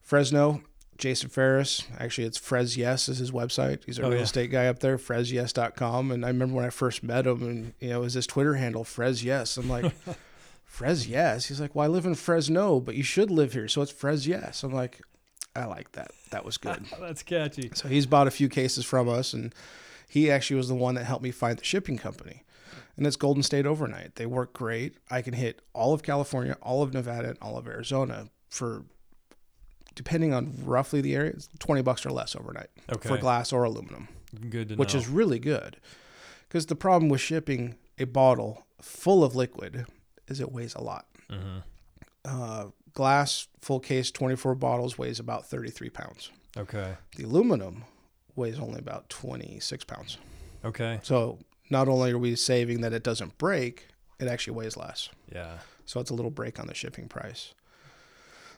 Fresno, 0.00 0.62
Jason 0.98 1.28
Ferris. 1.30 1.84
Actually, 1.98 2.26
it's 2.28 2.38
Frez 2.38 2.76
Yes 2.76 3.08
is 3.08 3.18
his 3.18 3.32
website. 3.32 3.84
He's 3.84 3.98
a 3.98 4.02
Oh, 4.02 4.08
real 4.10 4.18
yeah. 4.18 4.24
estate 4.24 4.50
guy 4.52 4.66
up 4.66 4.78
there, 4.80 4.96
fresyes.com. 4.98 6.12
And 6.12 6.24
I 6.24 6.28
remember 6.28 6.54
when 6.54 6.64
I 6.64 6.70
first 6.70 7.02
met 7.02 7.26
him, 7.26 7.42
and 7.42 7.72
you 7.80 7.88
know, 7.90 8.00
it 8.00 8.04
was 8.04 8.14
his 8.14 8.26
Twitter 8.28 8.54
handle 8.54 8.84
Frez 8.84 9.24
Yes? 9.24 9.56
I'm 9.56 9.68
like, 9.68 9.92
Frez 10.70 11.08
Yes. 11.08 11.46
He's 11.46 11.60
like, 11.60 11.74
well, 11.74 11.84
I 11.84 11.88
live 11.88 12.06
in 12.06 12.14
Fresno, 12.14 12.78
but 12.80 12.94
you 12.94 13.02
should 13.02 13.30
live 13.30 13.52
here, 13.54 13.68
so 13.68 13.82
it's 13.82 13.92
Frez 13.92 14.26
Yes. 14.26 14.62
I'm 14.62 14.72
like, 14.72 15.00
I 15.54 15.66
like 15.66 15.92
that. 15.92 16.10
That 16.30 16.44
was 16.44 16.56
good. 16.56 16.84
that's 17.00 17.22
catchy. 17.22 17.70
So 17.74 17.88
he's 17.88 18.06
bought 18.06 18.26
a 18.26 18.30
few 18.30 18.48
cases 18.48 18.84
from 18.84 19.08
us, 19.08 19.32
and 19.32 19.54
he 20.08 20.30
actually 20.30 20.56
was 20.56 20.68
the 20.68 20.74
one 20.74 20.94
that 20.94 21.04
helped 21.04 21.22
me 21.22 21.30
find 21.30 21.58
the 21.58 21.64
shipping 21.64 21.98
company. 21.98 22.44
And 22.96 23.06
it's 23.06 23.16
Golden 23.16 23.42
State 23.42 23.66
Overnight. 23.66 24.16
They 24.16 24.26
work 24.26 24.52
great. 24.52 24.96
I 25.10 25.22
can 25.22 25.32
hit 25.34 25.62
all 25.74 25.94
of 25.94 26.02
California, 26.02 26.56
all 26.62 26.82
of 26.82 26.92
Nevada, 26.92 27.30
and 27.30 27.38
all 27.40 27.56
of 27.56 27.66
Arizona 27.66 28.28
for, 28.50 28.84
depending 29.94 30.34
on 30.34 30.52
roughly 30.62 31.00
the 31.00 31.14
area, 31.14 31.30
it's 31.30 31.48
20 31.58 31.80
bucks 31.82 32.04
or 32.04 32.10
less 32.10 32.36
overnight 32.36 32.68
Okay, 32.90 33.08
for 33.08 33.16
glass 33.16 33.52
or 33.52 33.64
aluminum, 33.64 34.08
good 34.50 34.68
to 34.68 34.74
know. 34.76 34.78
which 34.80 34.92
know. 34.94 35.00
is 35.00 35.08
really 35.08 35.38
good. 35.38 35.78
Because 36.48 36.66
the 36.66 36.74
problem 36.76 37.08
with 37.08 37.20
shipping 37.22 37.76
a 37.98 38.04
bottle 38.04 38.66
full 38.80 39.24
of 39.24 39.34
liquid 39.34 39.86
is 40.28 40.38
it 40.40 40.52
weighs 40.52 40.74
a 40.74 40.82
lot. 40.82 41.06
hmm 41.30 41.58
Uh, 42.24 42.66
glass, 42.94 43.48
full 43.60 43.80
case, 43.80 44.10
24 44.10 44.54
bottles 44.54 44.96
weighs 44.98 45.18
about 45.18 45.46
33 45.46 45.90
pounds. 45.90 46.30
okay, 46.56 46.94
The 47.16 47.24
aluminum 47.24 47.84
weighs 48.36 48.58
only 48.58 48.78
about 48.78 49.08
26 49.08 49.84
pounds. 49.84 50.18
okay, 50.64 51.00
So 51.02 51.38
not 51.70 51.88
only 51.88 52.12
are 52.12 52.18
we 52.18 52.36
saving 52.36 52.80
that 52.82 52.92
it 52.92 53.02
doesn't 53.02 53.38
break, 53.38 53.88
it 54.20 54.28
actually 54.28 54.54
weighs 54.56 54.76
less. 54.76 55.08
Yeah. 55.34 55.58
So 55.84 56.00
it's 56.00 56.10
a 56.10 56.14
little 56.14 56.30
break 56.30 56.60
on 56.60 56.66
the 56.68 56.74
shipping 56.74 57.08
price. 57.08 57.54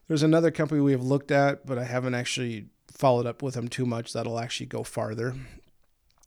There's 0.08 0.22
another 0.22 0.50
company 0.50 0.80
we 0.82 0.92
have 0.92 1.02
looked 1.02 1.30
at, 1.30 1.64
but 1.64 1.78
I 1.78 1.84
haven't 1.84 2.14
actually 2.14 2.66
followed 2.92 3.24
up 3.26 3.42
with 3.42 3.54
them 3.54 3.68
too 3.68 3.86
much. 3.86 4.12
That'll 4.12 4.38
actually 4.38 4.66
go 4.66 4.82
farther. 4.82 5.34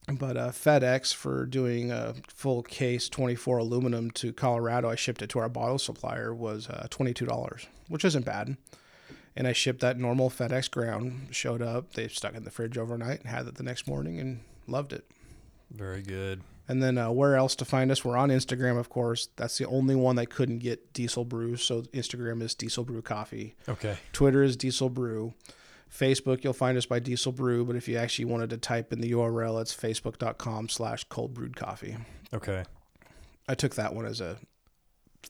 But 0.08 0.38
uh, 0.38 0.50
FedEx 0.50 1.14
for 1.14 1.46
doing 1.46 1.92
a 1.92 2.16
full 2.30 2.64
case 2.64 3.10
24 3.10 3.58
aluminum 3.58 4.10
to 4.12 4.32
Colorado, 4.32 4.90
I 4.90 4.96
shipped 4.96 5.22
it 5.22 5.30
to 5.32 5.40
our 5.40 5.50
bottle 5.50 5.78
supplier 5.78 6.34
was 6.34 6.70
uh, 6.70 6.88
$22, 6.90 7.66
which 7.90 8.06
isn't 8.06 8.26
bad. 8.26 8.56
And 9.36 9.48
I 9.48 9.54
shipped 9.54 9.82
that 9.82 10.00
normal 10.00 10.30
FedEx 10.30 10.72
ground. 10.72 11.28
Showed 11.32 11.62
up, 11.62 11.94
they 11.94 12.08
stuck 12.08 12.34
it 12.34 12.38
in 12.38 12.44
the 12.44 12.52
fridge 12.52 12.78
overnight 12.78 13.20
and 13.20 13.30
had 13.30 13.48
it 13.48 13.56
the 13.56 13.64
next 13.64 13.86
morning 13.86 14.18
and 14.20 14.40
loved 14.66 14.94
it. 14.94 15.06
Very 15.70 16.02
good. 16.02 16.42
And 16.70 16.82
then 16.82 16.98
uh, 16.98 17.12
where 17.12 17.36
else 17.36 17.56
to 17.58 17.66
find 17.66 17.92
us? 17.92 18.04
We're 18.04 18.18
on 18.18 18.30
Instagram, 18.30 18.78
of 18.78 18.90
course. 18.90 19.30
That's 19.36 19.58
the 19.58 19.68
only 19.68 19.96
one 19.96 20.16
that 20.16 20.30
couldn't 20.30 20.60
get 20.60 20.94
Diesel 20.94 21.24
Brew. 21.24 21.56
So 21.56 21.82
Instagram 21.82 22.42
is 22.42 22.56
Diesel 22.56 22.84
Brew 22.84 23.02
Coffee. 23.02 23.56
Okay. 23.70 23.98
Twitter 24.12 24.44
is 24.44 24.58
Diesel 24.58 24.90
Brew. 24.90 25.34
Facebook, 25.92 26.44
you'll 26.44 26.54
find 26.54 26.78
us 26.78 26.86
by 26.86 27.00
Diesel 27.00 27.32
Brew. 27.32 27.66
But 27.66 27.76
if 27.76 27.88
you 27.88 27.98
actually 27.98 28.26
wanted 28.26 28.50
to 28.52 28.58
type 28.58 28.92
in 28.94 29.02
the 29.02 29.12
URL, 29.12 29.62
it's 29.62 29.76
facebook.com 29.76 30.70
slash 30.70 31.04
cold 31.06 31.34
brewed 31.34 31.56
coffee. 31.56 31.98
Okay. 32.34 32.64
I 33.48 33.56
took 33.56 33.76
that 33.76 33.94
one 33.96 34.06
as 34.06 34.20
a 34.22 34.38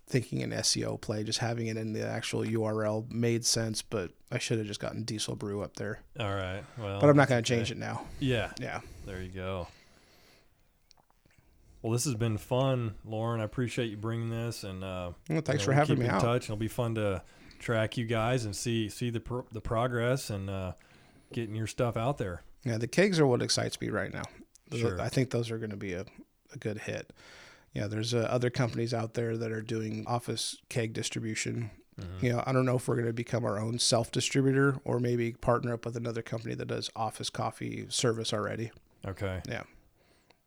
thinking 0.08 0.42
an 0.44 0.52
SEO 0.52 1.00
play. 1.00 1.24
Just 1.24 1.40
having 1.40 1.68
it 1.68 1.78
in 1.78 1.94
the 1.94 2.06
actual 2.08 2.42
URL 2.44 3.10
made 3.12 3.46
sense, 3.46 3.82
but 3.82 4.12
I 4.32 4.38
should 4.40 4.58
have 4.58 4.68
just 4.68 4.80
gotten 4.80 5.04
Diesel 5.04 5.36
Brew 5.36 5.62
up 5.62 5.76
there. 5.76 6.02
All 6.20 6.34
right. 6.34 6.64
Well, 6.78 7.00
But 7.00 7.10
I'm 7.10 7.18
not 7.18 7.30
going 7.30 7.44
to 7.44 7.48
change 7.48 7.72
okay. 7.72 7.78
it 7.78 7.80
now. 7.80 8.02
Yeah. 8.20 8.52
Yeah. 8.60 8.82
There 9.06 9.22
you 9.22 9.30
go. 9.30 9.68
Well, 11.82 11.94
this 11.94 12.06
has 12.06 12.16
been 12.16 12.38
fun, 12.38 12.96
Lauren. 13.06 13.40
I 13.40 13.44
appreciate 13.44 13.90
you 13.92 13.98
bringing 13.98 14.30
this, 14.30 14.64
and 14.64 14.84
uh, 14.84 15.12
Well, 15.30 15.42
thanks 15.42 15.62
you 15.62 15.66
for 15.66 15.72
know, 15.72 15.76
we'll 15.78 15.86
having 15.86 15.96
keep 15.98 16.00
me 16.00 16.06
in 16.06 16.12
out. 16.12 16.22
touch. 16.22 16.46
It'll 16.46 16.58
be 16.58 16.68
fun 16.68 16.96
to 16.96 17.22
track 17.60 17.98
you 17.98 18.06
guys 18.06 18.46
and 18.46 18.56
see 18.56 18.90
see 18.90 19.10
the 19.10 19.20
pro- 19.20 19.46
the 19.52 19.62
progress 19.62 20.30
and 20.30 20.50
uh, 20.50 20.74
getting 21.34 21.56
your 21.56 21.68
stuff 21.68 21.98
out 21.98 22.18
there. 22.18 22.44
Yeah, 22.64 22.78
the 22.78 22.88
kegs 22.88 23.20
are 23.20 23.28
what 23.28 23.42
excites 23.42 23.80
me 23.80 23.90
right 23.90 24.14
now. 24.14 24.24
Sure. 24.76 25.00
I 25.02 25.08
think 25.10 25.30
those 25.30 25.50
are 25.52 25.58
going 25.58 25.70
to 25.70 25.78
be 25.78 25.94
a, 25.94 26.06
a 26.54 26.58
good 26.58 26.80
hit. 26.80 27.14
Yeah, 27.74 27.88
there's 27.88 28.14
uh, 28.14 28.28
other 28.30 28.50
companies 28.50 28.94
out 28.94 29.14
there 29.14 29.38
that 29.38 29.52
are 29.52 29.62
doing 29.62 30.04
office 30.08 30.58
keg 30.68 30.94
distribution. 30.94 31.72
Mm-hmm. 32.00 32.26
You 32.26 32.34
know, 32.34 32.44
I 32.46 32.52
don't 32.52 32.66
know 32.66 32.76
if 32.76 32.88
we're 32.88 32.96
going 32.96 33.08
to 33.08 33.14
become 33.14 33.46
our 33.46 33.60
own 33.60 33.80
self 33.80 34.12
distributor 34.12 34.78
or 34.84 35.00
maybe 35.00 35.32
partner 35.34 35.74
up 35.74 35.86
with 35.86 35.96
another 35.96 36.22
company 36.22 36.54
that 36.56 36.66
does 36.68 36.90
office 36.96 37.30
coffee 37.30 37.86
service 37.90 38.34
already. 38.34 38.72
Okay. 39.06 39.42
Yeah, 39.48 39.64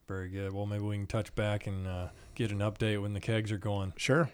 Very 0.07 0.29
good. 0.29 0.53
Well, 0.53 0.67
maybe 0.67 0.85
we 0.85 0.97
can 0.97 1.07
touch 1.07 1.35
back 1.35 1.67
and 1.67 1.87
uh, 1.87 2.09
get 2.35 2.51
an 2.51 2.59
update 2.59 3.01
when 3.01 3.15
the 3.15 3.21
kegs 3.21 3.51
are 3.53 3.59
going. 3.59 3.93
sure. 3.97 4.29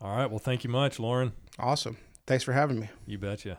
All 0.00 0.16
right. 0.16 0.26
Well, 0.30 0.38
thank 0.38 0.62
you 0.64 0.70
much, 0.70 0.98
Lauren. 1.00 1.32
Awesome. 1.58 1.96
Thanks 2.28 2.44
for 2.44 2.52
having 2.52 2.78
me. 2.78 2.90
You 3.06 3.16
betcha. 3.16 3.58